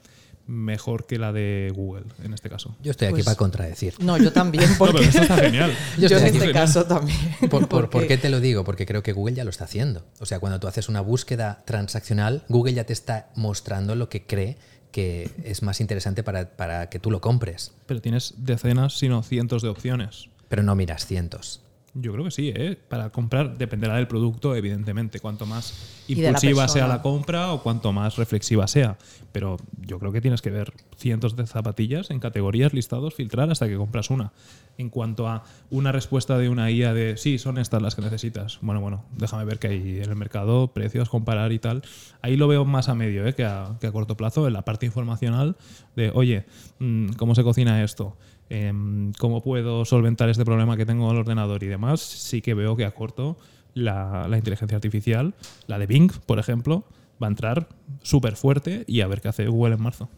mejor 0.46 1.06
que 1.06 1.18
la 1.18 1.32
de 1.32 1.72
Google 1.74 2.04
en 2.22 2.34
este 2.34 2.50
caso. 2.50 2.76
yo 2.82 2.90
estoy 2.90 3.06
aquí 3.06 3.14
Pues- 3.14 3.24
para 3.24 3.36
contradecir. 3.36 3.94
No, 4.00 4.18
yo 4.18 4.32
también, 4.32 4.64
No, 4.70 4.76
porque 4.78 4.94
pero 4.98 5.08
esto 5.08 5.22
está 5.22 5.36
genial. 5.38 5.72
Yo 5.98 6.18
en 6.18 6.26
este 6.26 6.52
caso 6.52 6.84
también. 6.84 7.18
¿Por, 7.40 7.48
por- 7.48 7.68
por 7.68 7.90
porque- 7.90 8.08
qué 8.08 8.18
te 8.18 8.28
lo 8.30 8.40
digo? 8.40 8.64
Porque 8.64 8.84
creo 8.86 9.02
que 9.02 9.12
Google 9.12 9.34
ya 9.34 9.44
lo 9.44 9.50
está 9.50 9.64
haciendo. 9.64 10.04
O 10.20 10.26
sea, 10.26 10.40
cuando 10.40 10.60
tú 10.60 10.66
haces 10.68 10.88
una 10.88 11.00
búsqueda 11.00 11.62
transaccional, 11.64 12.44
Google 12.48 12.74
ya 12.74 12.84
te 12.84 12.92
está 12.92 13.30
mostrando 13.36 13.94
lo 13.94 14.08
que 14.08 14.26
cree 14.26 14.56
que 14.92 15.30
es 15.44 15.62
más 15.62 15.80
interesante 15.80 16.22
para, 16.22 16.50
para 16.56 16.88
que 16.88 16.98
tú 17.00 17.10
lo 17.10 17.20
compres. 17.20 17.72
Pero 17.86 18.00
tienes 18.00 18.34
decenas, 18.38 18.96
sino 18.98 19.22
cientos 19.22 19.62
de 19.62 19.68
opciones. 19.68 20.28
Pero 20.48 20.62
no 20.62 20.76
miras 20.76 21.06
cientos. 21.06 21.62
Yo 21.96 22.12
creo 22.12 22.24
que 22.24 22.32
sí, 22.32 22.52
¿eh? 22.54 22.76
Para 22.88 23.10
comprar 23.10 23.56
dependerá 23.56 23.94
del 23.96 24.08
producto, 24.08 24.56
evidentemente. 24.56 25.20
Cuanto 25.20 25.46
más 25.46 26.04
la 26.08 26.14
impulsiva 26.28 26.66
sea 26.66 26.88
la 26.88 27.02
compra 27.02 27.52
o 27.52 27.62
cuanto 27.62 27.92
más 27.92 28.16
reflexiva 28.16 28.66
sea. 28.66 28.98
Pero 29.30 29.58
yo 29.80 30.00
creo 30.00 30.10
que 30.10 30.20
tienes 30.20 30.42
que 30.42 30.50
ver 30.50 30.72
cientos 30.96 31.36
de 31.36 31.46
zapatillas 31.46 32.10
en 32.10 32.18
categorías, 32.18 32.72
listados, 32.72 33.14
filtrar 33.14 33.48
hasta 33.50 33.68
que 33.68 33.76
compras 33.76 34.10
una. 34.10 34.32
En 34.76 34.90
cuanto 34.90 35.28
a 35.28 35.44
una 35.70 35.92
respuesta 35.92 36.36
de 36.36 36.48
una 36.48 36.68
IA 36.68 36.94
de 36.94 37.16
sí, 37.16 37.38
son 37.38 37.58
estas 37.58 37.80
las 37.80 37.94
que 37.94 38.02
necesitas. 38.02 38.58
Bueno, 38.60 38.80
bueno, 38.80 39.04
déjame 39.16 39.44
ver 39.44 39.60
qué 39.60 39.68
hay 39.68 39.98
en 39.98 40.10
el 40.10 40.16
mercado, 40.16 40.72
precios, 40.72 41.08
comparar 41.08 41.52
y 41.52 41.60
tal. 41.60 41.82
Ahí 42.22 42.36
lo 42.36 42.48
veo 42.48 42.64
más 42.64 42.88
a 42.88 42.96
medio 42.96 43.24
¿eh? 43.24 43.34
que, 43.34 43.44
a, 43.44 43.76
que 43.80 43.86
a 43.86 43.92
corto 43.92 44.16
plazo, 44.16 44.48
en 44.48 44.52
la 44.52 44.62
parte 44.62 44.84
informacional 44.84 45.56
de, 45.94 46.10
oye, 46.12 46.44
mm, 46.80 47.10
¿cómo 47.12 47.36
se 47.36 47.44
cocina 47.44 47.84
esto? 47.84 48.16
Em, 48.50 49.12
cómo 49.18 49.42
puedo 49.42 49.84
solventar 49.84 50.28
este 50.28 50.44
problema 50.44 50.76
que 50.76 50.84
tengo 50.84 51.06
en 51.06 51.12
el 51.12 51.20
ordenador 51.20 51.62
y 51.62 51.66
demás, 51.66 52.00
sí 52.00 52.42
que 52.42 52.54
veo 52.54 52.76
que 52.76 52.84
a 52.84 52.90
corto 52.90 53.36
la, 53.72 54.28
la 54.28 54.36
inteligencia 54.36 54.76
artificial, 54.76 55.34
la 55.66 55.78
de 55.78 55.86
Bing, 55.86 56.12
por 56.26 56.38
ejemplo, 56.38 56.84
va 57.22 57.26
a 57.26 57.30
entrar 57.30 57.68
súper 58.02 58.36
fuerte 58.36 58.84
y 58.86 59.00
a 59.00 59.06
ver 59.06 59.20
qué 59.20 59.28
hace 59.28 59.46
Google 59.46 59.74
en 59.74 59.82
marzo. 59.82 60.08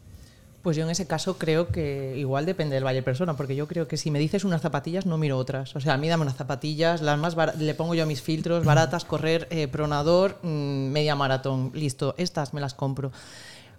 Pues 0.67 0.77
yo 0.77 0.83
en 0.83 0.91
ese 0.91 1.07
caso 1.07 1.39
creo 1.39 1.69
que 1.69 2.15
igual 2.17 2.45
depende 2.45 2.75
del 2.75 2.85
valle 2.85 3.01
persona, 3.01 3.37
porque 3.37 3.55
yo 3.55 3.69
creo 3.69 3.87
que 3.87 3.97
si 3.97 4.11
me 4.11 4.19
dices 4.19 4.43
unas 4.43 4.63
zapatillas 4.63 5.07
no 5.07 5.17
miro 5.17 5.39
otras. 5.39 5.77
O 5.77 5.81
sea, 5.81 5.95
a 5.95 5.97
mí 5.97 6.09
dame 6.09 6.25
unas 6.25 6.35
zapatillas, 6.35 7.03
las 7.03 7.17
más 7.21 7.37
le 7.57 7.75
pongo 7.75 7.95
yo 7.95 8.05
mis 8.05 8.21
filtros, 8.21 8.65
baratas, 8.65 9.05
correr, 9.05 9.47
eh, 9.51 9.69
pronador, 9.69 10.41
mm, 10.43 10.89
media 10.91 11.15
maratón, 11.15 11.71
listo, 11.73 12.17
estas 12.19 12.53
me 12.53 12.61
las 12.61 12.75
compro. 12.75 13.13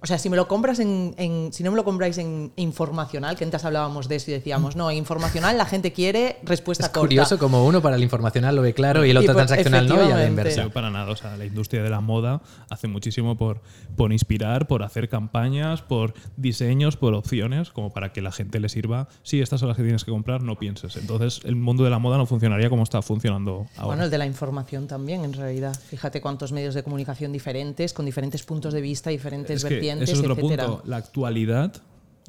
O 0.01 0.05
sea, 0.05 0.17
si 0.19 0.29
me 0.29 0.35
lo 0.37 0.47
compras 0.47 0.79
en, 0.79 1.15
en- 1.17 1.51
si 1.53 1.63
no 1.63 1.71
me 1.71 1.77
lo 1.77 1.83
compráis 1.83 2.17
en 2.19 2.51
informacional, 2.55 3.35
que 3.35 3.43
antes 3.43 3.65
hablábamos 3.65 4.07
de 4.07 4.17
eso 4.17 4.29
y 4.31 4.33
decíamos, 4.35 4.75
no, 4.75 4.91
en 4.91 4.97
informacional 4.97 5.57
la 5.57 5.65
gente 5.65 5.91
quiere 5.91 6.37
respuesta 6.43 6.85
Es 6.85 6.89
corta. 6.89 6.99
curioso 7.07 7.39
como 7.39 7.65
uno 7.65 7.81
para 7.81 7.95
el 7.95 8.03
informacional 8.03 8.55
lo 8.55 8.61
ve 8.61 8.73
claro 8.73 9.03
y 9.05 9.09
el 9.09 9.15
Y 9.15 9.19
otro 9.19 9.33
por- 9.33 9.45
transaccional 9.45 9.87
no 9.87 9.95
y 10.07 10.11
a 10.11 10.17
la 10.17 10.27
inversa. 10.27 10.63
Yo 10.63 10.69
para 10.71 10.89
nada, 10.91 11.11
o 11.11 11.15
sea, 11.15 11.35
la 11.35 11.45
industria 11.45 11.81
de 11.81 11.89
la 11.89 11.99
moda 12.01 12.41
hace 12.69 12.87
muchísimo 12.87 13.37
por, 13.37 13.61
por 13.95 14.11
inspirar, 14.13 14.67
por 14.67 14.83
hacer 14.83 15.09
campañas, 15.09 15.81
por 15.81 16.13
diseños, 16.37 16.95
por 16.97 17.13
opciones, 17.15 17.71
como 17.71 17.91
para 17.91 18.13
que 18.13 18.21
la 18.21 18.31
gente 18.31 18.59
le 18.59 18.69
sirva. 18.69 19.07
Sí, 19.23 19.41
estas 19.41 19.59
son 19.59 19.69
las 19.69 19.77
que 19.77 19.83
tienes 19.83 20.03
que 20.03 20.11
comprar, 20.11 20.43
no 20.43 20.57
pienses. 20.57 20.95
Entonces, 20.97 21.41
el 21.43 21.55
mundo 21.55 21.83
de 21.83 21.89
la 21.89 21.99
moda 21.99 22.17
no 22.17 22.25
funcionaría 22.25 22.69
como 22.69 22.83
está 22.83 23.01
funcionando 23.01 23.65
ahora. 23.75 23.85
Bueno, 23.87 24.03
el 24.03 24.11
de 24.11 24.17
la 24.19 24.25
información 24.27 24.87
también, 24.87 25.23
en 25.25 25.33
realidad. 25.33 25.77
Fíjate 25.89 26.21
cuántos 26.21 26.51
medios 26.51 26.75
de 26.75 26.83
comunicación 26.83 27.31
diferentes, 27.31 27.93
con 27.93 28.05
diferentes 28.05 28.43
puntos 28.43 28.73
de 28.73 28.81
vista, 28.81 29.09
diferentes 29.09 29.57
Es 29.57 29.63
que 29.63 29.69
vertientes, 29.69 29.86
ese 29.91 30.13
es 30.13 30.19
otro 30.19 30.33
etcétera. 30.33 30.65
punto. 30.65 30.83
La 30.85 30.97
actualidad. 30.97 31.81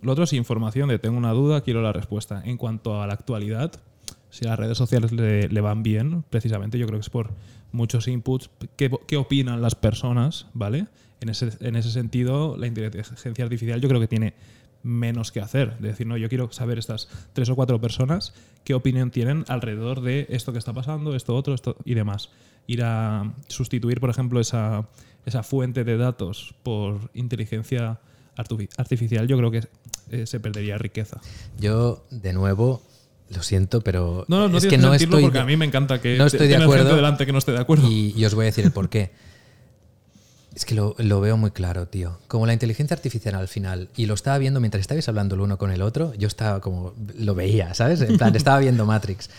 Lo 0.03 0.13
otro 0.13 0.25
es 0.25 0.33
información 0.33 0.89
de 0.89 0.99
tengo 0.99 1.19
una 1.19 1.33
duda, 1.33 1.61
quiero 1.63 1.83
la 1.83 1.93
respuesta. 1.93 2.43
En 2.45 2.57
cuanto 2.57 3.03
a 3.03 3.07
la 3.07 3.15
actualidad, 3.15 3.73
si 4.31 4.45
las 4.45 4.59
redes 4.59 4.79
sociales 4.79 5.13
le, 5.13 5.49
le 5.49 5.61
van 5.61 5.83
bien, 5.83 6.25
precisamente 6.31 6.79
yo 6.79 6.87
creo 6.87 6.99
que 6.99 7.05
es 7.05 7.11
por 7.11 7.31
muchos 7.73 8.09
inputs, 8.09 8.51
qué, 8.77 8.91
qué 9.07 9.17
opinan 9.17 9.61
las 9.61 9.75
personas, 9.75 10.47
¿vale? 10.55 10.87
En 11.21 11.29
ese, 11.29 11.51
en 11.61 11.77
ese 11.77 11.91
sentido, 11.91 12.57
la 12.57 12.67
inteligencia 12.67 13.45
artificial 13.45 13.81
yo 13.81 13.89
creo 13.89 14.01
que 14.01 14.09
tiene 14.09 14.35
menos 14.83 15.33
que 15.33 15.41
hacer. 15.41 15.75
Es 15.77 15.83
decir, 15.83 16.07
no, 16.07 16.17
yo 16.17 16.29
quiero 16.29 16.51
saber 16.53 16.79
estas 16.79 17.09
tres 17.33 17.51
o 17.51 17.57
cuatro 17.57 17.81
personas 17.81 18.33
qué 18.65 18.75
opinión 18.75 19.11
tienen 19.11 19.45
alrededor 19.49 20.01
de 20.01 20.27
esto 20.31 20.53
que 20.53 20.59
está 20.59 20.73
pasando, 20.73 21.15
esto 21.17 21.35
otro, 21.35 21.55
esto 21.55 21.77
y 21.85 21.95
demás. 21.95 22.31
Ir 22.67 22.83
a 22.85 23.35
sustituir, 23.49 23.99
por 23.99 24.11
ejemplo, 24.11 24.41
esa, 24.41 24.89
esa 25.27 25.43
fuente 25.43 25.85
de 25.85 25.97
datos 25.97 26.55
por 26.63 27.11
inteligencia 27.15 27.99
artifi- 28.37 28.69
artificial, 28.77 29.27
yo 29.29 29.37
creo 29.37 29.51
que 29.51 29.63
eh, 30.11 30.27
se 30.27 30.41
perdería 30.41 30.79
riqueza. 30.79 31.21
Yo, 31.59 32.05
de 32.11 32.33
nuevo, 32.33 32.83
lo 33.31 33.43
siento, 33.43 33.83
pero 33.83 34.25
No, 34.29 34.39
no, 34.41 34.49
no 34.49 34.59
es 34.59 34.67
que 34.67 34.79
no 34.79 34.95
estoy 34.95 35.23
porque 35.23 35.39
a 35.39 35.45
mí 35.45 35.57
me 35.57 35.67
encanta 35.67 36.01
que 36.01 36.17
no 36.17 36.27
estoy 36.27 36.49
de 36.49 36.57
acuerdo. 36.57 36.97
delante 36.97 37.27
que 37.27 37.33
no 37.33 37.39
esté 37.39 37.53
de 37.53 37.59
acuerdo. 37.61 37.87
Y, 37.91 38.15
y 38.17 38.25
os 38.25 38.35
voy 38.35 38.45
a 38.45 38.47
decir 38.47 38.65
el 38.65 38.73
por 38.73 38.89
qué. 38.89 39.11
Es 40.55 40.65
que 40.65 40.75
lo, 40.75 40.95
lo 40.99 41.21
veo 41.21 41.37
muy 41.37 41.51
claro, 41.53 41.87
tío. 41.87 42.19
Como 42.27 42.47
la 42.47 42.53
inteligencia 42.53 42.95
artificial 42.97 43.35
al 43.37 43.47
final, 43.49 43.91
y 43.97 44.07
lo 44.07 44.15
estaba 44.15 44.39
viendo 44.39 44.59
mientras 44.61 44.81
estabais 44.81 45.09
hablando 45.09 45.35
el 45.37 45.43
uno 45.43 45.57
con 45.59 45.71
el 45.71 45.83
otro, 45.83 46.15
yo 46.15 46.27
estaba 46.27 46.61
como, 46.61 46.95
lo 47.17 47.35
veía, 47.35 47.75
¿sabes? 47.75 48.01
En 48.01 48.17
plan, 48.17 48.35
estaba 48.35 48.59
viendo 48.59 48.85
Matrix. 48.87 49.31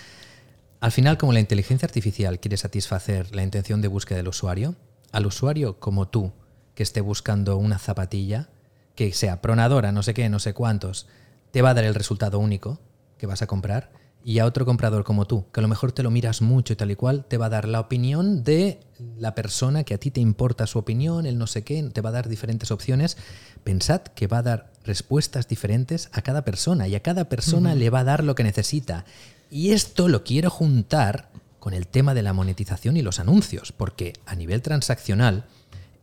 Al 0.79 0.91
final, 0.93 1.17
como 1.17 1.33
la 1.33 1.41
inteligencia 1.41 1.85
artificial 1.87 2.39
quiere 2.39 2.55
satisfacer 2.55 3.35
la 3.35 3.43
intención 3.43 3.81
de 3.81 3.89
búsqueda 3.89 4.17
del 4.17 4.29
usuario, 4.29 4.75
al 5.11 5.25
usuario 5.25 5.79
como 5.79 6.07
tú, 6.07 6.31
que 6.75 6.83
esté 6.83 7.01
buscando 7.01 7.57
una 7.57 7.79
zapatilla, 7.79 8.49
que 8.95 9.13
sea 9.13 9.41
pronadora, 9.41 9.91
no 9.91 10.03
sé 10.03 10.13
qué, 10.13 10.29
no 10.29 10.39
sé 10.39 10.53
cuántos, 10.53 11.07
te 11.51 11.61
va 11.61 11.71
a 11.71 11.73
dar 11.73 11.85
el 11.85 11.95
resultado 11.95 12.39
único 12.39 12.79
que 13.17 13.27
vas 13.27 13.41
a 13.41 13.47
comprar 13.47 13.91
y 14.23 14.39
a 14.39 14.45
otro 14.45 14.65
comprador 14.65 15.03
como 15.03 15.25
tú, 15.25 15.45
que 15.51 15.59
a 15.59 15.63
lo 15.63 15.67
mejor 15.67 15.91
te 15.91 16.03
lo 16.03 16.11
miras 16.11 16.41
mucho 16.41 16.73
y 16.73 16.75
tal 16.75 16.91
y 16.91 16.95
cual, 16.95 17.25
te 17.25 17.37
va 17.37 17.45
a 17.45 17.49
dar 17.49 17.67
la 17.67 17.79
opinión 17.79 18.43
de 18.43 18.79
la 19.17 19.33
persona 19.33 19.83
que 19.83 19.93
a 19.93 19.97
ti 19.97 20.11
te 20.11 20.19
importa 20.19 20.67
su 20.67 20.77
opinión, 20.77 21.25
el 21.25 21.37
no 21.37 21.47
sé 21.47 21.63
qué, 21.63 21.81
te 21.83 22.01
va 22.01 22.09
a 22.09 22.13
dar 22.13 22.27
diferentes 22.27 22.71
opciones. 22.71 23.17
Pensad 23.63 24.01
que 24.01 24.27
va 24.27 24.39
a 24.39 24.43
dar 24.43 24.71
respuestas 24.83 25.47
diferentes 25.47 26.09
a 26.11 26.21
cada 26.21 26.43
persona 26.43 26.87
y 26.87 26.95
a 26.95 27.01
cada 27.01 27.29
persona 27.29 27.75
le 27.75 27.89
va 27.89 27.99
a 27.99 28.03
dar 28.03 28.23
lo 28.23 28.35
que 28.35 28.43
necesita. 28.43 29.05
Y 29.49 29.71
esto 29.71 30.07
lo 30.09 30.23
quiero 30.23 30.49
juntar 30.49 31.28
con 31.59 31.73
el 31.73 31.87
tema 31.87 32.13
de 32.13 32.23
la 32.23 32.33
monetización 32.33 32.97
y 32.97 33.01
los 33.01 33.19
anuncios, 33.19 33.71
porque 33.71 34.13
a 34.25 34.35
nivel 34.35 34.61
transaccional 34.61 35.45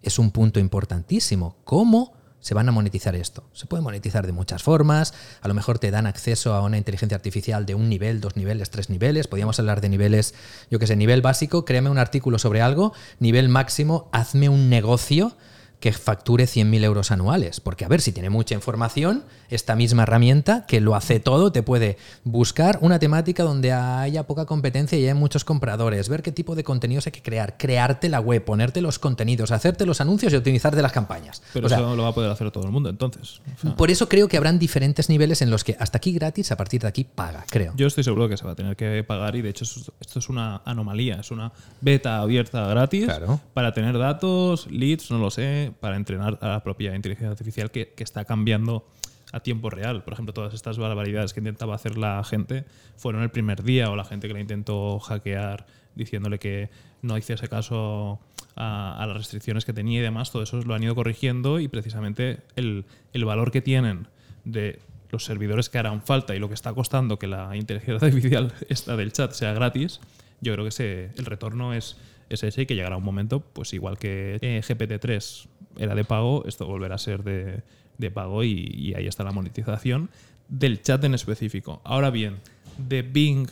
es 0.03 0.19
un 0.19 0.31
punto 0.31 0.61
importantísimo. 0.61 1.57
¿Cómo 1.65 2.15
se 2.47 2.55
van 2.55 2.69
a 2.69 2.73
monetizar 2.73 3.17
esto. 3.17 3.43
Se 3.55 3.67
puede 3.67 3.83
monetizar 3.83 4.25
de 4.25 4.31
muchas 4.31 4.63
formas, 4.63 5.15
a 5.41 5.49
lo 5.49 5.55
mejor 5.55 5.81
te 5.81 5.91
dan 5.91 6.07
acceso 6.07 6.55
a 6.55 6.63
una 6.63 6.79
inteligencia 6.79 7.17
artificial 7.17 7.67
de 7.67 7.75
un 7.75 7.89
nivel, 7.89 8.21
dos 8.21 8.37
niveles, 8.37 8.71
tres 8.71 8.89
niveles, 8.89 9.27
podríamos 9.27 9.59
hablar 9.59 9.81
de 9.81 9.89
niveles, 9.89 10.33
yo 10.71 10.79
que 10.79 10.87
sé, 10.87 10.95
nivel 10.95 11.23
básico, 11.23 11.65
créame 11.65 11.91
un 11.91 11.99
artículo 11.99 12.39
sobre 12.39 12.63
algo, 12.63 12.93
nivel 13.19 13.49
máximo, 13.49 14.09
hazme 14.13 14.49
un 14.49 14.71
negocio 14.71 15.37
que 15.81 15.93
facture 15.93 16.45
100.000 16.45 16.85
euros 16.85 17.11
anuales. 17.11 17.61
Porque, 17.61 17.85
a 17.85 17.89
ver, 17.89 18.01
si 18.01 18.13
tiene 18.13 18.31
mucha 18.31 18.55
información, 18.55 19.25
esta 19.51 19.77
misma 19.77 20.05
herramienta 20.05 20.65
que 20.67 20.81
lo 20.81 20.95
hace 20.95 21.21
todo, 21.21 21.53
te 21.53 21.63
puede 21.63 21.99
buscar 22.25 22.79
una 22.81 22.99
temática 22.99 23.43
donde 23.43 23.73
haya 23.73 24.27
poca 24.27 24.47
competencia 24.47 24.99
y 24.99 25.07
hay 25.07 25.15
muchos 25.15 25.45
compradores, 25.45 26.09
ver 26.09 26.23
qué 26.23 26.33
tipo 26.33 26.55
de 26.55 26.65
contenidos 26.65 27.07
hay 27.07 27.13
que 27.13 27.23
crear, 27.23 27.57
crearte 27.57 28.09
la 28.09 28.21
web, 28.21 28.45
ponerte 28.45 28.81
los 28.81 28.99
contenidos, 28.99 29.51
hacerte 29.51 29.87
los 29.87 30.01
anuncios 30.01 30.33
y 30.33 30.37
optimizarte 30.37 30.81
las 30.83 30.93
campañas. 30.93 31.43
Pero 31.53 31.67
eso 31.67 31.97
lo 31.97 32.03
va 32.03 32.09
a 32.11 32.15
poder 32.15 32.31
hacer 32.31 32.51
todo 32.51 32.65
el 32.65 32.71
mundo, 32.71 32.89
entonces. 32.89 33.41
por 33.77 33.91
eso 33.91 34.09
creo 34.09 34.29
que 34.29 34.37
habrán 34.37 34.59
diferentes 34.59 35.09
niveles 35.09 35.43
en 35.43 35.51
los 35.51 35.65
que 35.65 35.77
hasta 35.79 35.99
aquí 35.99 36.13
gratis, 36.13 36.53
a 36.53 36.57
partir 36.57 36.81
de 36.83 36.89
aquí 36.89 37.05
paga, 37.05 37.45
creo. 37.51 37.73
Yo 37.77 37.87
estoy 37.87 38.05
seguro 38.05 38.29
que 38.29 38.37
se 38.37 38.45
va 38.45 38.53
a 38.53 38.55
tener 38.55 38.77
que 38.77 39.05
pagar 39.05 39.37
y 39.37 39.43
de 39.43 39.51
hecho 39.51 39.65
esto 39.65 40.19
es 40.19 40.29
una 40.29 40.63
anomalía, 40.65 41.17
es 41.17 41.31
una 41.31 41.53
beta 41.81 42.21
abierta 42.21 42.67
gratis 42.67 43.09
para 43.55 43.73
tener 43.73 43.99
datos, 43.99 44.67
leads, 44.71 45.11
no 45.11 45.19
lo 45.19 45.31
sé, 45.31 45.73
para 45.81 45.97
entrenar 45.97 46.39
a 46.41 46.49
la 46.49 46.63
propia 46.63 46.95
inteligencia 46.95 47.31
artificial 47.31 47.71
que, 47.71 47.93
que 47.95 48.05
está 48.05 48.25
cambiando 48.25 48.87
a 49.33 49.41
tiempo 49.41 49.71
real. 49.71 50.05
Por 50.05 50.13
ejemplo, 50.13 50.33
todas 50.33 50.55
estas 50.55 50.79
barbaridades 50.79 51.35
que 51.35 51.41
intentaba 51.41 51.75
hacer 51.75 51.99
la 51.99 52.23
gente 52.25 52.65
fueron 52.97 53.23
el 53.23 53.31
primer 53.31 53.63
día 53.63 53.91
o 53.91 53.97
la 53.97 54.05
gente 54.05 54.29
que 54.29 54.35
la 54.35 54.41
intentó 54.41 54.99
hackear 55.01 55.67
diciéndole 55.95 56.39
que 56.39 56.71
no 57.03 57.17
hiciese 57.19 57.49
caso 57.49 58.21
a, 58.55 59.05
las 59.07 59.17
restricciones 59.17 59.65
que 59.65 59.73
tenía 59.73 60.01
y 60.01 60.03
demás, 60.03 60.31
todo 60.31 60.43
eso 60.43 60.61
lo 60.63 60.75
han 60.75 60.83
ido 60.83 60.95
corrigiendo 60.95 61.59
y 61.61 61.69
precisamente 61.69 62.41
el, 62.55 62.85
el 63.13 63.25
valor 63.25 63.51
que 63.51 63.63
tienen 63.63 64.07
de 64.45 64.79
los 65.11 65.25
servidores 65.25 65.69
que 65.69 65.79
harán 65.79 66.03
falta 66.03 66.35
y 66.35 66.39
lo 66.39 66.49
que 66.49 66.55
está 66.55 66.73
costando 66.73 67.19
que 67.19 67.27
la 67.27 67.57
inteligencia 67.57 67.95
artificial 68.07 68.53
esta 68.69 68.97
del 68.97 69.13
chat 69.13 69.33
sea 69.33 69.53
gratis, 69.53 70.01
yo 70.41 70.53
creo 70.53 70.65
que 70.65 70.69
ese, 70.69 71.11
el 71.17 71.25
retorno 71.25 71.75
es, 71.75 71.97
es 72.29 72.43
ese 72.43 72.63
y 72.63 72.67
que 72.67 72.75
llegará 72.75 72.97
un 72.97 73.05
momento, 73.05 73.41
pues 73.41 73.73
igual 73.73 73.99
que 73.99 74.39
eh, 74.41 74.61
GPT-3 74.67 75.47
era 75.79 75.95
de 75.95 76.05
pago, 76.05 76.45
esto 76.47 76.67
volverá 76.67 76.97
a 76.97 76.99
ser 76.99 77.23
de, 77.23 77.63
de 77.99 78.11
pago 78.11 78.45
y, 78.45 78.95
ahí 78.97 79.07
está 79.07 79.25
la 79.25 79.33
monetización 79.33 80.11
del 80.49 80.83
chat 80.83 81.03
en 81.05 81.15
específico. 81.15 81.81
Ahora 81.85 82.11
bien, 82.11 82.37
de 82.79 83.03
Bing 83.03 83.49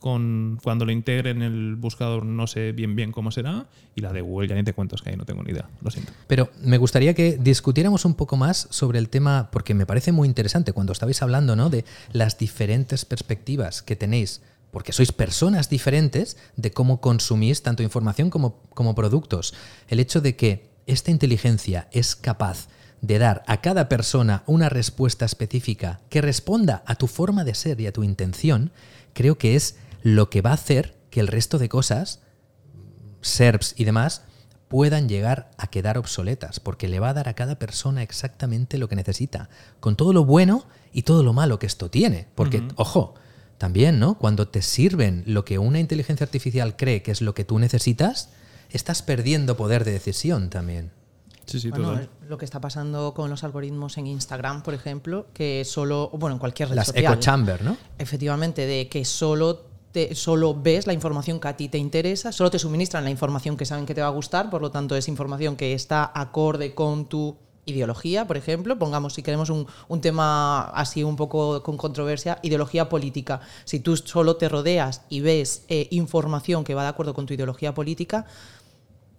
con 0.00 0.60
cuando 0.62 0.84
lo 0.84 0.92
integre 0.92 1.30
en 1.30 1.42
el 1.42 1.74
buscador 1.74 2.24
no 2.24 2.46
sé 2.46 2.70
bien 2.70 2.94
bien 2.94 3.10
cómo 3.10 3.32
será 3.32 3.66
y 3.96 4.00
la 4.00 4.12
de 4.12 4.20
Google 4.20 4.46
ya 4.46 4.54
ni 4.54 4.62
te 4.62 4.72
cuento 4.72 4.94
es 4.94 5.02
que 5.02 5.10
ahí 5.10 5.16
no 5.16 5.24
tengo 5.24 5.42
ni 5.42 5.50
idea 5.50 5.68
lo 5.82 5.90
siento 5.90 6.12
pero 6.28 6.50
me 6.62 6.78
gustaría 6.78 7.14
que 7.14 7.36
discutiéramos 7.36 8.04
un 8.04 8.14
poco 8.14 8.36
más 8.36 8.68
sobre 8.70 9.00
el 9.00 9.08
tema 9.08 9.48
porque 9.50 9.74
me 9.74 9.86
parece 9.86 10.12
muy 10.12 10.28
interesante 10.28 10.72
cuando 10.72 10.92
estabais 10.92 11.20
hablando 11.20 11.56
¿no? 11.56 11.68
de 11.68 11.84
las 12.12 12.38
diferentes 12.38 13.04
perspectivas 13.04 13.82
que 13.82 13.96
tenéis 13.96 14.40
porque 14.70 14.92
sois 14.92 15.10
personas 15.10 15.68
diferentes 15.68 16.36
de 16.54 16.70
cómo 16.70 17.00
consumís 17.00 17.62
tanto 17.62 17.82
información 17.82 18.30
como, 18.30 18.62
como 18.74 18.94
productos 18.94 19.52
el 19.88 19.98
hecho 19.98 20.20
de 20.20 20.36
que 20.36 20.68
esta 20.88 21.10
inteligencia 21.10 21.86
es 21.92 22.16
capaz 22.16 22.68
de 23.00 23.18
dar 23.18 23.44
a 23.46 23.60
cada 23.60 23.88
persona 23.88 24.42
una 24.46 24.68
respuesta 24.68 25.24
específica 25.24 26.00
que 26.08 26.20
responda 26.20 26.82
a 26.86 26.96
tu 26.96 27.06
forma 27.06 27.44
de 27.44 27.54
ser 27.54 27.80
y 27.80 27.86
a 27.86 27.92
tu 27.92 28.02
intención, 28.02 28.72
creo 29.12 29.38
que 29.38 29.54
es 29.54 29.76
lo 30.02 30.30
que 30.30 30.40
va 30.40 30.50
a 30.50 30.54
hacer 30.54 30.96
que 31.10 31.20
el 31.20 31.28
resto 31.28 31.58
de 31.58 31.68
cosas, 31.68 32.20
SERPs 33.20 33.74
y 33.76 33.84
demás, 33.84 34.22
puedan 34.68 35.08
llegar 35.08 35.50
a 35.58 35.68
quedar 35.68 35.98
obsoletas, 35.98 36.58
porque 36.58 36.88
le 36.88 37.00
va 37.00 37.10
a 37.10 37.14
dar 37.14 37.28
a 37.28 37.34
cada 37.34 37.58
persona 37.58 38.02
exactamente 38.02 38.78
lo 38.78 38.88
que 38.88 38.96
necesita, 38.96 39.48
con 39.80 39.96
todo 39.96 40.12
lo 40.12 40.24
bueno 40.24 40.66
y 40.92 41.02
todo 41.02 41.22
lo 41.22 41.32
malo 41.32 41.58
que 41.58 41.66
esto 41.66 41.90
tiene. 41.90 42.28
Porque, 42.34 42.62
ojo, 42.76 43.14
también, 43.56 43.98
¿no? 43.98 44.18
Cuando 44.18 44.48
te 44.48 44.62
sirven 44.62 45.22
lo 45.26 45.44
que 45.44 45.58
una 45.58 45.80
inteligencia 45.80 46.24
artificial 46.24 46.76
cree 46.76 47.02
que 47.02 47.10
es 47.10 47.22
lo 47.22 47.34
que 47.34 47.44
tú 47.44 47.58
necesitas, 47.58 48.30
estás 48.70 49.02
perdiendo 49.02 49.56
poder 49.56 49.84
de 49.84 49.92
decisión 49.92 50.50
también. 50.50 50.90
Sí, 51.46 51.60
sí, 51.60 51.70
bueno, 51.70 51.98
Lo 52.28 52.36
que 52.36 52.44
está 52.44 52.60
pasando 52.60 53.14
con 53.14 53.30
los 53.30 53.42
algoritmos 53.42 53.96
en 53.96 54.06
Instagram, 54.06 54.62
por 54.62 54.74
ejemplo, 54.74 55.26
que 55.32 55.64
solo, 55.64 56.10
bueno, 56.12 56.34
en 56.34 56.38
cualquier 56.38 56.68
red 56.68 56.76
Las 56.76 56.88
social. 56.88 57.14
echo 57.14 57.20
chamber, 57.20 57.62
¿no? 57.62 57.76
Efectivamente, 57.98 58.66
de 58.66 58.88
que 58.88 59.06
solo 59.06 59.64
te, 59.92 60.14
solo 60.14 60.54
ves 60.54 60.86
la 60.86 60.92
información 60.92 61.40
que 61.40 61.48
a 61.48 61.56
ti 61.56 61.70
te 61.70 61.78
interesa, 61.78 62.32
solo 62.32 62.50
te 62.50 62.58
suministran 62.58 63.02
la 63.02 63.10
información 63.10 63.56
que 63.56 63.64
saben 63.64 63.86
que 63.86 63.94
te 63.94 64.02
va 64.02 64.08
a 64.08 64.10
gustar, 64.10 64.50
por 64.50 64.60
lo 64.60 64.70
tanto 64.70 64.94
es 64.94 65.08
información 65.08 65.56
que 65.56 65.72
está 65.72 66.12
acorde 66.14 66.74
con 66.74 67.08
tu 67.08 67.38
ideología, 67.64 68.26
por 68.26 68.36
ejemplo, 68.36 68.78
pongamos 68.78 69.14
si 69.14 69.22
queremos 69.22 69.50
un, 69.50 69.66
un, 69.88 70.00
tema 70.00 70.62
así 70.70 71.04
un 71.04 71.16
poco 71.16 71.62
con 71.62 71.76
controversia, 71.76 72.38
ideología 72.42 72.88
política. 72.88 73.40
Si 73.64 73.80
tú 73.80 73.96
solo 73.96 74.36
te 74.36 74.48
rodeas 74.48 75.02
y 75.08 75.20
ves 75.20 75.64
eh, 75.68 75.86
información 75.90 76.64
que 76.64 76.74
va 76.74 76.82
de 76.82 76.88
acuerdo 76.88 77.14
con 77.14 77.26
tu 77.26 77.34
ideología 77.34 77.74
política, 77.74 78.26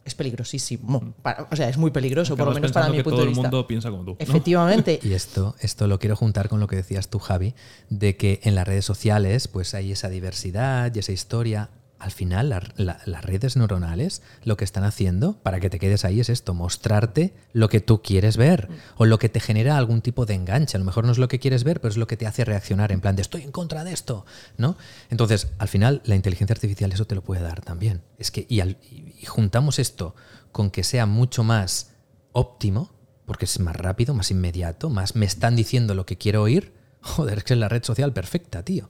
es 0.09 0.15
peligrosísimo. 0.15 1.13
o 1.49 1.55
sea, 1.55 1.69
es 1.69 1.77
muy 1.77 1.91
peligroso, 1.91 2.35
por 2.35 2.47
lo 2.47 2.53
menos 2.53 2.71
para 2.71 2.89
mi 2.89 3.01
punto 3.01 3.21
de 3.21 3.27
vista. 3.27 3.41
Todo 3.41 3.45
el 3.47 3.51
mundo 3.51 3.67
piensa 3.67 3.89
como 3.89 4.03
tú. 4.03 4.15
Efectivamente. 4.19 4.99
Y 5.09 5.13
esto, 5.13 5.55
esto 5.59 5.87
lo 5.87 5.97
quiero 5.97 6.15
juntar 6.15 6.49
con 6.49 6.59
lo 6.59 6.67
que 6.67 6.75
decías 6.75 7.09
tú, 7.09 7.19
Javi, 7.19 7.53
de 7.89 8.15
que 8.17 8.41
en 8.43 8.53
las 8.53 8.67
redes 8.67 8.85
sociales 8.85 9.47
pues 9.47 9.73
hay 9.73 9.91
esa 9.91 10.09
diversidad 10.09 10.93
y 10.93 10.99
esa 10.99 11.11
historia 11.11 11.69
al 11.99 12.11
final 12.11 12.49
las 12.49 13.25
redes 13.25 13.57
neuronales 13.57 14.21
lo 14.43 14.55
que 14.55 14.63
están 14.63 14.85
haciendo 14.85 15.33
para 15.43 15.59
que 15.59 15.69
te 15.69 15.79
quedes 15.79 16.05
ahí 16.05 16.21
es 16.21 16.29
esto, 16.29 16.53
mostrarte 16.53 17.33
lo 17.51 17.67
que 17.67 17.81
tú 17.81 18.01
quieres 18.01 18.37
ver 18.37 18.69
o 18.95 19.05
lo 19.05 19.19
que 19.19 19.27
te 19.27 19.41
genera 19.41 19.77
algún 19.77 20.01
tipo 20.01 20.25
de 20.25 20.33
enganche. 20.33 20.77
A 20.77 20.79
lo 20.79 20.85
mejor 20.85 21.05
no 21.05 21.11
es 21.11 21.17
lo 21.17 21.27
que 21.27 21.39
quieres 21.39 21.65
ver, 21.65 21.81
pero 21.81 21.91
es 21.91 21.97
lo 21.97 22.07
que 22.07 22.15
te 22.15 22.25
hace 22.25 22.45
reaccionar 22.45 22.93
en 22.93 23.01
plan 23.01 23.15
de 23.17 23.21
estoy 23.21 23.43
en 23.43 23.51
contra 23.51 23.83
de 23.83 23.91
esto, 23.91 24.25
¿no? 24.57 24.77
Entonces, 25.09 25.49
al 25.57 25.67
final 25.67 26.01
la 26.05 26.15
inteligencia 26.15 26.53
artificial 26.53 26.91
eso 26.91 27.05
te 27.05 27.15
lo 27.15 27.23
puede 27.23 27.41
dar 27.41 27.61
también. 27.61 28.01
Es 28.17 28.31
que 28.31 28.45
y, 28.47 28.61
y 28.61 29.25
juntamos 29.25 29.77
esto 29.77 30.15
con 30.51 30.71
que 30.71 30.83
sea 30.83 31.05
mucho 31.05 31.43
más 31.43 31.91
óptimo, 32.31 32.91
porque 33.25 33.45
es 33.45 33.59
más 33.59 33.75
rápido, 33.75 34.13
más 34.13 34.31
inmediato, 34.31 34.89
más 34.89 35.15
me 35.15 35.25
están 35.25 35.55
diciendo 35.55 35.93
lo 35.93 36.05
que 36.05 36.17
quiero 36.17 36.41
oír. 36.41 36.73
Joder, 37.01 37.39
es 37.39 37.43
que 37.43 37.53
es 37.53 37.59
la 37.59 37.69
red 37.69 37.83
social 37.83 38.13
perfecta, 38.13 38.63
tío. 38.63 38.89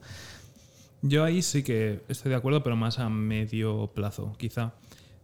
Yo 1.01 1.23
ahí 1.23 1.41
sí 1.41 1.63
que 1.63 2.01
estoy 2.09 2.29
de 2.29 2.35
acuerdo, 2.35 2.61
pero 2.61 2.75
más 2.75 2.99
a 2.99 3.09
medio 3.09 3.91
plazo, 3.93 4.35
quizá. 4.37 4.73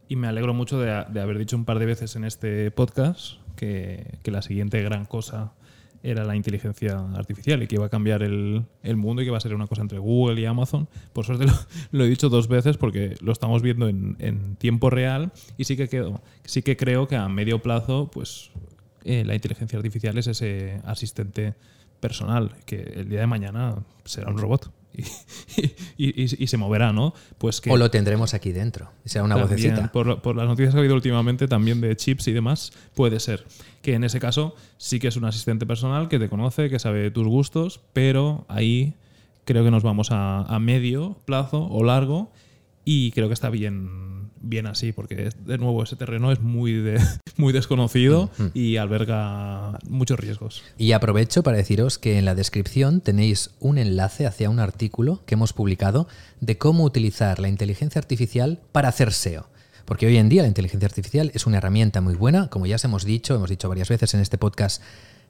Y 0.07 0.15
me 0.15 0.28
alegro 0.28 0.53
mucho 0.53 0.80
de, 0.80 0.91
haber 0.91 1.38
dicho 1.38 1.57
un 1.57 1.65
par 1.65 1.80
de 1.80 1.86
veces 1.86 2.15
en 2.15 2.23
este 2.23 2.71
podcast 2.71 3.39
que, 3.55 4.19
la 4.23 4.41
siguiente 4.41 4.82
gran 4.84 5.05
cosa 5.05 5.53
era 6.01 6.23
la 6.23 6.36
inteligencia 6.36 6.99
artificial 7.15 7.63
y 7.63 7.67
que 7.67 7.76
iba 7.76 7.88
a 7.88 7.89
cambiar 7.89 8.21
el, 8.21 8.65
mundo 8.95 9.21
y 9.21 9.26
que 9.26 9.30
iba 9.30 9.38
a 9.38 9.41
ser 9.41 9.55
una 9.55 9.67
cosa 9.67 9.82
entre 9.82 9.97
Google 9.97 10.39
y 10.39 10.45
Amazon. 10.45 10.88
Por 11.11 11.26
suerte 11.26 11.45
lo, 11.91 12.05
he 12.05 12.07
dicho 12.07 12.30
dos 12.30 12.47
veces 12.47 12.78
porque 12.78 13.15
lo 13.19 13.34
estamos 13.34 13.61
viendo 13.61 13.89
en, 13.89 14.55
tiempo 14.57 14.89
real 14.89 15.34
y 15.57 15.65
sí 15.65 15.76
que, 15.76 15.89
quedo, 15.89 16.21
sí 16.45 16.61
que 16.61 16.78
creo 16.78 17.07
que 17.07 17.17
a 17.17 17.28
medio 17.28 17.61
plazo 17.61 18.09
pues, 18.13 18.51
eh, 19.03 19.26
la 19.26 19.36
inteligencia 19.36 19.78
artificial 19.78 20.17
es 20.17 20.28
ese 20.28 20.80
asistente 20.86 21.55
personal 21.99 22.55
que 22.65 22.82
el 22.82 23.09
día 23.09 23.21
de 23.21 23.28
mañana 23.28 23.76
será 24.05 24.30
un 24.30 24.38
robot. 24.38 24.71
y, 25.97 26.47
se 26.47 26.57
moverá, 26.57 26.93
¿no? 26.93 27.13
Pues 27.37 27.61
que 27.61 27.71
o 27.71 27.77
lo 27.77 27.89
tendremos 27.91 28.33
aquí 28.33 28.51
dentro, 28.51 28.91
sea 29.05 29.23
una 29.23 29.35
vocecita. 29.35 29.91
Por, 29.91 30.21
por, 30.21 30.35
las 30.35 30.47
noticias 30.47 30.73
que 30.73 30.77
ha 30.77 30.81
habido 30.81 30.95
últimamente, 30.95 31.47
también 31.47 31.81
de 31.81 31.95
chips 31.95 32.27
y 32.27 32.33
demás, 32.33 32.71
puede 32.93 33.19
ser 33.19 33.45
que 33.81 33.93
en 33.93 34.03
ese 34.03 34.19
caso 34.19 34.55
sí 34.77 34.99
que 34.99 35.07
es 35.07 35.15
un 35.15 35.25
asistente 35.25 35.65
personal 35.65 36.07
que 36.07 36.19
te 36.19 36.29
conoce, 36.29 36.69
que 36.69 36.79
sabe 36.79 37.11
tus 37.11 37.27
gustos, 37.27 37.81
pero 37.93 38.45
ahí 38.47 38.95
creo 39.45 39.63
que 39.63 39.71
nos 39.71 39.83
vamos 39.83 40.11
a, 40.11 40.41
a 40.41 40.59
medio 40.59 41.17
plazo 41.25 41.67
o 41.67 41.83
largo 41.83 42.31
y 42.83 43.11
creo 43.11 43.27
que 43.27 43.33
está 43.33 43.49
bien 43.49 44.14
bien 44.45 44.67
así, 44.67 44.91
porque 44.91 45.29
de 45.45 45.57
nuevo 45.57 45.83
ese 45.83 45.95
terreno 45.95 46.31
es 46.31 46.39
muy, 46.39 46.73
de, 46.73 47.01
muy 47.37 47.53
desconocido 47.53 48.29
y 48.53 48.77
alberga 48.77 49.79
muchos 49.89 50.19
riesgos. 50.19 50.63
Y 50.77 50.93
aprovecho 50.93 51.43
para 51.43 51.57
deciros 51.57 51.97
que 51.97 52.17
en 52.17 52.25
la 52.25 52.35
descripción 52.35 53.01
tenéis 53.01 53.51
un 53.59 53.77
enlace 53.77 54.25
hacia 54.25 54.49
un 54.49 54.59
artículo 54.59 55.21
que 55.25 55.35
hemos 55.35 55.53
publicado 55.53 56.07
de 56.41 56.57
cómo 56.57 56.83
utilizar 56.83 57.39
la 57.39 57.49
inteligencia 57.49 57.99
artificial 57.99 58.59
para 58.71 58.89
hacer 58.89 59.11
SEO. 59.11 59.47
Porque 59.85 60.07
hoy 60.07 60.17
en 60.17 60.29
día 60.29 60.41
la 60.41 60.47
inteligencia 60.47 60.87
artificial 60.87 61.31
es 61.33 61.45
una 61.45 61.57
herramienta 61.57 62.01
muy 62.01 62.15
buena, 62.15 62.49
como 62.49 62.65
ya 62.65 62.75
os 62.75 62.83
hemos 62.83 63.05
dicho, 63.05 63.35
hemos 63.35 63.49
dicho 63.49 63.69
varias 63.69 63.89
veces 63.89 64.13
en 64.15 64.19
este 64.19 64.37
podcast, 64.37 64.81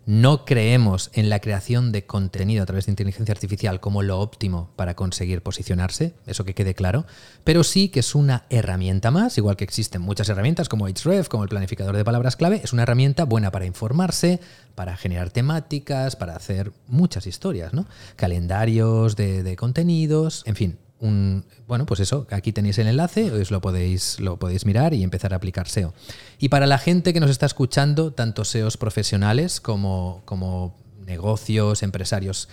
no 0.06 0.46
creemos 0.46 1.10
en 1.14 1.30
la 1.30 1.40
creación 1.40 1.92
de 1.92 2.06
contenido 2.06 2.62
a 2.62 2.66
través 2.66 2.86
de 2.86 2.92
inteligencia 2.92 3.34
artificial 3.34 3.80
como 3.80 4.04
lo 4.04 4.20
óptimo 4.20 4.70
para 4.76 4.96
conseguir 4.96 5.42
posicionarse, 5.42 6.14
eso 6.28 6.46
que 6.46 6.54
quede 6.54 6.76
claro, 6.76 7.06
pero 7.44 7.64
sí 7.64 7.90
que 7.90 8.02
es 8.02 8.14
una 8.14 8.46
herramienta 8.50 9.10
más, 9.10 9.38
igual 9.38 9.58
que 9.58 9.64
existen 9.64 10.02
muchas 10.02 10.30
herramientas 10.30 10.70
como 10.70 10.88
Href, 10.88 11.28
como 11.28 11.44
el 11.44 11.50
planificador 11.50 11.98
de 11.98 12.06
palabras 12.06 12.36
clave, 12.36 12.62
es 12.64 12.74
una 12.74 12.84
herramienta 12.84 13.26
buena 13.26 13.52
para 13.52 13.66
informarse, 13.66 14.40
para 14.76 14.96
generar 14.96 15.32
temáticas, 15.32 16.16
para 16.16 16.36
hacer 16.36 16.72
muchas 16.88 17.26
historias, 17.26 17.74
¿no? 17.74 17.86
Calendarios 18.16 19.16
de, 19.16 19.42
de 19.42 19.56
contenidos, 19.56 20.44
en 20.46 20.56
fin, 20.56 20.78
un, 21.06 21.46
bueno, 21.68 21.86
pues 21.86 22.00
eso, 22.00 22.28
aquí 22.32 22.52
tenéis 22.52 22.78
el 22.80 22.88
enlace, 22.88 23.32
os 23.32 23.52
lo 23.52 23.62
podéis, 23.62 24.20
lo 24.20 24.38
podéis 24.38 24.66
mirar 24.66 24.94
y 24.94 25.04
empezar 25.04 25.34
a 25.34 25.38
aplicar 25.38 25.68
SEO. 25.68 25.94
Y 26.40 26.50
para 26.50 26.66
la 26.66 26.78
gente 26.78 27.14
que 27.14 27.20
nos 27.20 27.30
está 27.30 27.46
escuchando, 27.46 28.12
tanto 28.12 28.44
SEOs 28.44 28.78
profesionales 28.78 29.62
como, 29.62 30.22
como 30.26 30.76
negocios, 31.06 31.84
empresarios, 31.84 32.50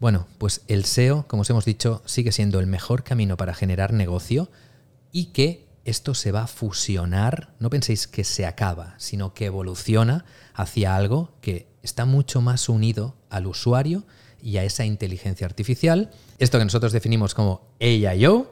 bueno, 0.00 0.26
pues 0.38 0.62
el 0.68 0.84
SEO, 0.84 1.26
como 1.26 1.42
os 1.42 1.50
hemos 1.50 1.64
dicho, 1.64 2.02
sigue 2.06 2.32
siendo 2.32 2.60
el 2.60 2.66
mejor 2.66 3.02
camino 3.02 3.36
para 3.36 3.54
generar 3.54 3.92
negocio 3.92 4.50
y 5.10 5.26
que 5.26 5.66
esto 5.84 6.14
se 6.14 6.32
va 6.32 6.42
a 6.42 6.46
fusionar, 6.46 7.54
no 7.58 7.70
penséis 7.70 8.06
que 8.06 8.22
se 8.22 8.46
acaba, 8.46 8.94
sino 8.98 9.32
que 9.32 9.46
evoluciona 9.46 10.24
hacia 10.54 10.94
algo 10.94 11.32
que 11.40 11.66
está 11.82 12.04
mucho 12.04 12.40
más 12.42 12.68
unido 12.68 13.16
al 13.30 13.46
usuario 13.46 14.04
y 14.42 14.58
a 14.58 14.64
esa 14.64 14.84
inteligencia 14.84 15.46
artificial. 15.46 16.10
Esto 16.38 16.58
que 16.58 16.64
nosotros 16.64 16.92
definimos 16.92 17.34
como 17.34 17.72
AIO. 17.80 18.50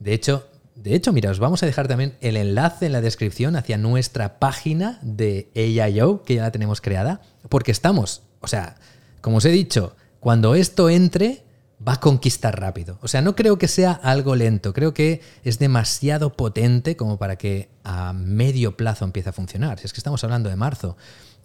De 0.00 0.12
hecho, 0.12 0.48
de 0.74 0.94
hecho, 0.94 1.12
mira, 1.12 1.30
os 1.30 1.38
vamos 1.38 1.62
a 1.62 1.66
dejar 1.66 1.88
también 1.88 2.16
el 2.20 2.36
enlace 2.36 2.86
en 2.86 2.92
la 2.92 3.00
descripción 3.00 3.56
hacia 3.56 3.78
nuestra 3.78 4.38
página 4.38 4.98
de 5.02 5.50
AIO, 5.56 6.22
que 6.22 6.36
ya 6.36 6.42
la 6.42 6.52
tenemos 6.52 6.80
creada, 6.80 7.20
porque 7.48 7.72
estamos, 7.72 8.22
o 8.40 8.46
sea, 8.46 8.76
como 9.20 9.38
os 9.38 9.44
he 9.44 9.50
dicho, 9.50 9.96
cuando 10.20 10.54
esto 10.54 10.88
entre, 10.88 11.44
va 11.86 11.94
a 11.94 12.00
conquistar 12.00 12.60
rápido. 12.60 12.98
O 13.02 13.08
sea, 13.08 13.22
no 13.22 13.34
creo 13.34 13.58
que 13.58 13.68
sea 13.68 13.92
algo 13.92 14.36
lento, 14.36 14.72
creo 14.72 14.94
que 14.94 15.20
es 15.44 15.58
demasiado 15.58 16.36
potente 16.36 16.96
como 16.96 17.18
para 17.18 17.36
que 17.36 17.70
a 17.84 18.12
medio 18.12 18.76
plazo 18.76 19.04
empiece 19.04 19.30
a 19.30 19.32
funcionar. 19.32 19.78
Si 19.78 19.86
es 19.86 19.92
que 19.92 20.00
estamos 20.00 20.22
hablando 20.24 20.48
de 20.48 20.56
marzo. 20.56 20.96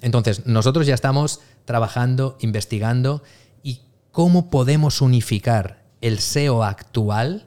Entonces, 0.02 0.46
nosotros 0.46 0.86
ya 0.86 0.96
estamos 0.96 1.39
trabajando, 1.66 2.38
investigando 2.39 3.24
cómo 4.14 4.52
podemos 4.52 5.02
unificar 5.02 5.83
el 6.04 6.20
SEO 6.20 6.64
actual 6.64 7.45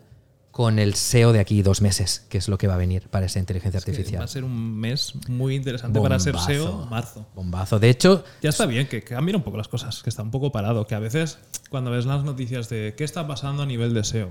con 0.50 0.78
el 0.78 0.94
SEO 0.94 1.34
de 1.34 1.40
aquí 1.40 1.60
dos 1.60 1.82
meses, 1.82 2.24
que 2.30 2.38
es 2.38 2.48
lo 2.48 2.56
que 2.56 2.66
va 2.66 2.72
a 2.72 2.78
venir 2.78 3.10
para 3.10 3.26
esa 3.26 3.38
inteligencia 3.38 3.76
artificial. 3.76 4.20
va 4.20 4.24
a 4.24 4.28
ser 4.28 4.42
un 4.42 4.78
mes 4.78 5.12
muy 5.28 5.54
interesante 5.54 6.00
para 6.00 6.18
ser 6.18 6.38
SEO, 6.38 6.86
marzo. 6.86 7.26
Bombazo. 7.34 7.78
De 7.78 7.90
hecho... 7.90 8.24
Ya 8.40 8.48
está 8.48 8.64
bien, 8.64 8.88
que, 8.88 9.02
cambien 9.02 9.36
un 9.36 9.42
poco 9.42 9.58
las 9.58 9.68
cosas, 9.68 10.02
que 10.02 10.08
está 10.08 10.22
un 10.22 10.30
poco 10.30 10.52
parado, 10.52 10.86
que 10.86 10.94
a 10.94 10.98
veces 10.98 11.38
cuando 11.68 11.90
ves 11.90 12.06
las 12.06 12.24
noticias 12.24 12.70
de 12.70 12.94
qué 12.96 13.04
está 13.04 13.26
pasando 13.26 13.62
a 13.62 13.66
nivel 13.66 13.92
de 13.92 14.02
SEO, 14.02 14.30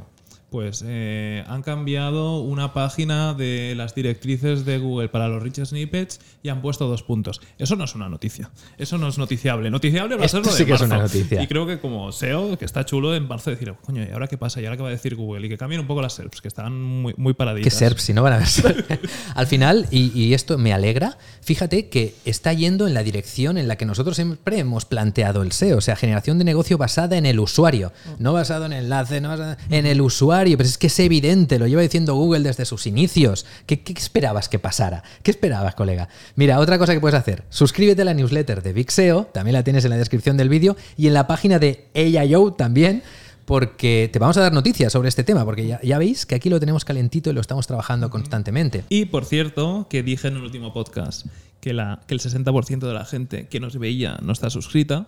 pues 0.50 0.84
eh, 0.86 1.44
han 1.48 1.64
cambiado 1.64 2.40
una 2.40 2.74
página 2.74 3.34
de 3.34 3.74
las 3.76 3.96
directrices 3.96 4.66
de 4.66 4.78
Google 4.78 5.10
para 5.10 5.28
los 5.28 5.42
rich 5.42 5.64
snippets 5.64 6.20
y 6.44 6.50
han 6.50 6.62
puesto 6.62 6.88
dos 6.88 7.04
puntos. 7.04 7.42
Eso 7.58 7.76
no 7.76 7.84
es 7.84 7.96
una 7.96 8.10
noticia. 8.10 8.50
Eso 8.78 8.98
no 8.98 9.08
es 9.08 9.18
noticiable. 9.18 9.70
Noticiable 9.70 10.16
va 10.16 10.26
a 10.26 10.28
ser 10.28 10.46
lo 10.46 10.52
de 10.52 10.58
sí 10.58 10.66
que 10.66 10.72
marzo. 10.72 10.86
es 10.86 10.92
una 10.92 11.00
noticia. 11.00 11.42
Y 11.42 11.48
creo 11.48 11.66
que 11.66 11.80
como 11.80 12.12
SEO, 12.12 12.58
que 12.58 12.66
está 12.66 12.86
chulo 12.86 13.16
en 13.16 13.28
marzo 13.28 13.50
decir, 13.50 13.74
coño, 13.84 14.04
¿y 14.04 14.12
ahora 14.12 14.28
qué 14.28 14.38
pasa? 14.38 14.62
¿Y 14.62 14.66
ahora 14.66 14.78
qué 14.78 14.84
va 14.84 14.90
a 14.90 14.92
decir 14.92 15.16
Google? 15.16 15.46
Y 15.46 15.50
que 15.50 15.58
cambien 15.58 15.82
un 15.82 15.88
poco 15.88 16.02
las 16.02 16.14
SERPs, 16.14 16.42
que 16.42 16.48
están 16.48 16.82
muy, 16.82 17.14
muy 17.18 17.34
paraditas. 17.34 17.74
¿Qué 17.74 17.78
SERPs? 17.78 18.04
Si 18.04 18.14
no 18.14 18.24
van 18.24 18.34
a 18.34 18.38
ver. 18.38 19.00
Al 19.36 19.48
final, 19.48 19.88
y, 19.92 20.12
y 20.18 20.34
esto 20.34 20.58
me 20.58 20.74
alegra, 20.74 21.18
fíjate 21.42 21.90
que 21.90 22.16
está 22.26 22.54
yendo 22.54 22.88
en 22.88 22.94
la 22.94 23.04
dirección 23.04 23.58
en 23.58 23.68
la 23.68 23.76
que 23.78 23.86
nosotros 23.86 24.16
siempre 24.16 24.60
hemos 24.60 24.86
planteado 24.86 25.42
el 25.42 25.52
SEO. 25.52 25.78
O 25.78 25.82
sea, 25.82 25.96
generación 25.96 26.38
de 26.38 26.44
negocio 26.44 26.78
basada 26.78 27.18
en 27.18 27.26
el 27.26 27.40
usuario. 27.40 27.92
No 28.20 28.34
basado 28.34 28.66
en 28.66 28.74
enlace, 28.74 29.22
no 29.22 29.30
basado 29.30 29.58
en 29.70 29.86
el 29.86 30.02
usuario. 30.02 30.35
Pero 30.44 30.64
es 30.64 30.78
que 30.78 30.88
es 30.88 31.00
evidente, 31.00 31.58
lo 31.60 31.68
lleva 31.68 31.82
diciendo 31.82 32.16
Google 32.16 32.42
desde 32.42 32.66
sus 32.66 32.88
inicios. 32.88 33.46
¿Qué, 33.66 33.82
esperabas 33.96 34.50
que 34.50 34.60
pasara? 34.60 35.04
¿Qué 35.24 35.32
esperabas, 35.32 35.76
colega? 35.76 36.10
Mira, 36.36 36.60
otra 36.60 36.78
cosa 36.78 36.94
que 36.94 37.00
puedes 37.00 37.18
hacer, 37.18 37.44
suscríbete 37.50 38.02
a 38.02 38.06
la 38.06 38.14
newsletter 38.14 38.62
de 38.62 38.74
Big 38.74 38.92
SEO, 38.92 39.26
también 39.34 39.54
la 39.54 39.64
tienes 39.64 39.86
en 39.86 39.92
la 39.92 39.98
descripción 39.98 40.36
del 40.36 40.50
vídeo, 40.50 40.76
y 40.98 41.08
en 41.08 41.14
la 41.14 41.26
página 41.26 41.58
de 41.58 41.86
AIO 41.96 42.54
también, 42.54 43.02
porque 43.46 44.10
te 44.12 44.20
vamos 44.20 44.36
a 44.38 44.42
dar 44.42 44.52
noticias 44.52 44.92
sobre 44.92 45.08
este 45.08 45.24
tema, 45.24 45.46
porque 45.46 45.80
ya, 45.82 45.98
veis 45.98 46.26
que 46.26 46.36
aquí 46.36 46.50
lo 46.50 46.60
tenemos 46.60 46.84
calentito 46.84 47.30
y 47.30 47.34
lo 47.34 47.42
estamos 47.42 47.66
trabajando 47.68 48.10
constantemente. 48.10 48.84
Y 48.90 49.06
por 49.06 49.26
cierto, 49.26 49.88
que 49.90 50.04
dije 50.04 50.28
en 50.28 50.36
el 50.36 50.44
último 50.44 50.74
podcast 50.74 51.28
que, 51.62 51.72
que 51.72 52.14
el 52.14 52.20
60% 52.20 52.80
de 52.80 52.94
la 52.94 53.06
gente 53.06 53.48
que 53.48 53.60
nos 53.60 53.78
veía 53.78 54.18
no 54.22 54.34
está 54.34 54.50
suscrita 54.50 55.08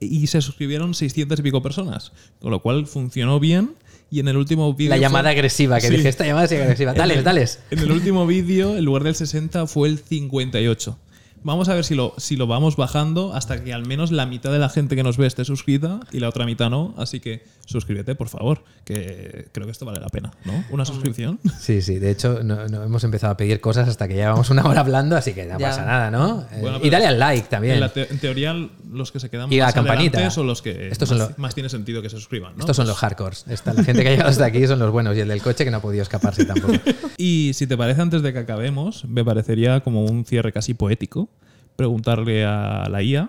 y 0.00 0.26
se 0.28 0.40
suscribieron 0.40 0.94
600 0.94 1.38
y 1.38 1.42
pico 1.42 1.62
personas, 1.62 2.12
con 2.40 2.50
lo 2.50 2.60
cual 2.60 2.86
funcionó 2.86 3.40
bien. 3.40 3.74
Y 4.10 4.20
en 4.20 4.28
el 4.28 4.36
último 4.36 4.72
vídeo. 4.74 4.90
La 4.90 4.96
llamada 4.96 5.24
fue- 5.24 5.32
agresiva, 5.32 5.80
que 5.80 5.88
Sí. 5.88 5.96
dije, 5.96 6.08
esta 6.08 6.24
llamada 6.24 6.46
es 6.46 6.52
agresiva. 6.52 6.92
El, 6.92 7.22
dales. 7.24 7.60
En 7.70 7.78
el 7.80 7.90
último 7.92 8.26
vídeo, 8.26 8.76
en 8.76 8.84
lugar 8.84 9.04
del 9.04 9.14
60 9.14 9.66
fue 9.66 9.88
el 9.88 9.98
58. 9.98 10.98
Vamos 11.44 11.68
a 11.68 11.74
ver 11.74 11.84
si 11.84 11.94
lo, 11.94 12.14
si 12.16 12.36
lo 12.36 12.46
vamos 12.46 12.76
bajando 12.76 13.32
hasta 13.34 13.62
que 13.62 13.72
al 13.72 13.86
menos 13.86 14.10
la 14.10 14.26
mitad 14.26 14.50
de 14.50 14.58
la 14.58 14.68
gente 14.68 14.96
que 14.96 15.02
nos 15.02 15.16
ve 15.18 15.26
esté 15.26 15.44
suscrita 15.44 16.00
y 16.10 16.18
la 16.20 16.28
otra 16.28 16.44
mitad 16.46 16.68
no. 16.70 16.94
Así 16.96 17.20
que 17.20 17.44
suscríbete, 17.68 18.14
por 18.14 18.28
favor, 18.28 18.64
que 18.84 19.48
creo 19.52 19.66
que 19.66 19.72
esto 19.72 19.84
vale 19.84 20.00
la 20.00 20.08
pena, 20.08 20.30
¿no? 20.44 20.64
Una 20.70 20.84
suscripción. 20.84 21.38
Sí, 21.60 21.82
sí, 21.82 21.98
de 21.98 22.10
hecho 22.10 22.42
no, 22.42 22.66
no 22.68 22.82
hemos 22.84 23.04
empezado 23.04 23.32
a 23.32 23.36
pedir 23.36 23.60
cosas 23.60 23.88
hasta 23.88 24.08
que 24.08 24.14
llevamos 24.14 24.48
una 24.48 24.64
hora 24.64 24.80
hablando, 24.80 25.16
así 25.16 25.34
que 25.34 25.44
no 25.44 25.58
Ya. 25.58 25.68
pasa 25.68 25.84
nada, 25.84 26.10
¿no? 26.10 26.46
Eh, 26.52 26.58
Bueno, 26.62 26.78
y 26.82 26.88
dale 26.88 27.06
al 27.06 27.18
like 27.18 27.48
también. 27.48 27.74
En, 27.74 27.80
la 27.80 27.92
te- 27.92 28.10
en 28.10 28.18
teoría, 28.18 28.54
los 28.90 29.12
que 29.12 29.20
se 29.20 29.28
quedan 29.28 29.52
Y 29.52 29.58
la 29.58 29.66
más 29.66 29.74
campanita. 29.74 30.16
adelante 30.18 30.34
son 30.34 30.46
los 30.46 30.62
que 30.62 30.88
Estos 30.88 31.10
más, 31.10 31.18
son 31.18 31.28
lo- 31.28 31.34
más 31.36 31.54
tiene 31.54 31.68
sentido 31.68 32.00
que 32.00 32.08
se 32.08 32.16
suscriban. 32.16 32.54
¿no? 32.54 32.60
Estos 32.60 32.74
son 32.76 32.84
Pues- 32.84 32.88
los 32.94 32.98
hardcores. 32.98 33.44
Esta, 33.48 33.74
la 33.74 33.84
gente 33.84 34.02
que 34.02 34.08
ha 34.08 34.12
llegado 34.12 34.30
hasta 34.30 34.46
aquí 34.46 34.66
son 34.66 34.78
los 34.78 34.90
buenos 34.90 35.14
y 35.16 35.20
el 35.20 35.28
del 35.28 35.42
coche 35.42 35.64
que 35.64 35.70
no 35.70 35.76
ha 35.76 35.82
podido 35.82 36.02
escaparse 36.02 36.44
tampoco. 36.46 36.72
Y 37.18 37.52
si 37.54 37.66
te 37.66 37.76
parece, 37.76 38.00
antes 38.00 38.22
de 38.22 38.32
que 38.32 38.38
acabemos, 38.38 39.04
me 39.04 39.22
parecería 39.24 39.80
como 39.80 40.04
un 40.04 40.24
cierre 40.24 40.52
casi 40.52 40.72
poético 40.72 41.28
preguntarle 41.76 42.44
a 42.44 42.88
la 42.90 43.02
IA 43.02 43.28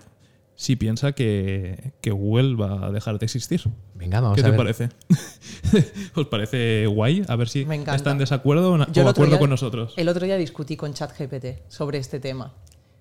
si 0.59 0.75
piensa 0.75 1.13
que, 1.13 1.93
que 2.01 2.11
Google 2.11 2.55
va 2.57 2.87
a 2.87 2.91
dejar 2.91 3.17
de 3.17 3.25
existir. 3.25 3.61
Venga, 3.95 4.19
vamos 4.19 4.35
¿Qué 4.35 4.41
a 4.41 4.43
te 4.43 4.49
ver. 4.51 4.57
parece? 4.57 4.89
¿Os 6.15 6.27
parece 6.27 6.85
guay? 6.87 7.23
A 7.29 7.37
ver 7.37 7.47
si 7.47 7.61
está 7.95 8.11
en 8.11 8.17
desacuerdo 8.17 8.73
o 8.73 8.91
Yo 8.91 9.05
o 9.05 9.07
acuerdo 9.07 9.31
día- 9.31 9.39
con 9.39 9.49
nosotros. 9.49 9.93
El 9.95 10.09
otro 10.09 10.25
día 10.25 10.35
discutí 10.35 10.75
con 10.75 10.93
ChatGPT 10.93 11.69
sobre 11.69 11.97
este 11.99 12.19
tema. 12.19 12.53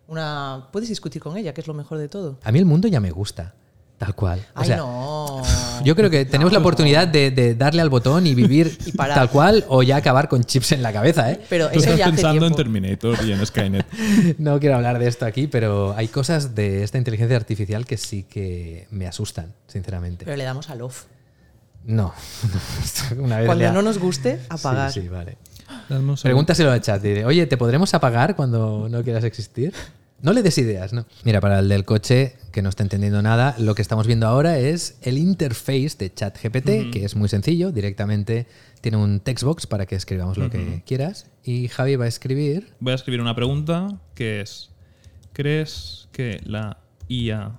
Una, 0.07 0.69
puedes 0.71 0.89
discutir 0.89 1.21
con 1.21 1.37
ella, 1.37 1.53
que 1.53 1.61
es 1.61 1.67
lo 1.67 1.75
mejor 1.75 1.99
de 1.99 2.09
todo. 2.09 2.39
A 2.45 2.53
mí 2.53 2.61
el 2.61 2.65
mundo 2.65 2.87
ya 2.87 3.01
me 3.01 3.11
gusta, 3.11 3.57
tal 3.99 4.15
cual. 4.15 4.39
O 4.55 4.61
Ay, 4.61 4.67
sea, 4.69 4.77
no. 4.79 5.43
Yo 5.85 5.95
creo 5.95 6.09
que 6.11 6.25
tenemos 6.25 6.53
la 6.53 6.59
oportunidad 6.61 7.07
de, 7.07 7.31
de 7.31 7.55
darle 7.55 7.83
al 7.83 7.89
botón 7.91 8.27
y 8.27 8.35
vivir 8.35 8.77
Y 8.87 8.93
parar. 8.93 9.17
tal 9.17 9.31
cual 9.31 9.65
o 9.69 9.83
ya 9.83 9.97
acabar 9.97 10.29
con 10.29 10.43
chips 10.45 10.73
en 10.73 10.83
la 10.83 10.93
cabeza, 10.93 11.31
¿eh? 11.31 11.41
Pero 11.49 11.67
Tú 11.69 11.79
eso 11.79 11.91
estás 11.91 11.99
ya 11.99 12.05
hace 12.07 12.13
pensando 12.15 12.47
en. 12.47 12.55
Terminator 12.55 13.19
y 13.25 13.33
en 13.33 13.45
Skynet. 13.47 13.87
No 14.39 14.59
quiero 14.61 14.77
hablar 14.77 14.99
de 14.99 15.09
esto 15.09 15.27
aquí, 15.27 15.47
pero 15.47 15.95
hay 15.97 16.09
cosas 16.09 16.55
de 16.55 16.83
esta 16.83 16.99
inteligencia 16.99 17.37
artificial 17.37 17.87
que 17.87 17.97
sí 17.97 18.23
que 18.25 18.87
me 18.91 19.07
asustan, 19.07 19.53
sinceramente. 19.67 20.25
Pero 20.25 20.37
le 20.37 20.45
damos 20.45 20.71
al 20.71 20.83
off. 20.83 21.05
No. 21.85 22.13
Una 23.19 23.39
vez 23.39 23.47
Cuando 23.47 23.73
no 23.73 23.83
nos 23.83 23.99
guste, 23.99 24.41
apagar. 24.49 24.93
Sí, 24.93 25.03
sí, 25.03 25.09
vale. 25.09 25.37
Pregúntaselo 26.23 26.71
al 26.73 26.81
chat. 26.81 27.01
Diré, 27.01 27.25
Oye, 27.25 27.47
¿te 27.47 27.57
podremos 27.57 27.95
apagar 27.95 28.35
cuando 28.37 28.89
no 28.91 29.03
quieras 29.03 29.25
existir? 29.25 29.73
No 30.21 30.33
le 30.33 30.43
des 30.43 30.59
ideas, 30.59 30.93
¿no? 30.93 31.07
Mira, 31.25 31.41
para 31.41 31.61
el 31.61 31.69
del 31.69 31.85
coche 31.85 32.35
que 32.51 32.61
no 32.61 32.69
está 32.69 32.83
entendiendo 32.83 33.23
nada, 33.23 33.55
lo 33.59 33.77
que 33.77 33.83
estamos 33.83 34.09
viendo 34.09 34.27
ahora 34.27 34.59
es 34.59 34.99
el 35.03 35.17
interface 35.17 35.93
de 35.97 36.13
ChatGPT, 36.13 36.91
que 36.93 37.05
es 37.05 37.15
muy 37.15 37.29
sencillo. 37.29 37.71
Directamente 37.71 38.49
tiene 38.81 38.97
un 38.97 39.21
textbox 39.21 39.69
para 39.69 39.87
que 39.87 39.95
escribamos 39.95 40.37
lo 40.37 40.51
que 40.51 40.83
quieras. 40.85 41.31
Y 41.45 41.69
Javi 41.69 41.95
va 41.95 42.07
a 42.07 42.09
escribir. 42.09 42.73
Voy 42.81 42.93
a 42.93 42.97
escribir 42.97 43.21
una 43.21 43.37
pregunta 43.37 44.01
que 44.17 44.41
es: 44.41 44.71
¿Crees 45.33 46.09
que 46.11 46.41
la 46.45 46.79
IA 47.09 47.53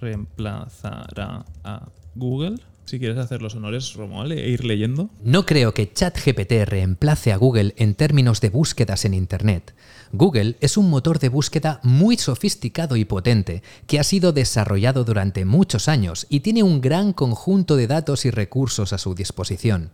reemplazará 0.00 1.44
a 1.64 1.88
Google? 2.14 2.60
Si 2.90 2.98
quieres 2.98 3.18
hacer 3.18 3.40
los 3.40 3.54
honores, 3.54 3.94
Romuald, 3.94 4.32
e 4.32 4.48
ir 4.48 4.64
leyendo. 4.64 5.10
No 5.22 5.46
creo 5.46 5.72
que 5.72 5.92
ChatGPT 5.92 6.64
reemplace 6.64 7.30
a 7.30 7.36
Google 7.36 7.72
en 7.76 7.94
términos 7.94 8.40
de 8.40 8.50
búsquedas 8.50 9.04
en 9.04 9.14
Internet. 9.14 9.76
Google 10.10 10.56
es 10.60 10.76
un 10.76 10.90
motor 10.90 11.20
de 11.20 11.28
búsqueda 11.28 11.78
muy 11.84 12.16
sofisticado 12.16 12.96
y 12.96 13.04
potente 13.04 13.62
que 13.86 14.00
ha 14.00 14.02
sido 14.02 14.32
desarrollado 14.32 15.04
durante 15.04 15.44
muchos 15.44 15.86
años 15.86 16.26
y 16.28 16.40
tiene 16.40 16.64
un 16.64 16.80
gran 16.80 17.12
conjunto 17.12 17.76
de 17.76 17.86
datos 17.86 18.24
y 18.24 18.32
recursos 18.32 18.92
a 18.92 18.98
su 18.98 19.14
disposición. 19.14 19.92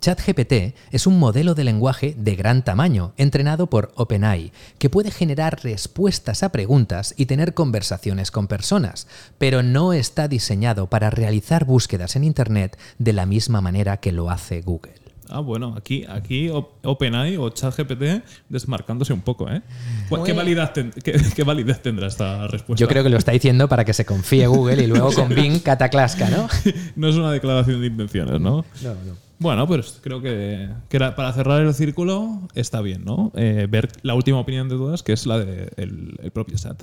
ChatGPT 0.00 0.74
es 0.90 1.06
un 1.06 1.18
modelo 1.18 1.54
de 1.54 1.64
lenguaje 1.64 2.14
de 2.18 2.36
gran 2.36 2.64
tamaño, 2.64 3.12
entrenado 3.16 3.68
por 3.68 3.92
OpenAI, 3.96 4.52
que 4.78 4.90
puede 4.90 5.10
generar 5.10 5.62
respuestas 5.62 6.42
a 6.42 6.50
preguntas 6.50 7.14
y 7.16 7.26
tener 7.26 7.54
conversaciones 7.54 8.30
con 8.30 8.46
personas, 8.46 9.06
pero 9.38 9.62
no 9.62 9.92
está 9.92 10.28
diseñado 10.28 10.86
para 10.88 11.10
realizar 11.10 11.64
búsquedas 11.64 12.16
en 12.16 12.24
Internet 12.24 12.78
de 12.98 13.12
la 13.12 13.26
misma 13.26 13.60
manera 13.60 13.96
que 13.98 14.12
lo 14.12 14.30
hace 14.30 14.60
Google. 14.60 14.94
Ah, 15.28 15.40
bueno, 15.40 15.74
aquí, 15.76 16.04
aquí 16.08 16.50
OpenAI 16.50 17.36
o 17.36 17.50
ChatGPT 17.50 18.22
desmarcándose 18.48 19.12
un 19.12 19.22
poco, 19.22 19.50
¿eh? 19.50 19.60
¿Qué 20.24 20.32
validez, 20.32 20.70
qué, 21.34 21.42
validez, 21.42 21.82
tendrá 21.82 22.06
esta 22.06 22.46
respuesta? 22.46 22.80
Yo 22.80 22.86
creo 22.88 23.02
que 23.02 23.10
lo 23.10 23.16
está 23.16 23.32
diciendo 23.32 23.68
para 23.68 23.84
que 23.84 23.92
se 23.92 24.04
confíe 24.04 24.46
Google 24.46 24.84
y 24.84 24.86
luego 24.86 25.12
con 25.12 25.28
Bing 25.34 25.58
cataclasca, 25.60 26.30
¿no? 26.30 26.48
no 26.96 27.08
es 27.08 27.16
una 27.16 27.32
declaración 27.32 27.80
de 27.80 27.88
intenciones, 27.88 28.40
¿no? 28.40 28.64
No, 28.82 28.94
no. 29.04 29.25
Bueno, 29.38 29.66
pues 29.66 30.00
creo 30.02 30.22
que, 30.22 30.70
para 30.88 31.32
cerrar 31.32 31.60
el 31.60 31.74
círculo 31.74 32.40
está 32.54 32.80
bien, 32.80 33.04
¿no? 33.04 33.32
Eh, 33.34 33.66
ver 33.68 33.88
la 34.02 34.14
última 34.14 34.38
opinión 34.38 34.68
de 34.68 34.76
todas, 34.76 35.02
que 35.02 35.12
es 35.12 35.26
la 35.26 35.38
del 35.38 36.16
el 36.22 36.30
propio 36.30 36.56
chat. 36.56 36.82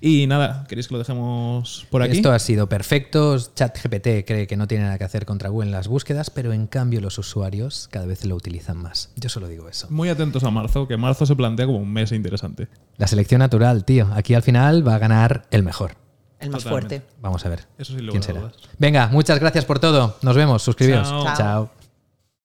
Y 0.00 0.26
nada, 0.26 0.66
¿queréis 0.68 0.88
que 0.88 0.94
lo 0.94 0.98
dejemos 0.98 1.86
por 1.90 2.02
aquí? 2.02 2.16
Esto 2.16 2.32
ha 2.32 2.38
sido 2.38 2.68
perfecto. 2.68 3.36
ChatGPT 3.38 4.26
cree 4.26 4.46
que 4.46 4.56
no 4.56 4.66
tiene 4.66 4.84
nada 4.84 4.98
que 4.98 5.04
hacer 5.04 5.24
contra 5.26 5.48
Google 5.48 5.68
en 5.68 5.72
las 5.72 5.86
búsquedas, 5.86 6.30
pero 6.30 6.52
en 6.52 6.66
cambio 6.66 7.00
los 7.00 7.18
usuarios 7.18 7.88
cada 7.90 8.06
vez 8.06 8.24
lo 8.24 8.34
utilizan 8.34 8.78
más. 8.78 9.12
Yo 9.16 9.28
solo 9.28 9.46
digo 9.46 9.68
eso. 9.68 9.86
Muy 9.90 10.08
atentos 10.08 10.42
a 10.44 10.50
marzo, 10.50 10.88
que 10.88 10.96
marzo 10.96 11.24
se 11.24 11.36
plantea 11.36 11.66
como 11.66 11.78
un 11.78 11.92
mes 11.92 12.10
interesante. 12.12 12.68
La 12.96 13.06
selección 13.06 13.38
natural, 13.38 13.84
tío. 13.84 14.08
Aquí 14.14 14.34
al 14.34 14.42
final 14.42 14.86
va 14.86 14.96
a 14.96 14.98
ganar 14.98 15.44
el 15.50 15.62
mejor. 15.62 15.96
El 16.40 16.50
más 16.50 16.64
fuerte. 16.64 17.02
Vamos 17.20 17.46
a 17.46 17.48
ver. 17.48 17.66
Eso 17.78 17.94
sí 17.94 18.00
lo 18.00 18.10
¿Quién 18.10 18.24
será? 18.24 18.50
Venga, 18.78 19.06
muchas 19.12 19.38
gracias 19.38 19.64
por 19.64 19.78
todo. 19.78 20.16
Nos 20.22 20.34
vemos. 20.34 20.62
Suscribiros. 20.62 21.08
Chao. 21.36 21.70